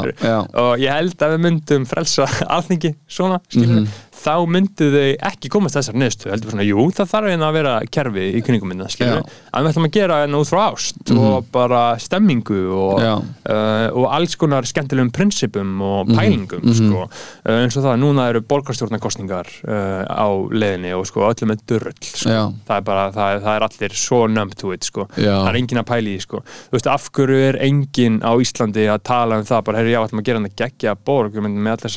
[0.00, 0.14] skilurðu.
[0.26, 0.38] já.
[0.64, 3.86] og ég held að við myndum frelsa alþingi svona, skilur Mhm.
[4.20, 7.74] Þá myndu þau ekki komast þessar neðstu heldur svona, jú, það þarf hérna að vera
[7.90, 8.84] kerfi í kringum minna.
[8.90, 9.22] Mhm.
[9.54, 14.06] en við ætlum að gera hérna út frá ást og bara stemmingu og, uh, og
[14.12, 16.16] alls konar skemmtilegum prinsipum og Mhm.
[16.18, 17.02] pælingum sko.
[17.46, 21.94] uh, eins og það, núna eru borgarstjórnarkostningar uh, á leiðinni og sko öllum er dörrull
[22.02, 22.28] sko.
[22.68, 25.06] Það er bara, það er, það er allir svo numb to it sko.
[25.16, 25.44] Já.
[25.44, 26.42] það er engin að pæli í sko.
[26.70, 30.00] þú veist, af hverju er engin á Íslandi að tala um það, bara, herri, já,
[30.06, 31.90] ætlum að gera hann að geggja borg, við myndum með allir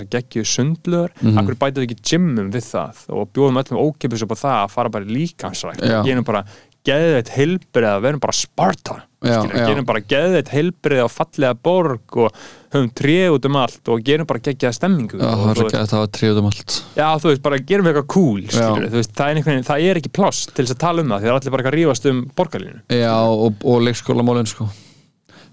[2.14, 5.90] bætum við við það og bjóðum öllum ókipis upp á það að fara bara líkansrækt
[6.08, 6.46] genum bara
[6.84, 12.36] geðveitt heilbrið að verum bara Sparta gerum bara geðveitt heilbrið og fallega borg og
[12.74, 15.62] höfum tré út um allt og gerum bara geggjaða stemmingu Já, og, það er þú
[15.62, 16.78] svo veist, gætt að hafa tríð um allt.
[16.98, 20.48] Já, þú veist, bara gerum eitthvað cool veist, það, er einhvern, það er ekki pláss
[20.50, 22.82] til þess að tala um það því það er allir bara að rífast um borgarlínu.
[23.00, 24.68] Já, og, og leikskólamálin sko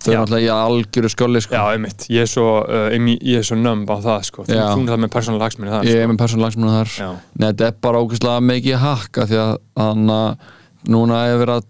[0.01, 1.55] Þau eru alltaf í algjöru skóli sko.
[1.59, 2.86] Já, einmitt, ég er svo, uh,
[3.20, 5.92] ég er svo nömb á það sko, þú, er það með persónulega hagsmunni það Ég
[5.98, 6.01] sko.
[6.07, 6.92] er með persónulagsmunum þar.
[6.96, 7.11] Já.
[7.36, 11.68] Nei, þetta er bara ógeðslega mikið hakka því að þannig að núna er verið að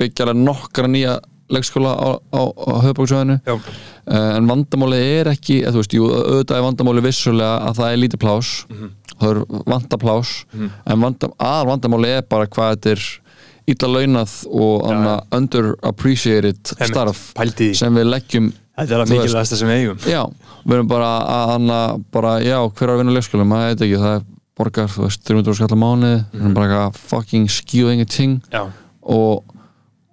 [0.00, 1.18] byggja nokkra nýja
[1.50, 3.54] leikskóla á, á, á höfbóksvæðinu Já.
[3.58, 7.92] uh, en vandamálið er ekki eða, þú veist, jú, auðvitað er vandamálið vissulega að það
[7.92, 8.90] er lítið plás Mhm.
[9.20, 13.02] það er vandaplás en vandam, aðal vandamálið er bara hvað þetta er
[13.68, 17.70] illa launað og anna, underappreciated Einmitt, starf því.
[17.78, 18.50] sem við leggjum
[18.80, 20.04] Þetta er að mikilvægast sem við eigum.
[20.08, 20.20] Já,
[20.64, 21.78] við erum bara að anna,
[22.14, 23.50] bara, já, hver er að vinna á leikskólum?
[23.52, 24.22] Það er ekki, það er
[24.60, 28.38] borgar, þú veist 300 skall á mánuði, við erum bara eitthvað fucking skewing a ting
[28.52, 28.62] Já,
[29.02, 29.56] og,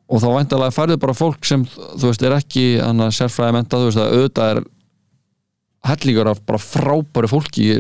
[0.08, 3.90] og þá væntalega færðu bara fólk sem, þú veist, er ekki anna, sérfræði menta, þú
[3.90, 4.62] veist, að auðvitað er
[5.88, 7.76] hellingur af bara frábæri fólki í,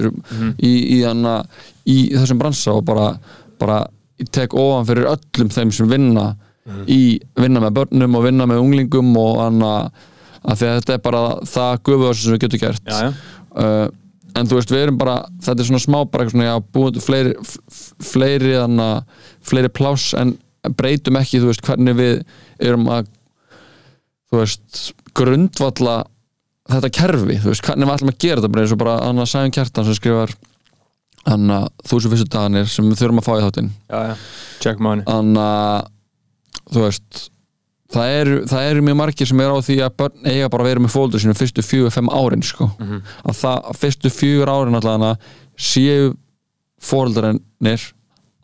[0.63, 1.41] í, í, anna,
[1.87, 3.11] í þessum bransa og bara,
[3.59, 3.81] bara
[4.21, 6.31] ég tek ofan fyrir öllum þeim sem vinna
[6.89, 9.71] í vinna með börnum og vinna með unglingum og anna
[10.47, 12.91] að því að þetta er bara það gufuðast sem við getum gert.
[12.91, 13.13] Já, já,
[13.61, 13.85] uh,
[14.37, 17.33] en þú veist við erum bara þetta er svona smá bara svona já, til fleiri,
[18.11, 18.89] fleiri, anna,
[19.45, 20.35] fleiri pláss en
[20.77, 22.13] breytum ekki þú veist hvernig við
[22.63, 23.09] erum að
[24.27, 24.83] þú veist
[25.17, 25.97] grundvalla
[26.67, 29.27] þetta kerfi, þú veist hvernig við ætlum að gera þetta bara eins og bara Anna
[29.29, 30.35] Sæjum Kjartan sem skrifar
[31.27, 33.71] Anna þúsund fyrstu daganir sem við þurfum að fá í þáttinn.
[34.83, 35.07] Money.
[35.11, 35.47] Anna
[36.71, 37.27] þú veist
[37.93, 40.69] það eru, það eru mjög margir sem er á því að börn eiga bara að
[40.71, 42.69] vera með fóldur sínum fyrstu fjögur, fimm árin sko.
[43.23, 46.09] að það fyrstu fjögur árin alltaf séu
[46.83, 47.85] fóreldarnir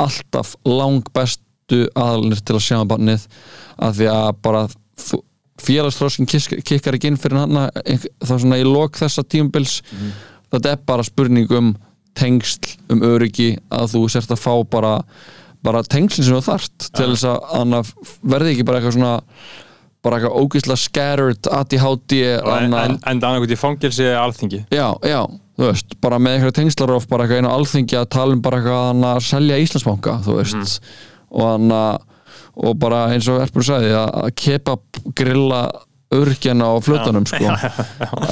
[0.02, 3.28] alltaf lang bestu aðalnir til að sjá um barnið
[3.78, 4.64] að því að bara
[5.64, 6.30] félagsþróskin
[6.64, 7.60] kikkar ekki inn fyrir hann
[8.24, 9.82] þá svona í lok þessa tímubils
[10.54, 11.76] þetta er bara spurning um
[12.18, 14.94] tengsl um öryggi að þú sért að fá bara,
[15.66, 19.14] bara tengslinn sem þú þarft til þess að verði ekki bara eitthvað svona
[20.04, 24.66] bara eitthvað ógeðslega scattered ADHD En, en, en annarkvæmt í fangilsi alþingi.
[24.74, 25.22] Já, já,
[25.56, 29.06] þú veist, bara með einhverja tengslarof bara eitthvað einu alþingi að tala um bara eitthvað
[29.14, 30.82] að selja Íslandsbanka, þú veist
[31.34, 32.10] og hann að
[32.54, 35.64] og bara eins og Erpur sagði að kebab grilla
[36.14, 37.50] örkjana á flutunum sko.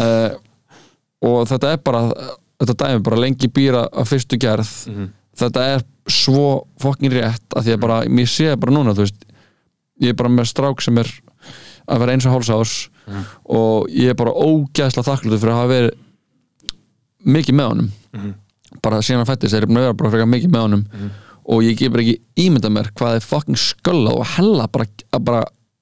[0.01, 0.33] Uh,
[1.25, 2.01] og þetta er bara
[2.61, 4.71] þetta dæmi bara lengi býra að fyrstu gerð.
[5.41, 9.25] Þetta er svo fokkin rétt að því að bara, mér sé bara núna veist,
[10.01, 11.09] ég er bara með strák sem er
[11.91, 12.73] að vera eins og háls ás
[13.49, 15.97] og ég er bara ógæðslega þakklútur fyrir að hafa verið
[17.25, 17.89] mikið með honum.
[18.81, 20.85] Bara síðan að fættist er ég búin að vera bara frekar mikið með honum
[21.51, 25.41] og ég bara ekki ímyndað mér hvað er fucking skölla og hella bara, að bara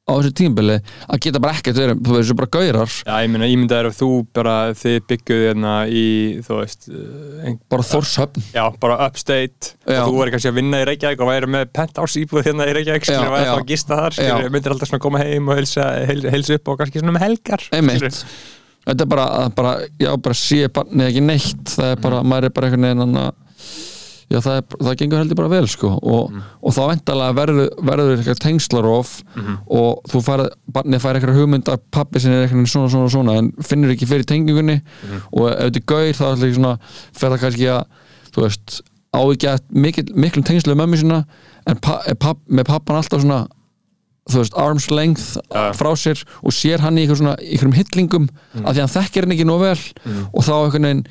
[0.10, 2.96] á þessu tímbili að geta bara ekkert verið, þú veist, þessu bara gaurar.
[3.06, 6.06] Já, ég meina, ímyndaður ef þú bara þið byggjuð hérna í,
[6.46, 8.46] þú veist uh, ein, bara þórshöfn.
[8.56, 9.74] Já, bara upstate.
[9.86, 10.02] Já.
[10.04, 12.76] og þú væri kannski að vinna í Reykjavík og væri með penthouse íbúð hérna í
[12.78, 13.52] Reykjavík skilur, væri já.
[13.52, 14.54] þá að gista þar, skilur, Já.
[14.56, 17.66] myndir alltaf svona koma heim og helsa, hel, helsa upp og kannski svona með helgar
[17.76, 18.24] einmitt.
[18.86, 21.76] þetta er bara, að bara já, bara sé barnið ekki neitt.
[21.76, 23.22] Það er bara, maður er bara einhvern veginn
[24.30, 28.14] já, það, er, það gengur heldur bara vel sko og, og þá endalega verður, verður
[28.18, 29.14] eitthvað tengslarof
[29.68, 33.38] og þú farið, barnið fær eitthvað hugmynd að pappi sinni er eitthvað svona, svona, svona
[33.42, 34.80] en finnur ekki fyrir tengingunni
[35.34, 36.74] og ef þetta er gaur þá er þetta svona
[37.20, 37.84] fer það kannski að,
[38.36, 41.24] þú veist á ekki að mikil, miklum tengslu með mömmu sína
[41.66, 43.48] en pa, papp, með pappan alltaf svona
[44.30, 45.72] þú veist, arm's length Ja.
[45.74, 48.28] frá sér og sér hann í eitthvað svona einhverjum hillingum
[48.64, 49.80] af því að hann þekkir hann ekki nóg vel
[50.34, 51.04] og þá einhvern veginn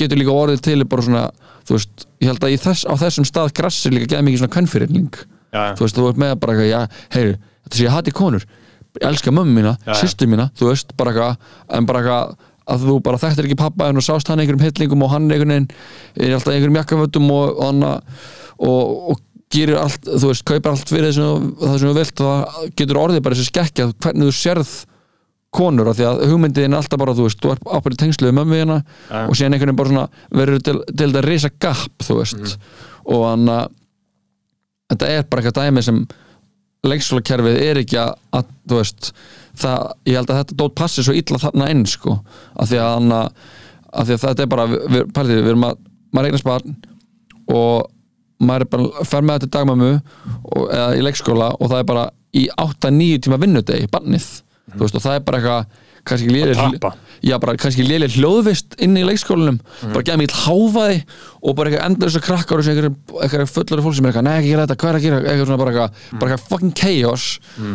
[0.00, 1.24] getur líka orðið til bara svona,
[1.68, 5.12] þú veist, ég held að þess, á þessum stað grassir líka geða mikið svona kvennfyrirling
[5.52, 6.80] Já, þú veist, þú ert með bara eitthvað, já,
[7.12, 8.46] heyru þetta sé ég hati konur,
[9.00, 9.92] ég elska mömmu mína já.
[10.00, 11.36] sýstu mína, þú veist, bara eitthvað
[11.76, 15.02] en bara eitthvað að þú bara þekktir ekki pappa en og sást hann einhverjum hillingum
[15.02, 15.68] og hann einhvern veginn
[16.16, 17.82] er alltaf einhverjum jakkafötum og, og,
[18.62, 19.20] og, og
[19.52, 23.00] gerir allt, þú veist, kaupir allt fyrir sem, það sem þú vilt og það getur
[23.02, 23.90] orðið bara þessi skekkja.
[24.02, 24.72] Hvernig þú sérð
[25.52, 28.56] konur af því að hugmyndiðin er alltaf bara, þú veist, þú ert ábyrðið tengsluðu mömmu
[28.56, 29.18] hérna Já.
[29.26, 32.54] og síðan einhvern veginn bara svona verður til, til þetta risa gap, þú veist.
[33.12, 33.74] Og hann að
[34.92, 36.02] þetta er bara eitthvað dæmi sem
[36.88, 39.10] leikskólakerfið er ekki að, að þú veist,
[39.60, 42.16] það, ég held að þetta dót passi svo illa þarna inn, sko.
[42.56, 43.42] Af því að að,
[43.92, 45.82] að þetta er bara við, við, pælið, við erum að,
[46.12, 46.78] maður eignast barn
[47.52, 47.90] og
[48.42, 52.04] maður er bara fer með þetta dagmömmu og, eða í leikskóla og það er bara
[52.32, 54.28] í 8-9 tíma vinnudegi barnið,
[54.74, 56.90] þú veist, og það er bara eitthvað kannski Trappa.
[57.22, 59.60] já, bara kannski léleg hljóðvist inn í leikskólanum.
[59.92, 60.96] Bara geða mikið háfaði
[61.38, 64.32] og bara eitthvað endur þessar krakkar og eitthvað, eitthvað fullari fólk sem er eitthvað, nei
[64.40, 65.20] ekki gera þetta, hvað er að gera?
[65.22, 67.26] Eitthvað svona bara eitthvað, bara eitthvað fucking chaos.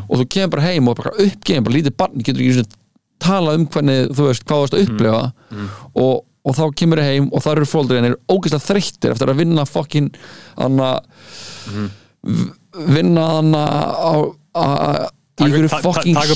[0.09, 2.83] Og þú kemur bara heim og bara uppgefin bara lítið barn, getur ekki svona
[3.23, 5.23] tala um hvernig, þú veist, hvað þú veist að upplefa
[6.03, 9.39] og, og þá kemur þið heim og það eru fóldurinn er ógeðslega þreyttir eftir að
[9.43, 10.09] vinna fucking
[10.63, 10.91] anna
[12.95, 14.13] vinna anna á,
[14.55, 15.67] á, á Taka-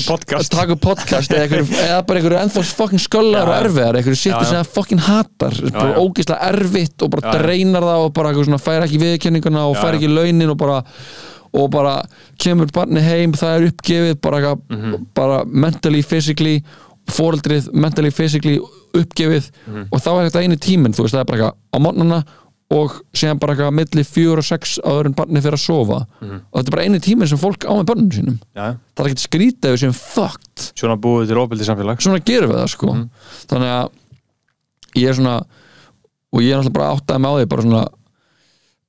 [0.06, 0.52] podcast.
[0.54, 4.36] taka podcast eða, einhverju, eða bara einhverju ennþá fucking sköllar og erfiðar einhverju já.
[4.46, 8.60] sem það fucking hatar bara ógeðslega erfitt og bara Já, dreinar það og bara svona
[8.62, 10.76] fær ekki viðkenninguna og Já, fær ekki launin og bara
[11.52, 11.96] og bara
[12.40, 14.94] kemur barni heim það er uppgefið bara, eitthvað, Mhm.
[15.18, 16.62] bara mentally, physically
[17.10, 18.60] fóreldrið mentally, physically
[18.94, 19.88] uppgefið Mhm.
[19.92, 22.24] og þá er þetta eini tíminn þú veist það er bara eitthvað á mótnana
[22.72, 26.06] og síðan bara eitthvað milli fjögur og sex áður en barni fyrir að sofa.
[26.22, 26.38] Mhm.
[26.52, 28.38] og þetta er bara eini tíminn sem fólk á með barninu sínum.
[28.56, 30.72] Já, það er ekkert skrítið séum fucked.
[30.74, 32.00] Svona búið til ofbeldi samfélag.
[32.00, 32.86] Svona gerum við það sko.
[32.94, 33.10] Mhm.
[33.48, 33.90] þannig að
[34.96, 35.36] ég er svona
[36.32, 37.88] og ég er náttúrulega bara áttaði með á því bara svona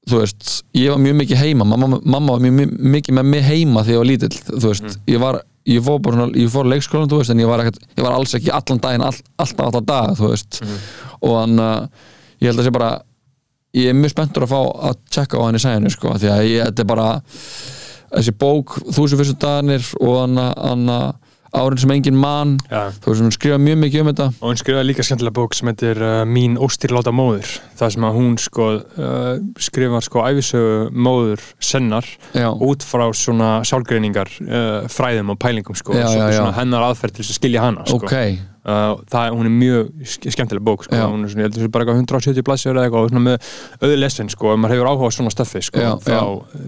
[0.07, 1.63] þú veist, ég var mjög mikið heima.
[1.65, 4.97] Mamma, mamma var mjög mi- mikið með mig heima þegar ég var lítill, þú veist,
[5.07, 8.17] ég var ég fór bara ég fór leikskólan, veist en ég var, ekkert, ég var
[8.17, 10.59] alls ekki allan daginn all, alltaf allan dag, þú veist.
[11.21, 11.87] Og þannig að
[12.43, 12.91] ég held að sé bara
[13.73, 14.59] ég er mjög spenntur að fá
[14.89, 17.07] að tjekka á henni sæðinu, sko, því að ég, þetta er bara
[18.13, 21.22] þessi bók, þúsund fyrstu dagarnir og þannig að
[21.53, 22.89] árin sem engin mann Já.
[23.03, 25.69] þú veist, hún skrifa mjög mikið um þetta og hún skrifaði líka skemmtilega bók sem
[25.69, 31.45] heitir uh, Mín óstýrláta móður það sem að hún sko uh, skrifar sko æfisögu móður
[31.63, 32.49] sennar Já.
[32.53, 37.27] út frá svona sálgreiningar uh, fræðum og pælingum sko Já, já, svona hennar aðferð til
[37.27, 38.01] að skilja hana sko.
[38.01, 38.17] ok,
[38.65, 40.95] uh, það, hún er mjög ske- skemmtileg bók sko.
[40.95, 41.05] Já.
[41.11, 43.49] hún er svona, ég heldur þessu bara eitthvað 170 blaðsjör eða eitthvað svona með
[43.89, 46.19] auðlesin sko, ef maður hefur áhuga á svona stöffi sko, Já, þá,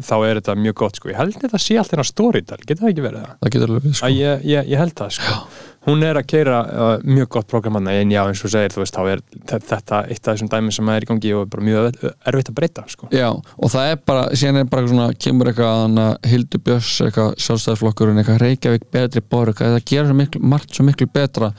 [0.10, 1.12] þá er þetta mjög gott sko.
[1.14, 3.38] ég held þetta sé allt hérna storytel, getur það ekki verið það?
[3.46, 4.06] það getur alveg sko.
[4.10, 5.40] Að ég, ég, ég held það sko.
[5.86, 8.80] hún er að keira uh, mjög gott program hann en já eins og segir þú
[8.82, 9.20] veist þá er
[9.52, 12.50] þe- þetta eitt af þessum dæmi sem er í gangi og er bara mjög erfitt-
[12.50, 13.10] að breyta sko.
[13.14, 17.36] Já, og það er bara, síðan er bara svona, kemur eitthvað hana, Hildur Björns, eitthvað
[17.46, 21.52] sjálfstæðarflokkurinn, eitthvað Reykjavík betri borg, að það gera svo miklu, margt svo miklu betra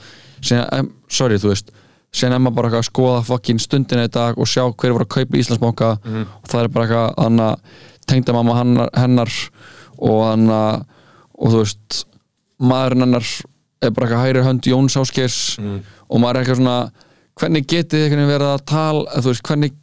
[0.79, 1.71] em, sorry, þú veist
[2.17, 5.13] síðan er maður bara að skoða fokkin stundina í dag og sjá hver var að
[5.17, 5.89] kaupa Íslandsbanka.
[6.43, 7.47] Og það er bara eitthvað, hana
[8.07, 9.33] tengdamamma hennar, hennar
[9.97, 10.61] og hana,
[11.37, 12.05] og þú veist
[12.57, 13.27] maðurinn hennar
[13.83, 15.57] er bara eitthvað hægri hönd Jóns Áskers
[16.07, 16.77] og maður er eitthvað svona
[17.37, 19.75] hvernig getið þið verið að tala þú veist, hvernig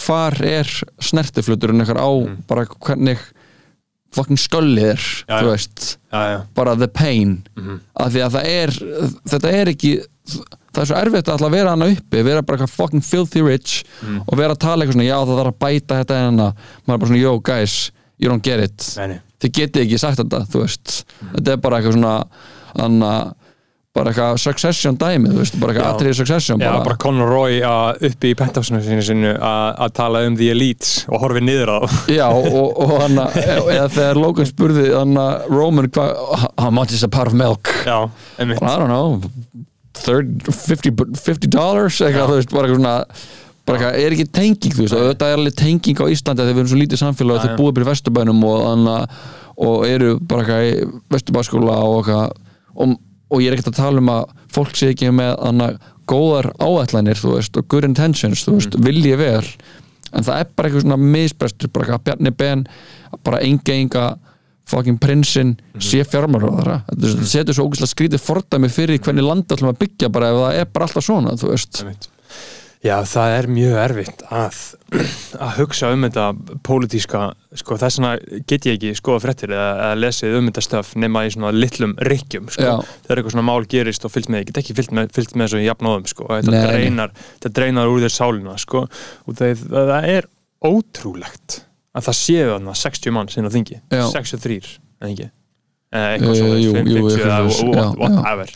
[0.00, 0.68] hvar er
[1.00, 2.10] snertifluturinn eitthvað á?
[2.50, 3.22] Bara hvernig
[4.16, 4.40] fucking
[6.12, 6.30] já.
[6.54, 7.42] bara the pain.
[7.94, 8.74] Af því að það er
[9.32, 9.92] þetta er ekki,
[10.70, 13.80] það er svo erfitt að alltaf vera hana uppi, vera bara fucking filthy rich
[14.26, 16.52] og vera að tala eitthvað svona já það þarf að bæta þetta en hana
[16.86, 17.76] maður er bara svona, yo guys,
[18.18, 18.86] you don't get it.
[18.98, 19.20] Nei.
[19.40, 20.96] þið getið ekki sagt þetta, þú veist.
[21.34, 22.14] Þetta er bara eitthvað svona
[22.84, 23.12] anna,
[23.96, 27.56] bara eitthvað succession dæmi þú veist, bara eitthvað atriði succession Já, bara, bara Conor Roy
[28.06, 31.78] uppi í pentásinu sinu, sinu að að tala um the elites og horfi niður á.
[32.20, 33.18] Já, og, og hann
[33.74, 35.18] eða þegar Logan spurði hann
[35.50, 36.14] Roman hvað,
[36.62, 37.72] how much is a pot of milk?
[37.82, 38.06] Já,
[38.38, 38.62] einmitt.
[38.62, 39.18] I don't know
[40.00, 41.98] 30, 50, 50 dollars?
[41.98, 42.96] Eitthvað, þú veist, bara eitthvað svona
[43.66, 46.58] bara eitthvað, er ekki tenging, þú veist, þetta er alveg tenging á Íslandi að þið
[46.60, 47.52] verðum svo lítið samfélag já.
[47.58, 49.20] búið í Vesturbænum og, þannig,
[49.66, 52.94] og eru bara eitthvað í Vesturbæskóla og og,
[53.30, 55.78] og ég er ekkert að tala um að fólk sé ekki með þannig
[56.10, 58.84] góðar áætlanir, þú veist, og good intentions, þú veist, Mm.
[58.84, 59.44] vilji vel
[60.12, 62.66] en það er bara eitthvað svona misbrestur bara eitthvað Bjarni Ben,
[63.24, 64.18] bara enga enga
[64.66, 65.80] fucking prinsinn Mhm.
[65.80, 70.30] sé fjármálaráðara þetta setur svo ógæslega skrítið fordæmi fyrir hvernig landa ætlum að byggja bara
[70.30, 71.82] ef það er bara alltaf svona þú veist.
[72.80, 74.58] Já, það er mjög erfitt að,
[75.36, 76.22] að hugsa um þetta
[76.64, 77.18] pólitíska,
[77.60, 81.26] sko þess vegna get ég ekki skoða fréttir eða, eða lesið um þetta stöf nema
[81.28, 84.62] í svona litlum rykkjum, sko, þegar eitthvað svona mál gerist og fylgst með, ég get
[84.62, 88.56] ekki fylgst með, fylgst með þessu jafnóðum, sko, þetta dreinar þetta dreinar úr þér sálina,
[88.64, 88.86] sko.
[89.28, 90.30] Og það, það er
[90.70, 91.60] ótrúlegt
[91.92, 94.06] að það séu þarna 60 mann sinna þingi, Já.
[94.14, 95.28] 63 en ekki,
[95.92, 98.46] eitthvað Eh, svo jú, jú, 50 eitthvað eða svoleiðis, já, what- whatever.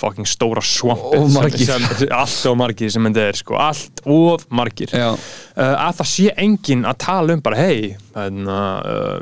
[0.00, 4.88] Fucking stóra svampið Og allt og margir sem þetta er sko, allt of margir.
[4.96, 5.18] Uh,
[5.60, 8.30] að það sé enginn að tala um bara hei, uh,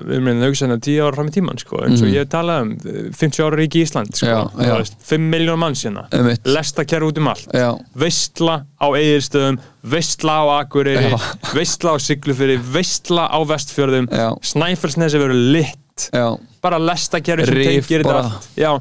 [0.07, 2.15] við erum reyndið að hugsa hérna 10 ára fram í tíman sko, eins og Mhm.
[2.15, 4.77] ég talaði um uh, 50 ára ríki Ísland sko, Já, já.
[4.79, 6.07] veist, 5 miljónar manns hérna.
[6.13, 6.47] Einmitt.
[6.47, 7.49] lesta kerra út um allt.
[7.53, 11.11] Já, veistla á Egilstöðum veistla á Akureyri
[11.59, 14.07] veistla á Siglufyrði, veistla á Vestfjörðum.
[14.47, 16.11] Snæfellsnesi verður litt.
[16.15, 16.39] Já,
[16.69, 18.49] bara lestakerfi sem tengir þetta allt.
[18.61, 18.73] Já,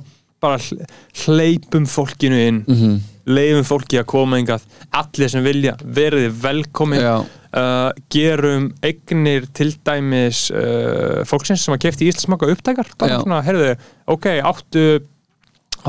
[0.43, 0.85] bara hl-
[1.25, 2.63] hleypum fólkinu inn.
[2.67, 2.97] Mhm.
[3.27, 4.61] leifum fólki að koma engað
[4.95, 7.15] allir sem vilja, verið velkomin Já.
[7.59, 12.87] uh, gerum eignir til dæmis uh, fólksins sem að kefti í Íslandsmaka upptækar.
[12.97, 13.73] Bara svona, heyrðu,
[14.15, 14.85] ok, áttu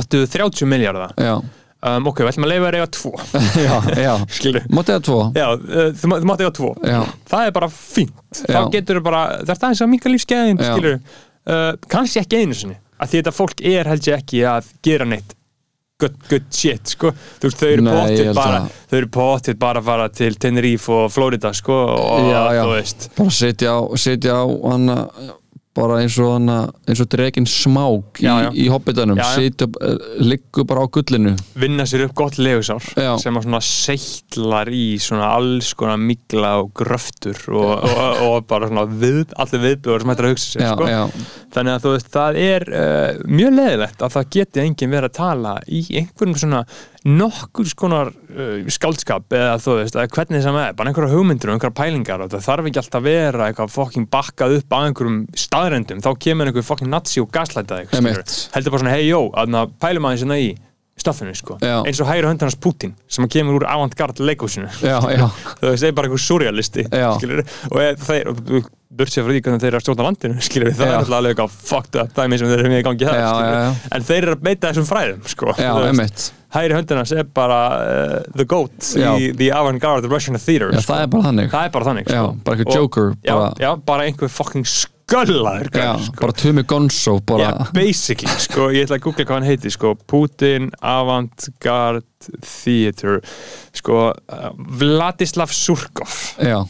[0.03, 3.12] áttu 30 miljardar já, um, ok, við ætlum að leifa þér eiga tvo.
[3.62, 4.12] Já, já.
[4.34, 4.66] Skilur.
[4.74, 5.20] Mátti það tvo.
[5.38, 6.72] Já, uh, þú, má- þú mátt eiga tvo.
[6.90, 6.99] Já.
[7.30, 8.42] Það er bara fínt.
[8.42, 10.59] Þá getur þú bara, það er aðeins að minka lífskeiðin
[11.49, 15.07] uh, Kannski ekki einu sinni að Því þetta fólk er held ég ekki að gera
[15.09, 15.34] neitt
[15.99, 19.80] good, good shit, sko Þú veist, þau eru held bara að- Þau eru pottið bara
[19.82, 22.62] að fara til Tenerife og Florida, sko og Já, já.
[22.62, 24.99] þú veist bara sitja á, sitja á hana,
[25.79, 26.57] bara eins og hana,
[26.89, 28.51] eins og dregin smák í, Já, já.
[28.53, 29.45] í hobbitanum, Já, já.
[29.49, 32.85] sitja uh, liggu bara á gullinu vinna sér upp gott legusár
[33.22, 38.68] sem að svona seitlar í svona alls konar mikla og gröftur og, og, og bara
[38.70, 40.91] svona við, allir viðbjóður sem hættir að hugsa sér já, sko.
[40.93, 41.03] já,
[41.57, 45.18] þannig að þú veist, það er uh, mjög leðilegt að það geti enginn verið að
[45.22, 46.64] tala í einhverjum svona
[47.07, 51.57] nokkur skonar uh, skáldskap eða þú veist, eða hvernig sem er bara einhverja hugmyndir og
[51.59, 55.20] einhverja pælingar og það þarf ekki alltaf að vera eitthvað fokking bakkað upp á einhverjum
[55.38, 58.24] staðrendum, þá kemur einhver fokking nazi og gaslæta þig, skilurðu.
[58.24, 58.38] Einmitt.
[58.57, 59.22] heldur bara svona, hei, jó,
[59.82, 60.49] pælum aðeins hérna í
[60.99, 65.86] stoffinu, sko, eins og hægri höndunars Putin sem kemur úr avantgard leikúsinu þú veist, það
[65.92, 66.86] er bara einhver surrealisti
[67.70, 68.32] og ef þeir
[68.91, 70.91] burt sér frá því hvernig þeir eru að stjórna landinu skilur, það Já.
[70.91, 73.30] er alltaf alveg eitthvað fucked up dæmi sem þeir eru með í gangi það Já,
[73.45, 75.55] já, en þeir eru að beita þessum fræðum sko,
[76.57, 80.95] hægri höndunars er bara uh, the goat í the avant-garde Russian theater já, sko.
[80.95, 81.51] það er bara þannig.
[81.53, 82.22] Er bara þannig sko.
[82.47, 85.68] bara Og- Joker, já, bara- já, bara einhver fucking sköllaður
[86.07, 86.16] sko.
[86.22, 90.70] bara Tumi Gonzo bara, basically, sko, ég ætla að googla hvað hann heiti, sko, Putin
[90.80, 92.05] Avantgarde
[92.45, 93.20] Theater,
[93.76, 94.49] sko, uh,
[94.80, 96.62] Vladislav Surkov, já,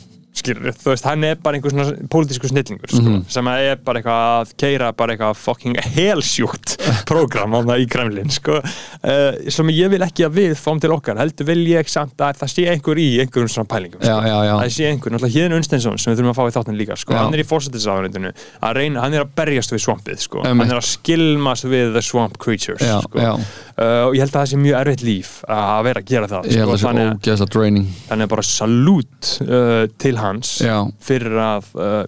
[0.48, 3.24] skilur, þú veist, hann er bara einhver svona pólitísku snillingur, sko, Mhm.
[3.28, 6.76] sem að er bara eitthvað að keira bara eitthvað fucking helsjúkt
[7.08, 10.90] prógram á það í Kremlin, sko, uh, sem ég vil ekki að við fáum til
[10.94, 14.28] okkar, heldur vil ég samt að það sé einhver í einhverjum svona pælingum, já, sko.
[14.28, 16.78] já, já, Það sé einhver, náttúrulega Híðin Unsteinsson sem við þurfum að fá í þáttin
[16.80, 17.18] líka, sko, Já.
[17.24, 18.32] hann er í fórsetisafnöndinu
[18.62, 20.66] að reyna, hann er að berjast við svampið, sko, Einmitt.
[20.66, 23.36] hann er að skilmast við the swamp creatures, já, sko, já.
[23.78, 26.62] Og ég held að það sé mjög erfitt líf að vera að gera það, ég
[26.62, 30.76] held sko, að það sé ógeðslega draining þannig að bara salút uh, til hans já,
[31.08, 32.00] fyrir að uh,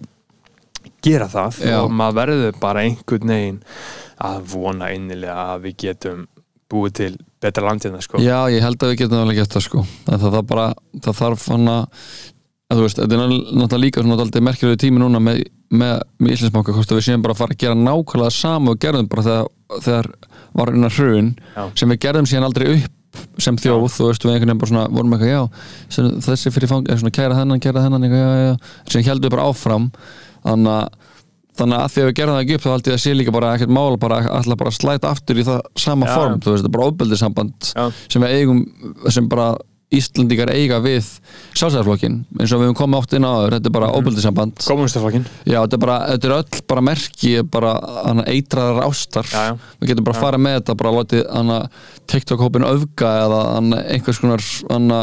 [1.01, 1.77] gera það Já.
[1.81, 3.61] og maður verður bara einhvern veginn
[4.21, 6.27] að vona innilega að við getum
[6.71, 8.21] búið til betra landina, sko.
[8.21, 10.67] Já, ég held að við getum alveg gett það sko það, það, bara,
[11.01, 12.05] það þarf hann að
[12.71, 15.41] þú veist, þetta er náttúrulega líka alltaf merkjulegu tími núna með,
[15.73, 18.79] með, með Íslandsbanka hvort að við séum bara að fara að gera nákvæmlega sama og
[18.85, 19.49] gerðum bara þegar,
[19.79, 20.09] þegar
[20.57, 21.63] var innan hrun Já.
[21.79, 22.97] sem við gerðum síðan aldrei upp
[23.43, 25.41] sem þjóð, þú veist, við einhvern veginn bara svona vorum eitthvað, já,
[25.91, 29.27] sem, þessi fyrir fang svona kæra þennan, kæra þennan, eitthvað, já, já, já sem heldum
[29.27, 29.87] við bara áfram
[30.45, 31.09] þannig að
[31.59, 33.33] þannig að því að við gerðum það ekki upp þá held ég að sé líka
[33.35, 36.13] bara ekkert mál bara alltaf bara slæta aftur í það sama Já.
[36.15, 37.83] form, þú veist, er bara ofbeldisamband Já.
[38.07, 38.61] sem við eigum
[39.11, 39.49] sem bara
[39.91, 41.03] Íslandingar eiga við
[41.57, 44.61] sjálfsæðarflokkin eins og við höfum komið átt inn á þau þetta er bara mm óbeldisamband
[44.63, 45.25] Kommunistaflokkin.
[45.43, 47.73] já, þetta er bara, þetta er öll bara merki bara
[48.05, 49.57] hana, eitraðar ástar Já, já.
[49.81, 51.57] við getum bara að fara með þetta bara látið hana,
[52.13, 55.01] TikTok-hópin öfga eða hana, einhvers konar hana,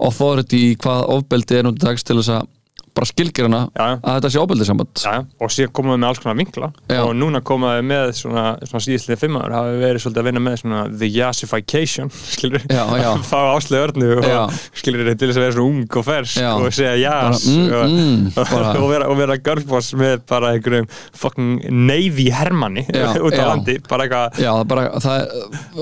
[0.00, 2.48] authority hvað ofbeldi er nú til dags til þess að
[2.96, 3.94] bara skilgjörna Já, já.
[4.02, 6.68] að þetta sé ofbeldisamband Já, og síðan komaðu með alls konar vinkla.
[6.90, 7.00] Já.
[7.06, 10.82] og núna komaðu með svona, svona síðislega fimmar hafi verið svolítið að vinna með svona
[11.00, 15.98] the yassification, skilur að fá áslögu örnu og skilur til þess að vera svona ung
[16.02, 16.50] og fersk Já.
[16.58, 18.72] og segja jas Bara, mm, og, mm, bara.
[18.82, 24.08] og vera, og vera girlboss með bara einhverjum fucking navy hermanni út á landi, bara
[24.08, 25.36] eitthvað bara, það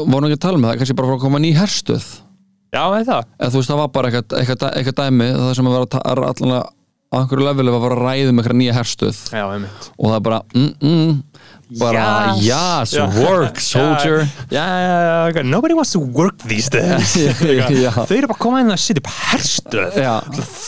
[0.06, 2.10] vorum ekki að tala um það kannski bara frá að koma ný herstöð.
[2.70, 5.68] Já, eða það, eða þú veist það var bara eitthvað, eitthvað, eitthvað dæmi það sem
[5.70, 6.68] að vera er allan að
[7.10, 9.16] á einhverju leveli var að fara að ræða um eitthvað nýja herstöð.
[9.34, 11.16] Já, og það er bara mm, mm,
[11.80, 12.04] bara
[12.38, 12.44] Yes.
[12.46, 13.04] yes, Já.
[13.18, 14.22] work soldier.
[14.50, 14.64] Já,
[15.34, 17.14] já, nobody wants to work these days.
[17.98, 19.98] Þau eru bara að koma inn að setja upp herstöð.
[19.98, 20.14] Já.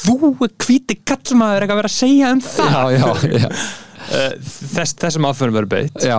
[0.03, 0.35] þú
[0.67, 2.99] hvíti kallmaður að vera að segja um það.
[4.03, 4.31] Uh,
[4.75, 6.07] þess, þessum aðförum verður beitt.
[6.11, 6.19] Já.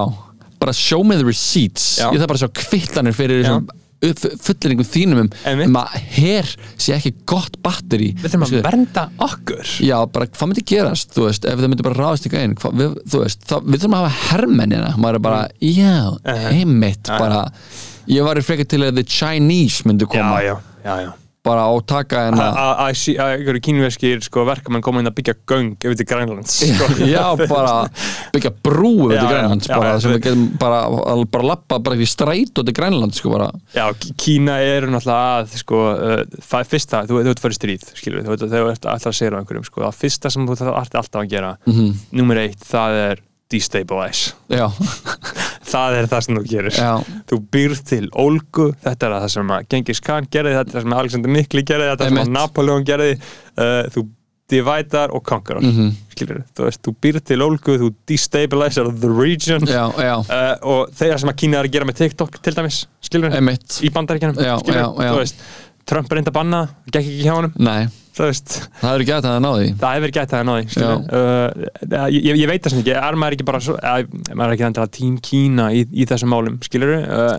[0.63, 1.97] Bara show me the receipts.
[1.99, 3.67] Ég þarf bara að sjá kvittanir fyrir þessum
[4.43, 5.31] fulleringum þínum um,
[5.67, 6.49] um að hér
[6.81, 9.73] sé ekki gott batteri við þurfum að vernda okkur.
[9.85, 12.99] Já, bara hvað myndi gerast, þú veist, ef þau myndi bara ráðast ykkur einn, við,
[13.13, 16.47] þú veist, þá, við þurfum að hafa hermennina, maður er bara, já, Uh-huh.
[16.53, 17.41] einmitt, bara,
[18.11, 21.11] ég var í frekar til að the Chinese myndi koma, já, já, já
[21.43, 25.35] bara og taka hennar, að að að einhverju kínverskir sko, verkamenn koma inn að byggja
[25.49, 26.87] göng yfir til Grænlands sko.
[27.09, 27.73] já, bara
[28.35, 31.81] byggja brú yfir til Grænlands, já, bara, já, sem við- getum bara, al- bara lappa
[31.83, 33.33] bara í stræt og til Grænlands, sko,
[33.73, 33.85] Já,
[34.19, 38.23] Kína eru náttúrulega að sko, uh, það er fyrsta, þú, þú ert fyrir stríð skilur,
[38.23, 38.39] þú,
[38.71, 41.55] ert alltaf að segja á einhverjum sko, það fyrsta sem þú ert alltaf að gera
[41.65, 41.73] mm.
[41.73, 41.93] -hmm.
[42.11, 44.33] nummer eitt, það er destabilize,
[45.73, 46.77] það er það sem þú gerir.
[46.77, 46.91] Já,
[47.29, 50.85] þú býrð til ólgu, þetta er það sem að Genghis Khan gerði, þetta er það
[50.87, 52.35] sem að Alexander Mikli gerði, þetta er það sem að.
[52.39, 53.15] Napoleon gerði.
[53.53, 54.05] Uh, þú
[54.53, 55.91] divider og conqueror Mhm.
[56.13, 59.61] skilur, þú þú býr til ólgu þú destabilizer the region.
[59.65, 62.85] Já, já, uh, og þeirra sem að Kína er að gera með TikTok til dæmis,
[63.01, 64.37] skilur í bandaríkjanum,
[65.85, 66.61] Trump er reynda að banna,
[66.91, 67.51] gekk ekki hjá veist,
[68.81, 69.69] það eru gæt að það náði.
[69.81, 70.67] Það hefur gætt að það náði
[71.13, 72.93] uh, ég, ég veit það sem ekki.
[72.99, 76.33] Er maður ekki bara, svo, að, maður er ekki endilega tím Kína í, í þessum
[76.33, 77.35] málum, skilur uh,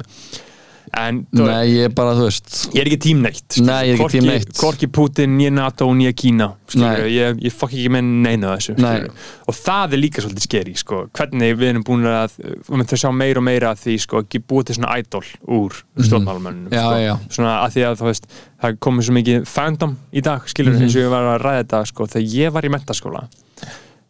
[0.96, 3.66] en Nei, ég er bara, þú veist Ég er ekki tím neitt skilurðu.
[3.66, 4.52] Nei, ég er ekki Hvorki- tím neitt.
[4.60, 7.04] Hvorki Putin, nýja NATO, nýja Kína skilurðu.
[7.04, 7.12] Nei.
[7.14, 9.00] Ég, ég fokk ekki með neina þessu Nei.
[9.48, 11.02] Og það er líka svolítið skeri sko.
[11.12, 12.38] Hvernig við erum búin að
[12.70, 16.68] að sjá meira og meira að því sko, ekki búið til svona idol úr stjórnmálumönnum
[16.68, 16.72] Mhm.
[16.72, 16.98] Já, sko.
[17.04, 17.14] já.
[17.30, 18.26] Svona að því að þú veist
[18.64, 20.82] Það komið svo mikið fandom í dag skilur Mhm.
[20.82, 23.28] eins og ég var að ræða þetta sko, Þegar ég var í mentaskóla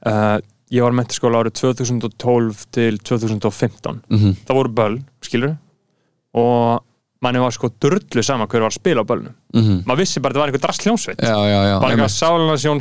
[0.06, 0.38] uh,
[0.72, 4.36] Ég var í mentaskóla árið 2012 til 2015 Mhm.
[4.46, 5.56] Það voru böll, skilur
[6.34, 6.82] og
[7.24, 9.84] manni var sko drullu sama hver var að spila á böllnum Mhm.
[9.86, 11.20] maður vissi bara að það var eitthvað drastljónsveit
[11.80, 12.10] bara eitthvað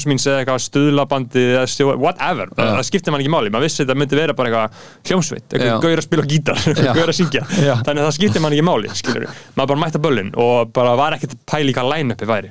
[0.09, 2.63] mín eða eitthvað stuðlabandi eða stjó, whatever, Já.
[2.73, 3.51] það skiptir mann ekki máli.
[3.53, 4.71] Maður vissi að það myndi vera bara eitthvað
[5.07, 5.45] hljómsveit.
[5.47, 5.59] Já.
[5.59, 7.43] eitthvað gaur að spila gítar, eitthvað gaur að syngja.
[7.61, 7.75] Já.
[7.85, 10.95] þannig að það skiptir mann ekki máli, skilur maður bara mætti á böllin og bara
[10.97, 11.37] var ekkert
[11.69, 12.49] í hvað line-upi væri,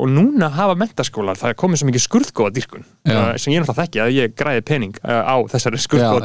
[0.00, 3.14] og núna hafa mentaskólar, það er komið svo mikið skurðgóða dýrkun Já.
[3.18, 6.24] uh, sem ég náttúrulega þekki að ég græði pening uh, á þessari skurðgóða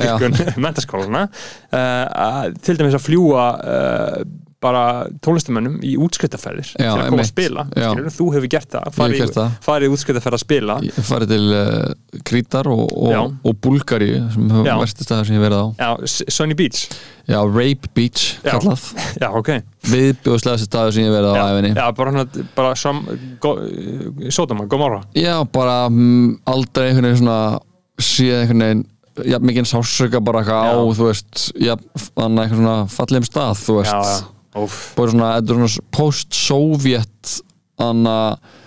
[1.29, 3.45] uh, að- til dæmis að fljúa
[4.63, 4.83] bara
[5.23, 7.87] tónlistamönnum í útskrittaferðir til að koma að spila Já.
[7.89, 9.57] skilurðu, þú hefur gert það, farið, það.
[9.65, 10.77] farið í útskrittaferð að spila.
[10.87, 15.43] Ég farið til uh, Krítar og, og, og Búlgari sem hefur versti staðar sem ég
[15.43, 15.67] verið á.
[15.83, 16.87] Já, Sunny Beach.
[17.27, 18.87] Já, Rape Beach kallað.
[19.23, 19.51] Já, ok.
[19.87, 23.03] Viðbjóðslegasti staður sem ég verið á æfinni já bara, hana, bara som,
[23.43, 23.53] go,
[24.31, 25.03] Sódama, Gomorra.
[25.17, 27.39] Já, bara mm, aldrei einhvern veginn svona
[27.99, 28.83] séð einhvern veginn
[29.21, 31.73] já, mikið sásöka bara eitthvað á þú veist, já,
[32.13, 33.93] þannig eitthvað svona fallegum stað, þú veist.
[33.93, 37.33] Já, já, bara svona, þetta er svona post-sovjet
[37.81, 38.61] þannig að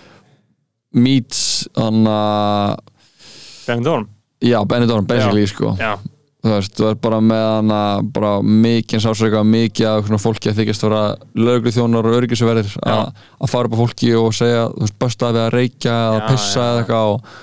[0.97, 1.41] meets
[1.75, 2.77] þannig að
[3.67, 4.05] Benidorm?
[4.43, 5.73] Já, Benidorm, basically, sko.
[5.79, 5.97] Já,
[6.45, 7.79] þú veist, þú er bara með hana
[8.15, 11.01] bara mikið sásöka, mikið af fólki að þykjast vera
[11.35, 12.93] lögreglu þjónar og öryggisverðir Já.
[12.93, 16.21] að að fara upp á fólki og segja, þú veist, bösta við að reykja eða
[16.29, 17.33] pissa já, eða eitthvað og,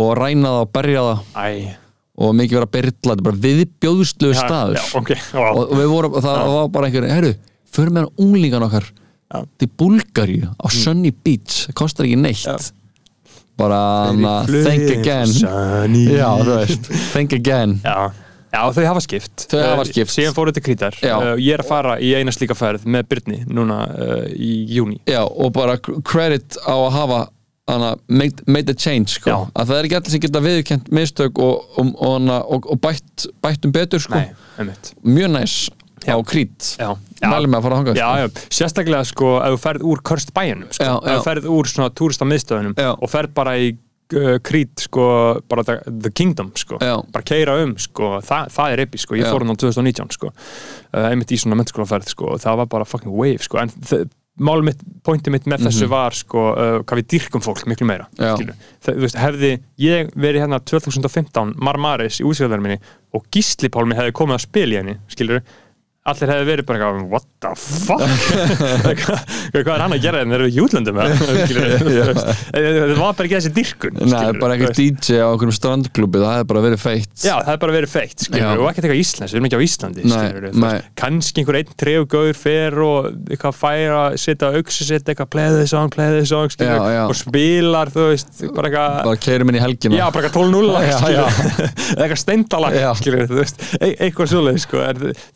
[0.00, 1.26] og ræna það og berja það.
[1.36, 1.74] Æ.
[2.16, 4.78] Og mikið vera að byrla, þetta er bara viðbjóðslu staður.
[4.78, 7.34] Já, ok, já, og, og við vorum, það var bara einhver herru,
[7.76, 8.86] förum með unglingan okkar.
[9.26, 9.46] Mm.
[9.58, 12.54] til Búlgaríu á Sunny Beach það kostar ekki neitt Já.
[13.58, 13.80] bara
[14.46, 18.12] think again Sunny já, þú veist, think again Já,
[18.54, 20.12] já þau hafa skipt Þau hafa Eh, skipt.
[20.14, 21.16] Síðan fóruð til Krítar Já.
[21.18, 25.00] uh, Ég er að fara í eina slíka ferð með Byrni núna uh, í júni
[25.10, 27.20] já, og bara credit á að hafa
[27.66, 29.26] hana, made, made a change sko.
[29.30, 29.38] Já.
[29.58, 33.26] að það er ekki allir sem geta viðkent mistök og, og, og, og, og bætt,
[33.42, 34.14] bætt um betur sko.
[34.14, 34.28] Nei,
[34.62, 35.56] einmitt mjög næs
[36.06, 36.14] Já.
[36.30, 36.68] krít
[37.32, 38.26] mælum með að fara að hanga Já, já,
[38.60, 42.28] sérstaklega sko ef þú ferð úr Körst bæjunum sko, ef þú ferð úr svona túrista
[42.28, 42.90] miðstöðunum Já.
[42.94, 45.06] og ferð bara í uh, Krít sko,
[45.50, 46.98] bara the, Kingdom sko, Já.
[47.12, 50.30] bara keira um sko, Þa, það er epi sko, ég fór hann á 2019 sko,
[50.30, 53.72] uh, einmitt í svona mennskólaferð sko, og það var bara fucking wave sko, en
[54.36, 58.04] málum mitt, pointið mitt með þessu var sko, uh, hvað við dyrkum fólk miklu meira
[58.20, 58.50] Mhm.
[58.84, 62.76] Það, þú veist, hefði ég verið hérna 2015 Marmaris í útsýðarverð minni
[63.16, 65.40] og Gísli Pálmi hefði komið að spila í henni skilur,
[66.12, 68.02] allir hefði verið bara eitthvað, what the fuck?
[69.56, 70.56] Hvað, er hann að gera þegar við erum í
[72.06, 72.26] veist.
[72.56, 74.74] það var bara ekki þessi dyrkun skilurðu, bara einhver.
[74.76, 77.14] DJ á einhverjum strandklubi það hefði bara verið feitt.
[77.22, 80.00] Já, það er bara verið feitt, og ekkert eitthvað íslensk, við erum ekki á Íslandi,
[81.00, 85.90] kannski einhver einn trefgauður fer og eitthvað fær að setja auksu sitt, eitthvað this song,
[85.96, 86.50] this song,
[87.06, 89.98] og spilar, þú veist, bara eitthvað, bara keirum inn í helgina.
[89.98, 91.30] Já, bara eitthvað 12-0 lag, Já, skilur,
[92.00, 92.88] eitthvað steindalag, Já.
[93.00, 94.84] skilur, þú veist, e eitthvað svoleið, sko,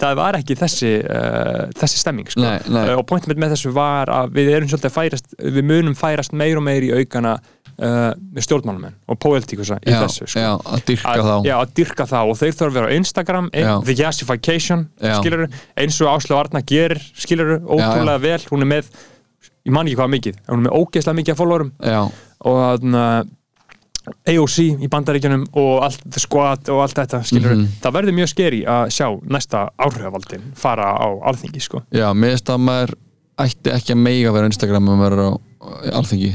[0.00, 2.82] það var ekki þessi, uh, þessi stemming, sko, Nei, nei.
[2.82, 5.96] Uh, og pointum mitt með þessu var að við erum svolítið að færast, við munum
[5.98, 10.44] færast meir og meir í aukana uh, með stjórnmálumenn og pólitíkusa í já, þessu, sko.
[10.44, 12.18] já, að dyrka að, já, að dyrka þá.
[12.22, 13.96] Og þeir þurfa að vera á Instagram ein, the
[15.00, 15.46] skilur
[15.80, 18.92] eins og Áslu Arna gerir, skilur ótrúlega vel, hún er með
[19.66, 21.74] ég man ekki hvað mikið, hún er með ógeðslega mikið followerum.
[21.84, 22.00] Já,
[22.48, 23.36] og þannig að
[24.26, 27.66] AOC í bandaríkjunum og allt the squad og allt þetta, skilur Mhm.
[27.82, 31.82] það verður mjög skeri að sjá næsta áhrifavaldin fara á alþingi, sko.
[31.92, 32.94] Já, finnst að maður
[33.38, 35.30] ætti ekki að meiga vera á Instagram ef maður er á
[36.00, 36.32] alþingi.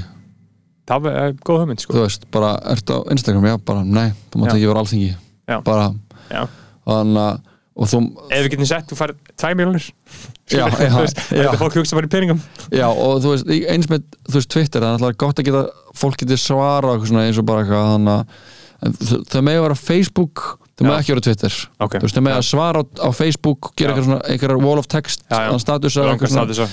[0.86, 1.94] Það er góð hugmynd, sko.
[1.94, 5.16] Þú veist, bara, ertu á Instagram, já, bara, nei þú mátt ekki vera alþingi.
[5.48, 5.60] Já.
[5.64, 5.94] bara,
[6.32, 6.48] já.
[6.86, 7.40] þannig að
[7.76, 8.00] þú,
[8.32, 9.86] ef við getum sett, þú færð 2 miljonir
[10.48, 10.98] Já, já, já.
[11.28, 12.40] þetta fólk hugsa bara í peningum
[12.72, 15.64] já, og þú veist, eins með þú veist, Twitter, það er gott að geta
[16.00, 20.44] fólk getið svara eins og bara eitthvað að þau- þau með vera Facebook
[20.76, 21.00] þau með Já.
[21.02, 21.94] ekki vera á Twitter Ok.
[22.00, 23.96] þú veist, þau með að svara á, á Facebook gera Já.
[23.96, 25.26] eitthvað svona, eitthvað wall of text
[25.64, 26.68] statusa.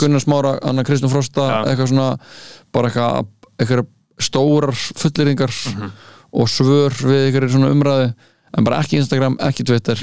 [0.00, 1.58] Gunnar Smára, Anna Kristján Frosta Já.
[1.70, 2.08] eitthvað svona,
[2.72, 3.26] bara eitthvað
[3.60, 3.86] eitthvað,
[4.22, 5.90] stórar fulleringar Mhm.
[6.32, 8.14] og svör við ykkur svona umræðu
[8.58, 9.96] en bara ekki Instagram, ekki Twitter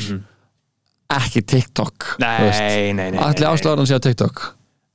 [1.14, 2.16] ekki TikTok.
[2.22, 4.44] Nei, nei, nei, allir ásláðan sé á TikTok.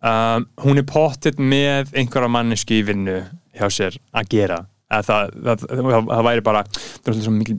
[0.05, 3.23] Um, Hún er pottitt með einhverja manneski í vinnu
[3.57, 4.61] hjá sér að gera.
[4.95, 7.55] Eða það, það, það, það væri bara það er mikil,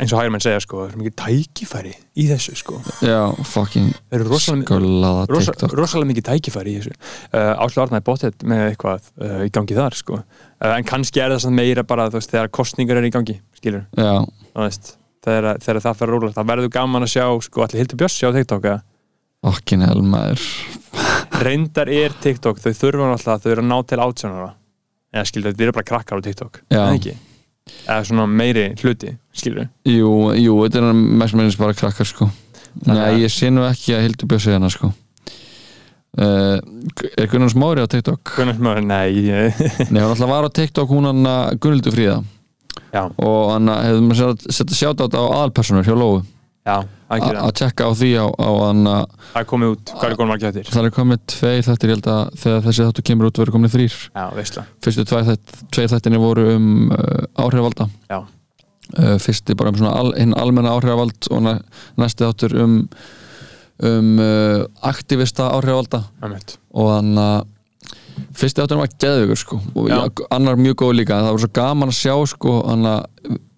[0.00, 2.78] eins og hægir menn segja sko, það er mikil tækifæri í þessu sko.
[3.04, 3.18] já,
[3.52, 5.74] fucking Það skolaða TikTok.
[5.78, 6.94] rosalega mikið tækifæri í þessu.
[7.28, 10.22] Uh, Áslu Arna er bóttið með eitthvað uh, í gangi þar sko.
[10.24, 14.16] uh, en kannski er það meira bara veist, þegar kostningar eru í gangi skilur, já,
[14.56, 18.00] þú veist þegar, þegar það fyrir rúlega, það verður gaman að sjá sko, allir Hildur
[18.02, 18.80] Björns sjá TikTok eða?
[19.42, 20.42] fucking hell maður.
[21.42, 24.50] Reyndar er TikTok, þau þurfa alltaf þau eru að ná til átjánara
[25.12, 27.14] eða skilur, þau eru bara krakkar á TikTok eða ekki,
[27.88, 32.30] eða svona meiri hluti skilur, jú, jú, þetta er mest meðins bara krakkar sko.
[32.86, 34.92] Nei, að- ég sé nú ekki að Hildur Björns hana sko.
[36.12, 36.60] Uh,
[37.16, 38.34] er Gunnar Smári á TikTok?
[38.36, 39.12] hvernig sem nei,
[39.88, 42.18] Nei, hún alltaf var á TikTok hún hann að Gunnildur Fríða
[42.92, 45.96] já, og hann hefði maður sett að sjáta á aðalpersonur hjá
[46.72, 50.10] a- að að tjekka á því á, á hann að það er komið út, hvað
[50.12, 53.04] er komið margir þettir það er komið tveir þættir, ég held að þegar þessi þáttu
[53.08, 53.96] kemur út verður komið þrýr
[54.86, 57.88] fyrstu tveir þættinni voru um uh, áhrifvalda
[58.22, 61.52] uh, fyrsti bara um svona al, hinn almenna áhrifavald og næ,
[61.98, 62.78] næsti þáttur um
[63.82, 66.04] um uh, aktivista áhrifvalda
[66.78, 67.48] og hann að
[68.36, 69.98] fyrsti þáttur var geðugur sko og Já.
[70.30, 71.20] annar mjög góð líka.
[71.22, 72.56] Það var svo gaman að sjá sko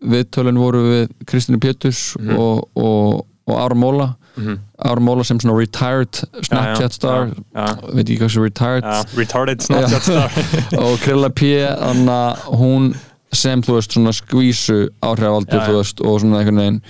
[0.05, 2.37] viðtölun voru við Kristínu Péturs Mhm.
[2.39, 4.15] og, og, og Ára Móla
[4.83, 7.29] Ára Móla sem svona retired Snapchat star.
[7.55, 8.85] Já, já, veit ekki hvað sem retired.
[9.17, 10.31] Retarded Snapchat star.
[10.83, 11.53] Og Krilla P
[12.51, 12.97] hún
[13.35, 15.77] sem þú veist svona skvísu áhrifaldur þú já.
[15.81, 16.81] veist og svona einhvern veginn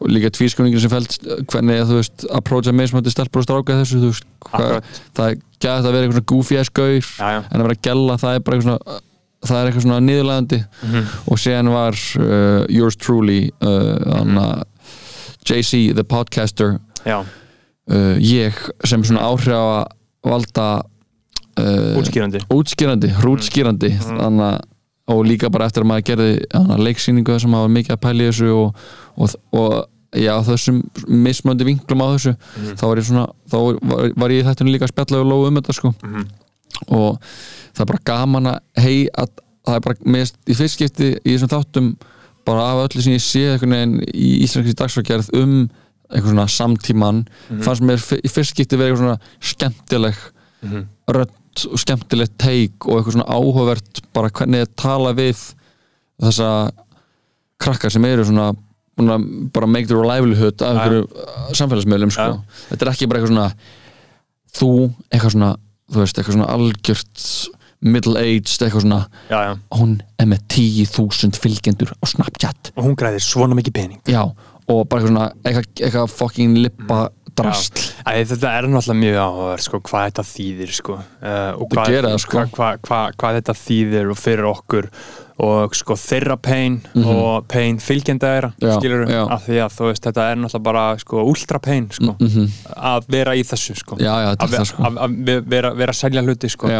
[0.00, 1.16] og líka tvískuningin sem fælt
[1.52, 5.88] hvernig þú veist approacha mismöndi stelpur og stráka þessu þú veist hvað, það er gæt
[5.88, 8.56] að vera eitthvað goofy ass gaur já, en að vera að gella það er bara
[8.58, 9.00] eitthvað svona
[9.44, 11.08] það er eitthvað svona niðurlegandi Mhm.
[11.28, 14.62] og síðan var uh, yours truly uh, mm
[15.44, 18.56] JC the podcaster uh, ég
[18.88, 19.84] sem svona áhrifa
[20.24, 20.68] valda
[21.60, 22.40] uh, útskýrandi.
[22.48, 24.16] útskýrandi, hrútskýrandi Mhm.
[24.22, 24.62] þannig að
[25.08, 28.22] og líka bara eftir að maður gerði hana, leiksýningu sem maður var mikið að pæla
[28.24, 28.78] í þessu og,
[29.18, 29.74] og, og
[30.16, 30.78] já, þessum
[31.08, 32.74] mismöndi vinklum á þessu Mhm.
[32.78, 35.60] þá var ég svona, þá var, var ég þættinu líka að spjalla og lóðu um
[35.60, 36.24] þetta sko Mhm.
[36.88, 37.18] og
[37.74, 39.28] það er bara gaman að hei, að,
[39.66, 41.96] það er bara mest í fyrst skipti í þessum þáttum
[42.44, 45.68] bara af öllu sem ég sé einhvern veginn í íslenski dagsfækjarð um
[46.12, 47.22] eitthvað svona samtíman
[47.64, 50.16] fannst mér í fyrst skipti verið eitthvað svona skemmtileg
[50.62, 50.84] Mhm.
[51.54, 55.40] Rödd og skemmtilegt teik og eitthvað svona áhugavert bara hvernig þið tala við
[56.22, 56.50] þessa
[57.62, 58.52] krakkar sem eru svona
[58.96, 62.40] bara make their livelihood af einhverju uh, samfélagsmiðlum sko.
[62.70, 63.48] Þetta er ekki bara eitthvað svona
[64.54, 64.70] þú,
[65.10, 65.52] eitthvað svona
[65.90, 67.24] þú veist, eitthvað svona algjört
[67.84, 69.00] middle-aged, eitthvað svona.
[69.28, 72.70] Já, já, hún er með 10.000 fylgjendur á Snapchat.
[72.78, 74.00] Og hún græðir svona mikið pening.
[74.08, 77.00] Já, og bara eitthvað svona eitthvað, eitthvað fucking lippa
[77.40, 82.08] drast þetta er náttúrulega mjög áhugaverð sko, hvað þetta þýðir sko, uh, og hvað, gerir
[82.08, 82.38] það, sko.
[82.38, 84.88] hvað, hvað, hvað, hvað þetta þýðir og fyrir okkur
[85.44, 88.50] og sko þeirra pain og pain fylgjenda þeirra.
[88.62, 89.22] Já, skilur já.
[89.34, 92.44] af því að þú veist þetta er náttúrulega bara sko ultra pain sko, Mhm.
[92.92, 93.98] að vera í þessu sko.
[93.98, 94.82] Já, að, það sko.
[94.86, 96.70] að, að ve- vera, vera að selja hluti sko.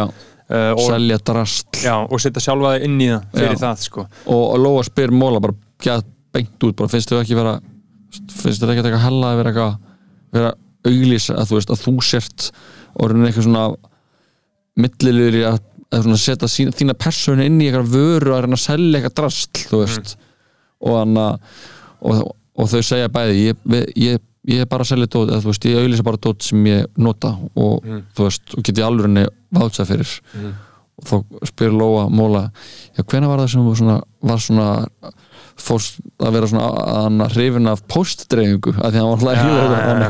[0.45, 4.07] Uh, og, selja drast og setja sjálfa þig inn í það fyrir það sko.
[4.29, 7.55] Og, og Lóa spyr Móla bara gæt beint út, bara finnst þau ekki vera
[8.29, 9.77] finnst þau ekki eitthvað hella að vera eitthvað
[10.35, 10.53] vera
[10.85, 12.49] auglýsa að þú veist að þú sért
[13.01, 13.65] orðin eitthvað svona
[14.79, 15.57] millilur í að,
[15.95, 19.81] að setja þína persónu inn í eitthvað vöru að reyna að selja eitthvað drastl þú
[19.83, 20.15] veist.
[20.85, 21.27] Og, hana,
[22.05, 22.21] og,
[22.59, 23.65] og þau segja bæði ég,
[23.97, 26.67] ég, ég er bara að selja dót eða þú veist, ég auglýsa bara dót sem
[26.69, 29.25] ég nota og þú veist, og get ég alveg henni
[29.55, 30.15] vátsað fyrir.
[30.95, 32.45] Og þá spyr Lóa Móla
[32.95, 34.67] já, hvenær var það sem þú svona, var svona
[35.55, 36.67] fórst að vera svona
[37.05, 40.09] hann hrifin af postdreyfingu að því að hann var alltaf Já, hýður já, já.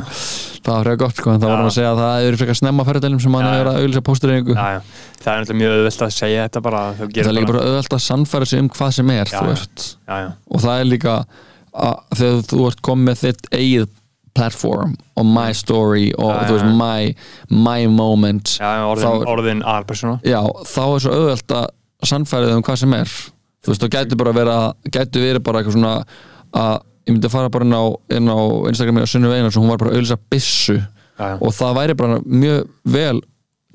[0.66, 2.60] það var frekar gott sko, en það var hann að segja að það hefur frekar
[2.60, 6.06] snemma ferðalum sem hann Já, hefur verið að auðlýsa postdreyfingu það er náttúrulega mjög auðvelt
[6.08, 9.14] að segja þetta bara það er líka bara auðvelt að sannfæra sig um hvað sem
[9.16, 11.16] er og það er líka
[11.76, 13.88] að, þegar þú ert komið með þitt eigið
[14.36, 17.14] platform og my story og Já, þú veist my,
[17.56, 21.70] my moment já orðin, Þá- orðin aðalpersona já, þá er svo auðvelt að
[22.06, 23.14] sannfæra þau um hvað sem er
[23.66, 25.94] þú veist, þá gæti bara vera gæti verið bara eitthvað svona
[26.56, 26.76] að
[27.06, 27.84] ég myndi að fara bara inn á,
[28.18, 28.38] inn á
[28.72, 30.80] Instagrami og Sunnu Veinar sem hún var bara byssu.
[31.16, 31.38] Já, já.
[31.40, 33.22] og það væri bara mjög vel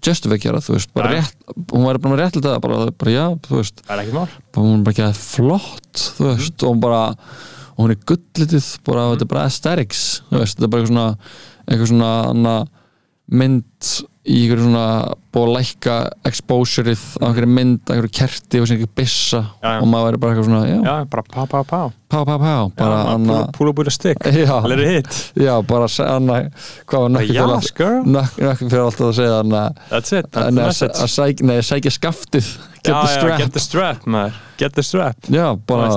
[0.04, 3.56] justifíkjara, þú veist, rétt hún væri bara með rétt til það, bara, bara já, þú
[3.56, 3.80] veist.
[4.56, 7.00] Hún bara að flott þú veist, og hún bara
[7.70, 10.92] og hún er gullitið, bara, þetta er bara aesthetics þú veist, þetta er bara eitthvað
[10.92, 11.06] svona
[11.64, 12.54] eitthvað svona hana,
[13.80, 15.94] mynd í einhverju svona búið að lækka
[16.28, 19.78] exposureið á einhverju mynd, á einhverju kerti og sem einhverju byssa Já, já.
[19.80, 21.80] og maður væri bara eitthvað svona já, Já, bara pá, pá, pá.
[22.10, 25.88] Pá, pá, pá bara anna, púla- búið að stygg já, Let it hit já, bara
[26.10, 26.38] anna,
[26.86, 27.10] hvað var
[27.80, 28.02] girl.
[28.04, 31.00] nökkur fyrir alltaf að segja anna, That's it, that's að, the message.
[31.00, 32.52] að sækja, nei, sækja skaftið.
[32.80, 34.36] Get the strap get the strap, maður.
[34.60, 35.16] Get the strap.
[35.28, 35.90] Já, bara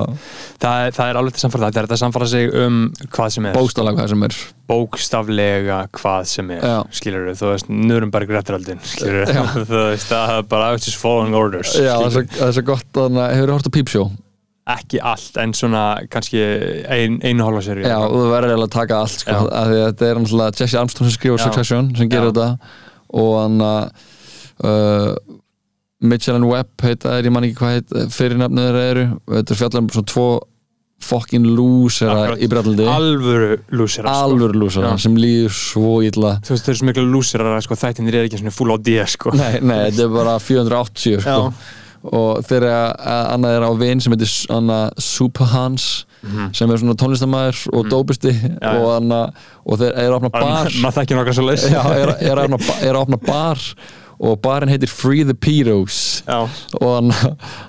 [0.60, 2.78] Það það er alveg til samfara Það er þetta að samfara sig um
[3.12, 3.56] hvað sem er.
[3.56, 4.36] Bóstalega hvað sem er.
[4.68, 6.66] Bókstaflega hvað sem er.
[6.94, 12.06] Skilur þú veist, Nuremberg veist, það er bara I was just following orders já, það
[12.10, 14.04] er svo- er gott að hefur þú hort á Pípsjó
[14.64, 16.40] Ekki allt, en svona kannski
[16.88, 20.20] ein, einu hálfa seri Já, þú verður eiginlega að taka allt sko, að þetta er
[20.22, 21.42] náttúrulega Jesse Armstrong sem skrifur.
[21.42, 22.32] Succession sem gerir Já.
[22.32, 22.78] þetta.
[23.20, 23.58] Og hann
[24.64, 25.34] uh,
[26.00, 29.04] Mitchell and Webb heita þeir, ég man ekki hvað heit fyrirnafnið þeirra eru.
[29.34, 30.26] Þetta er fjallar um svona tvo
[31.04, 35.00] fucking lúsera í Brallandi Alvöru lúsir alvöru lúsera Já.
[35.04, 38.28] sem líður svo illa Þú veist, þau eru svo miklu lúsir að sko, þættinir er
[38.28, 39.32] ekki svona full á D sko.
[39.36, 41.52] nei, nei, þetta er bara 480 sko.
[42.04, 42.96] og þegar
[43.32, 44.28] annað er á vin sem heitir
[45.00, 46.04] Superhans
[46.56, 48.58] sem er svona tónlistamæður og dópisti Mhm.
[48.62, 48.70] já.
[48.80, 49.18] og, anna,
[49.66, 51.44] og þeir eru að opna bar Maður þekkir nokkar svo
[52.40, 53.58] að opna, er að opna bar
[54.18, 56.22] og barinn heitir Free the Pedos.
[56.26, 56.44] Já,
[56.80, 57.12] og hann,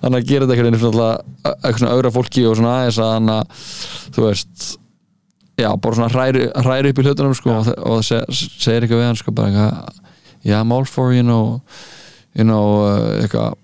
[0.04, 0.96] hann að gera þetta einhvern veginn
[1.44, 3.62] eitthvað svona auðra fólki og svona aðeins að hann að
[4.16, 4.68] þú veist
[5.58, 9.02] já, bara svona hræri, hræri upp í hlutunum sko, og, og það seg, segir eitthvað
[9.02, 10.02] við hann sko, bara eitthvað,
[10.44, 11.62] yeah, I'm all for you know,
[12.36, 13.56] you know uh, eitthvað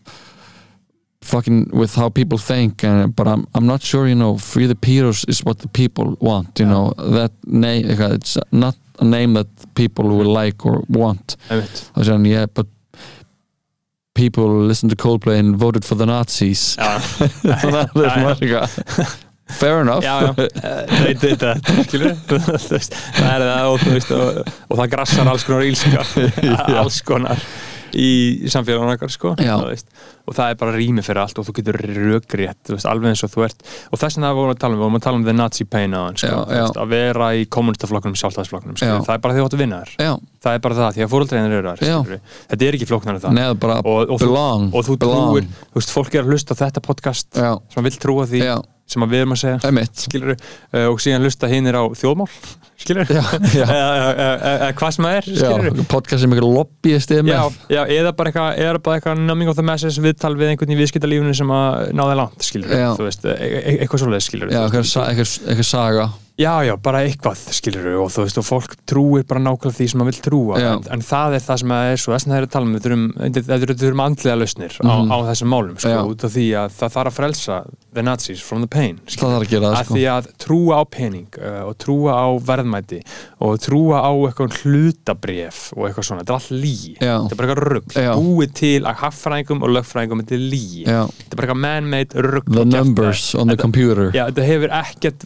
[1.22, 4.76] fucking with how people think and, but I'm, I'm not sure you know free the
[4.76, 9.34] pedos is what the people want you know that name eitthvað, it's not a name
[9.34, 11.38] that people will like or want.
[11.50, 12.68] Og sér hann yeah but
[14.14, 16.76] people listen to Coldplay and voted for the Nazis.
[16.80, 19.18] Það er svona eitthvað
[19.52, 20.04] fair enough.
[20.04, 20.34] Já, já,
[21.04, 23.80] they did that það er það og,
[24.16, 26.06] og, og það grassar alls konar ílska
[26.80, 27.44] alls konar
[27.98, 29.88] í samfélagunum okkar sko veist,
[30.28, 33.46] og það er bara rými fyrir allt og þú getur veist, alveg eins og þú
[33.48, 33.66] ert.
[33.92, 35.66] Og þess vegna vorum við að tala um, við vorum að tala um the Nazi
[35.66, 36.42] pain á hann, sko,
[36.82, 38.94] að vera í kommunistaflokkunum, sjálfstæðsflokkunum, Já.
[39.06, 40.12] það er bara því að þú átt að vinna já,
[40.42, 42.12] það er bara það, því að fóröldreginir eru þar
[42.52, 43.42] þetta er ekki flóknar en það.
[43.62, 45.32] Bara og, og, belong og þú belong.
[45.32, 48.42] trúir, þú veist, fólk er að hlusta þetta podcast já, sem að vill trúa því.
[48.46, 48.56] Já,
[48.90, 49.60] sem við erum að segja.
[50.06, 52.30] Skilur uh, og síðan hlusta hinnir á þjóðmál
[53.62, 57.14] eða hvað sem það er skilur podcast sem ykkur lobbyist
[57.86, 58.62] eða bara eitthvað,
[58.96, 62.74] eitthvað numbing of the masses viðtal við einhvern í viðskiptalífunu sem að náði langt, skilur
[62.98, 64.04] veist, e e eitthvað
[64.56, 66.10] já, eitthvað eitthvað eitthvað saga
[66.42, 70.02] já, já, bara eitthvað, skilur og þú veist, og fólk trúir bara nákvæmlega því sem
[70.02, 72.40] maður vil trúa, en, en það er það sem að er svo, þess að það
[72.42, 75.12] er að tala um, við þurfum, við þurfum, andlega lausnir á, Mhm.
[75.12, 76.02] á þessum málum, sko, Já.
[76.12, 77.58] út af því að það þarf að frelsa
[77.94, 79.96] the Nazis from the pain, skilur það þarf að gera það að sko.
[79.96, 83.02] því að trúa á pening uh, og trúa á verðmæti
[83.42, 87.48] og trúa á eitthvað hlutabref og eitthvað svona, þetta er allt lí þetta er bara
[87.48, 91.62] eitthvað rugg, búið til að haffræðingum og lögfræðingum, þetta er lí þetta er bara eitthvað
[91.66, 94.12] man-made rugg the numbers on the computer.
[94.16, 95.26] Já, þetta hefur ekkert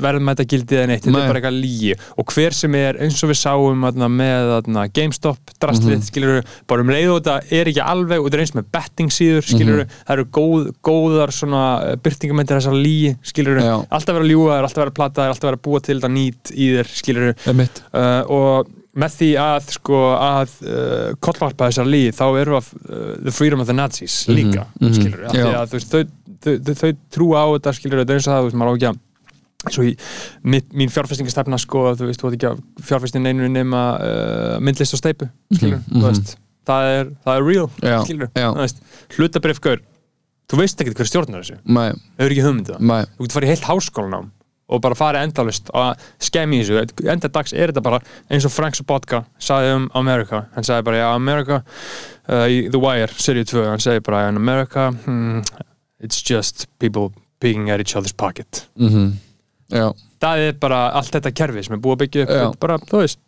[0.95, 1.21] eitt, þetta Nei.
[1.23, 4.87] er bara eitthvað lígi og hver sem er, eins og við sáum atna, með atna,
[4.95, 8.43] GameStop, drastlið, mm skilur bara um leið og þetta er ekki alveg og þetta er
[8.43, 11.65] eins með betting síður, skilur það eru góð, góðar svona
[12.05, 13.75] byrtingamöndir þessar lígi, skilur Já.
[13.89, 16.11] alltaf vera að ljúga, þér, alltaf vera að plata þér, alltaf vera búa til þetta
[16.15, 22.13] nýtt í þér, skilur uh, og með því að sko að uh, kollvarpa þessar lígi
[22.15, 25.73] þá eru að uh, the freedom of the Nazis líka, mhm, skilur af því að
[25.73, 28.45] þú veist, þau, þau, þau, þau trúa á þetta skilur, þetta er eins og það,
[28.45, 29.03] þú veist, maður á ekki að
[29.71, 29.95] svo í
[30.45, 34.93] mitt, mín fjárfestingastefna sko, þú veist, þú veit ekki að fjárfestin einu nema uh, myndlist
[34.97, 36.07] og steipu skilur, Mhm, þú mhm.
[36.11, 36.35] veist.
[36.65, 38.47] Það er, það er real, Já, skilur já.
[38.53, 38.79] þú veist,
[39.17, 39.81] hlutabrif gaur
[40.49, 43.53] þú veist ekki hver stjórnar þessu, þau eru ekki hugmyndu mæ, þú getur farið í
[43.53, 44.31] heilt háskólanám
[44.65, 47.05] og bara farið endalust og skemmi í þessu.
[47.13, 47.99] Enda dags er þetta bara
[48.33, 50.47] eins og Frank Sobotka sagði um America.
[50.55, 54.87] Hann sagði bara, já, America uh, í The Wire, seríu 2, hann sagði bara America,
[55.05, 55.43] hmm,
[56.01, 58.65] it's just people peeking at each other's pocket.
[58.77, 59.13] Mhm
[59.73, 59.87] já,
[60.21, 62.45] það er bara allt þetta kerfi sem er búið að byggja upp Já.
[62.65, 63.19] bara, þú veist,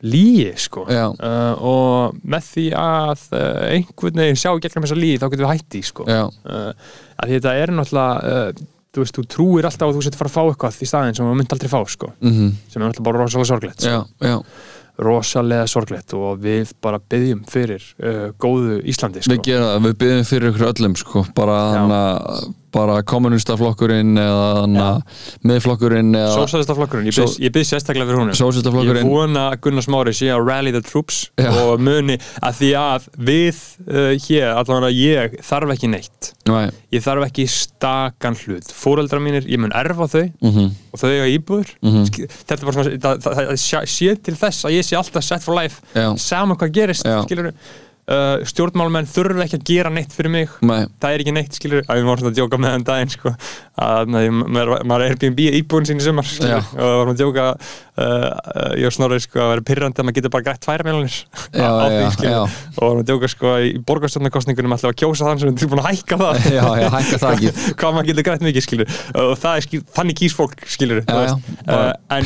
[0.00, 0.86] líi sko.
[0.88, 5.44] Já, uh, og með því að uh, einhvern veginn sjá gegnum þessa líi þá getum
[5.44, 6.06] við hætti sko.
[6.08, 10.18] Já, uh, að þetta er náttúrulega uh, þú veist, þú trúir alltaf að þú sett
[10.18, 12.12] fara að fá eitthvað í staðinn sem þú myndi aldrei fá, sko.
[12.24, 12.52] Mhm.
[12.72, 14.30] Sem er náttúrulega bara rosalega sorglegt já, sko.
[14.32, 14.36] já,
[15.00, 19.36] rosalega sorglegt og við bara byggjum fyrir uh, góðu Íslandi, sko.
[19.36, 21.84] Við gerum það, við byggjum fyrir ykkur öllum sko, bara Já.
[22.72, 29.04] Bara kommunistaflokkurinn eða þannig miðflokkurinn eða Sósælistaflokkurinn, ég byrð Só- byð sérstaklega fyrir húnum Sósíalistaflokkurinn.
[29.06, 31.50] Ég vona að Gunnar Smári sé að rally the troops Já.
[31.64, 36.32] og muni að því að við uh, hér, allavega ég þarf ekki neitt.
[36.50, 38.70] Nei, ég þarf ekki stakan hlut.
[38.74, 42.06] Fóreldrar mínir, ég mun erfa þau mhm, og þau eiga íbúður Mhm.
[42.10, 45.24] Sk- þetta er bara svona, það, það, það sé- til þess að ég sé alltaf
[45.24, 45.80] set for life.
[45.94, 46.08] Já.
[46.18, 47.52] sama hvað gerist, skilur
[48.10, 50.54] uh, stjórnmálmenn þurfa ekki að gera neitt fyrir mig.
[50.66, 53.12] Nei, það er ekki neitt, skilur að við vorum svona að djóka með þann daginn
[53.14, 53.32] sko,
[53.80, 56.60] að maður, maður er Airbnb íbúin sín í sumar skilur, Já.
[56.74, 60.08] og við vorum að djóka uh, uh, ég og Snorri sko, að vera pyrrandi að
[60.08, 61.18] maður getur bara grætt tværa miljonir
[62.40, 65.90] og vorum að djóka sko, í borgarstofnarkostningunum alltaf að kjósa þann sem er tilbúin að
[65.90, 66.42] hækka það.
[66.60, 67.52] Já, já, hækka það ekki.
[67.80, 71.42] Hvað maður getur grætt mikið skilur og það er skil, þannig kýs fólk skilur ég,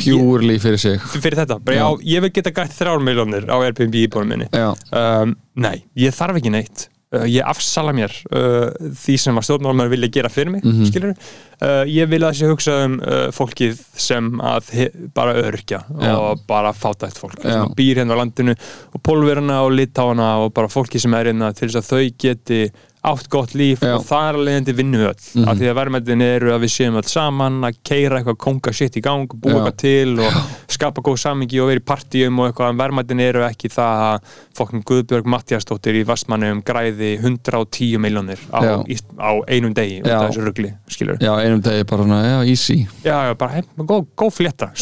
[0.05, 1.07] pjúrli fyrir sig.
[1.15, 1.87] Fyrir þetta, bara, já.
[2.15, 4.49] Ég vil geta grætt þrjár miljonir á Airbnb íbúinum minni.
[4.55, 8.69] Um, Nei, ég þarf ekki neitt uh, Ég afsala mér uh,
[8.99, 11.13] því sem að stjórnmálumar vilja gera fyrir mig mm Mhm.
[11.61, 14.71] uh, Ég vil að þessi hugsa um uh, fólkið sem að
[15.15, 16.15] bara örkja Já.
[16.17, 17.51] og bara fátætt fólk Já.
[17.53, 18.55] sem býr hérna á landinu
[18.93, 22.61] og pólverina og litáana og bara fólki sem er hérna til þess að þau geti
[23.05, 23.93] átt gott líf Já.
[23.97, 25.25] og það er að leiðandi vinnu við öll.
[25.35, 25.47] Mhm.
[25.49, 28.97] af því að verðmættin eru að við séum öll saman að keira eitthvað konga shit
[28.97, 29.57] í gang búa Já.
[29.59, 30.39] eitthvað til og
[30.75, 32.73] skapa góð samingi og vera í partíum og eitthvað.
[32.73, 38.81] En verðmættin eru ekki það að fokkin Guðbjörg Mattiasdóttir í Vastmannum græði 110 miljónir á,
[39.19, 40.19] á einum degi út Já.
[40.19, 42.87] af þessu rugli, skilur já, einum degi bara svona, easy.
[43.03, 44.05] Já, bara góð,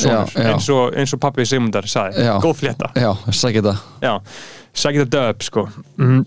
[0.03, 0.53] Já, já.
[0.53, 3.75] eins og, eins og pappi Sigmundar sagði, góð það já, sækja þetta.
[5.13, 5.67] Döp sko.
[5.97, 6.25] Mm,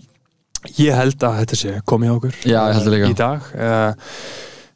[0.77, 2.37] ég held að þetta sé komið okkur.
[2.47, 2.61] Já,
[3.07, 4.11] í dag uh,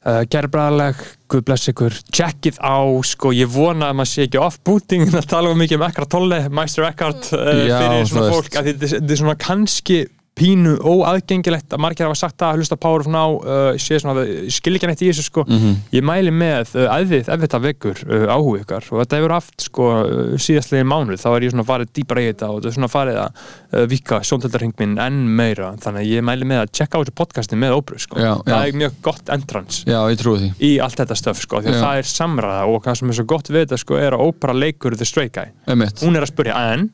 [0.06, 2.00] uh, gerðbræðaleg, guð bless ykkur.
[2.14, 5.86] Checkið á, sko, ég vona að maður sé ekki off-booting, það tala um mikið um
[5.90, 10.02] Eckhart Tolle, Meister Eckhart uh, fyrir svona fólk, þetta er svona kannski
[10.42, 14.90] pínu óaðgengilegt að margir hafa sagt það að hlusta Power of Now uh, skil ekki
[14.90, 15.76] neitt í þessu sko Mhm.
[15.94, 19.34] ég mæli með uh, að þið, ef þetta vekur uh, áhuga ykkar og þetta hefur
[19.36, 22.72] haft sko uh, síðastlegin mánuð, þá er ég svona farið dýpar í þetta og þetta
[22.72, 26.64] er svona farið að uh, vika sjóndeldarhing minn enn meira þannig að ég mæli með
[26.64, 28.68] að checka á þessu podcasti með óbröð sko, Já, það já.
[28.74, 31.78] er mjög gott entrance Já, ég trúi því í allt þetta stöf sko, því að
[31.78, 31.84] Já.
[31.86, 34.58] það er samræða og hvað sem er svo gott við þetta sko er að ópera
[34.58, 36.90] leikur The Stray Guy, Einmitt hún er að spurja en,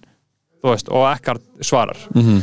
[0.64, 2.41] þú veist, og Eckhart svarar Mhm.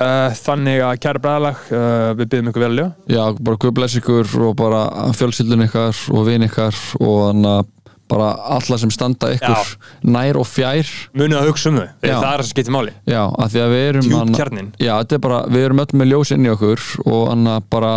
[0.00, 3.98] Uh, þannig að kæra bræðalag uh, við byggjum ykkur vel ljó Já, bara guð bless
[4.00, 4.80] ykkur og bara
[5.18, 7.76] fjölskyldun ykkar og vin ykkar og þannig að
[8.10, 9.68] bara alla sem standa ykkur
[10.10, 12.14] nær og fjær munið að hugsa um þau, Já.
[12.18, 15.22] það er að skipta máli Já, af því að við erum kjarnin Já, þetta er
[15.28, 17.92] bara, við erum öll með ljós inn í okkur og hann að bara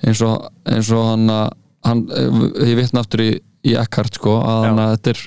[0.00, 1.50] eins og, eins og hann að
[1.84, 2.00] hann,
[2.64, 3.28] ég vitna aftur í,
[3.68, 4.70] í Eckhart sko, að Já.
[4.70, 5.20] hann að þetta er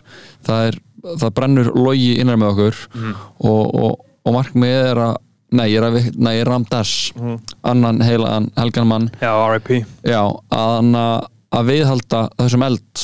[0.50, 0.80] það er,
[1.22, 3.14] það brennur logi innan með okkur Mhm.
[3.52, 5.16] og, og, og markmið er að
[5.54, 7.36] nei, ég er að, nei, ég er Ramdas Mhm.
[7.72, 9.84] annan heilagan helgan mann já, R.I.P.
[10.04, 10.22] já,
[10.52, 13.04] að að, að viðhalda þessum eld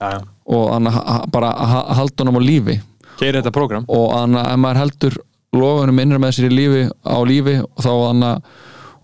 [0.00, 0.20] Já, já.
[0.52, 2.80] og að ha- bara að ha- halda honum á lífi
[3.16, 5.14] Geir þetta prógram og að ef maður heldur
[5.56, 8.42] logunum innra með sér í lífi á lífi og þá hann að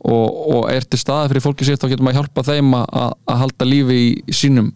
[0.02, 3.36] og, og er til staða fyrir fólki sitt þá getur maður hjálpa þeim að, að
[3.44, 3.98] halda lífi
[4.28, 4.72] í sínum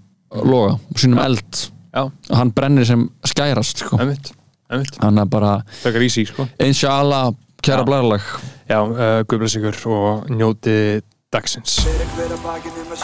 [0.47, 1.62] loga, sínum eld
[1.97, 3.97] Já, og hann brennir sem skærast sko.
[3.98, 7.30] hann er bara, sko inshallah
[7.66, 7.84] kæra Já.
[7.84, 8.22] blæralag
[8.68, 11.01] Já, uh, guðbless ykkur og njóti
[11.32, 11.80] dagsins.
[11.82, 13.01] Fyrir hver að bakið um að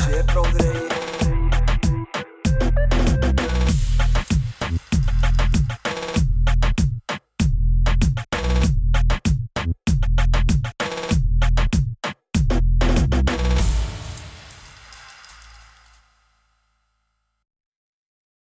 [0.00, 0.99] sé bróðir eigi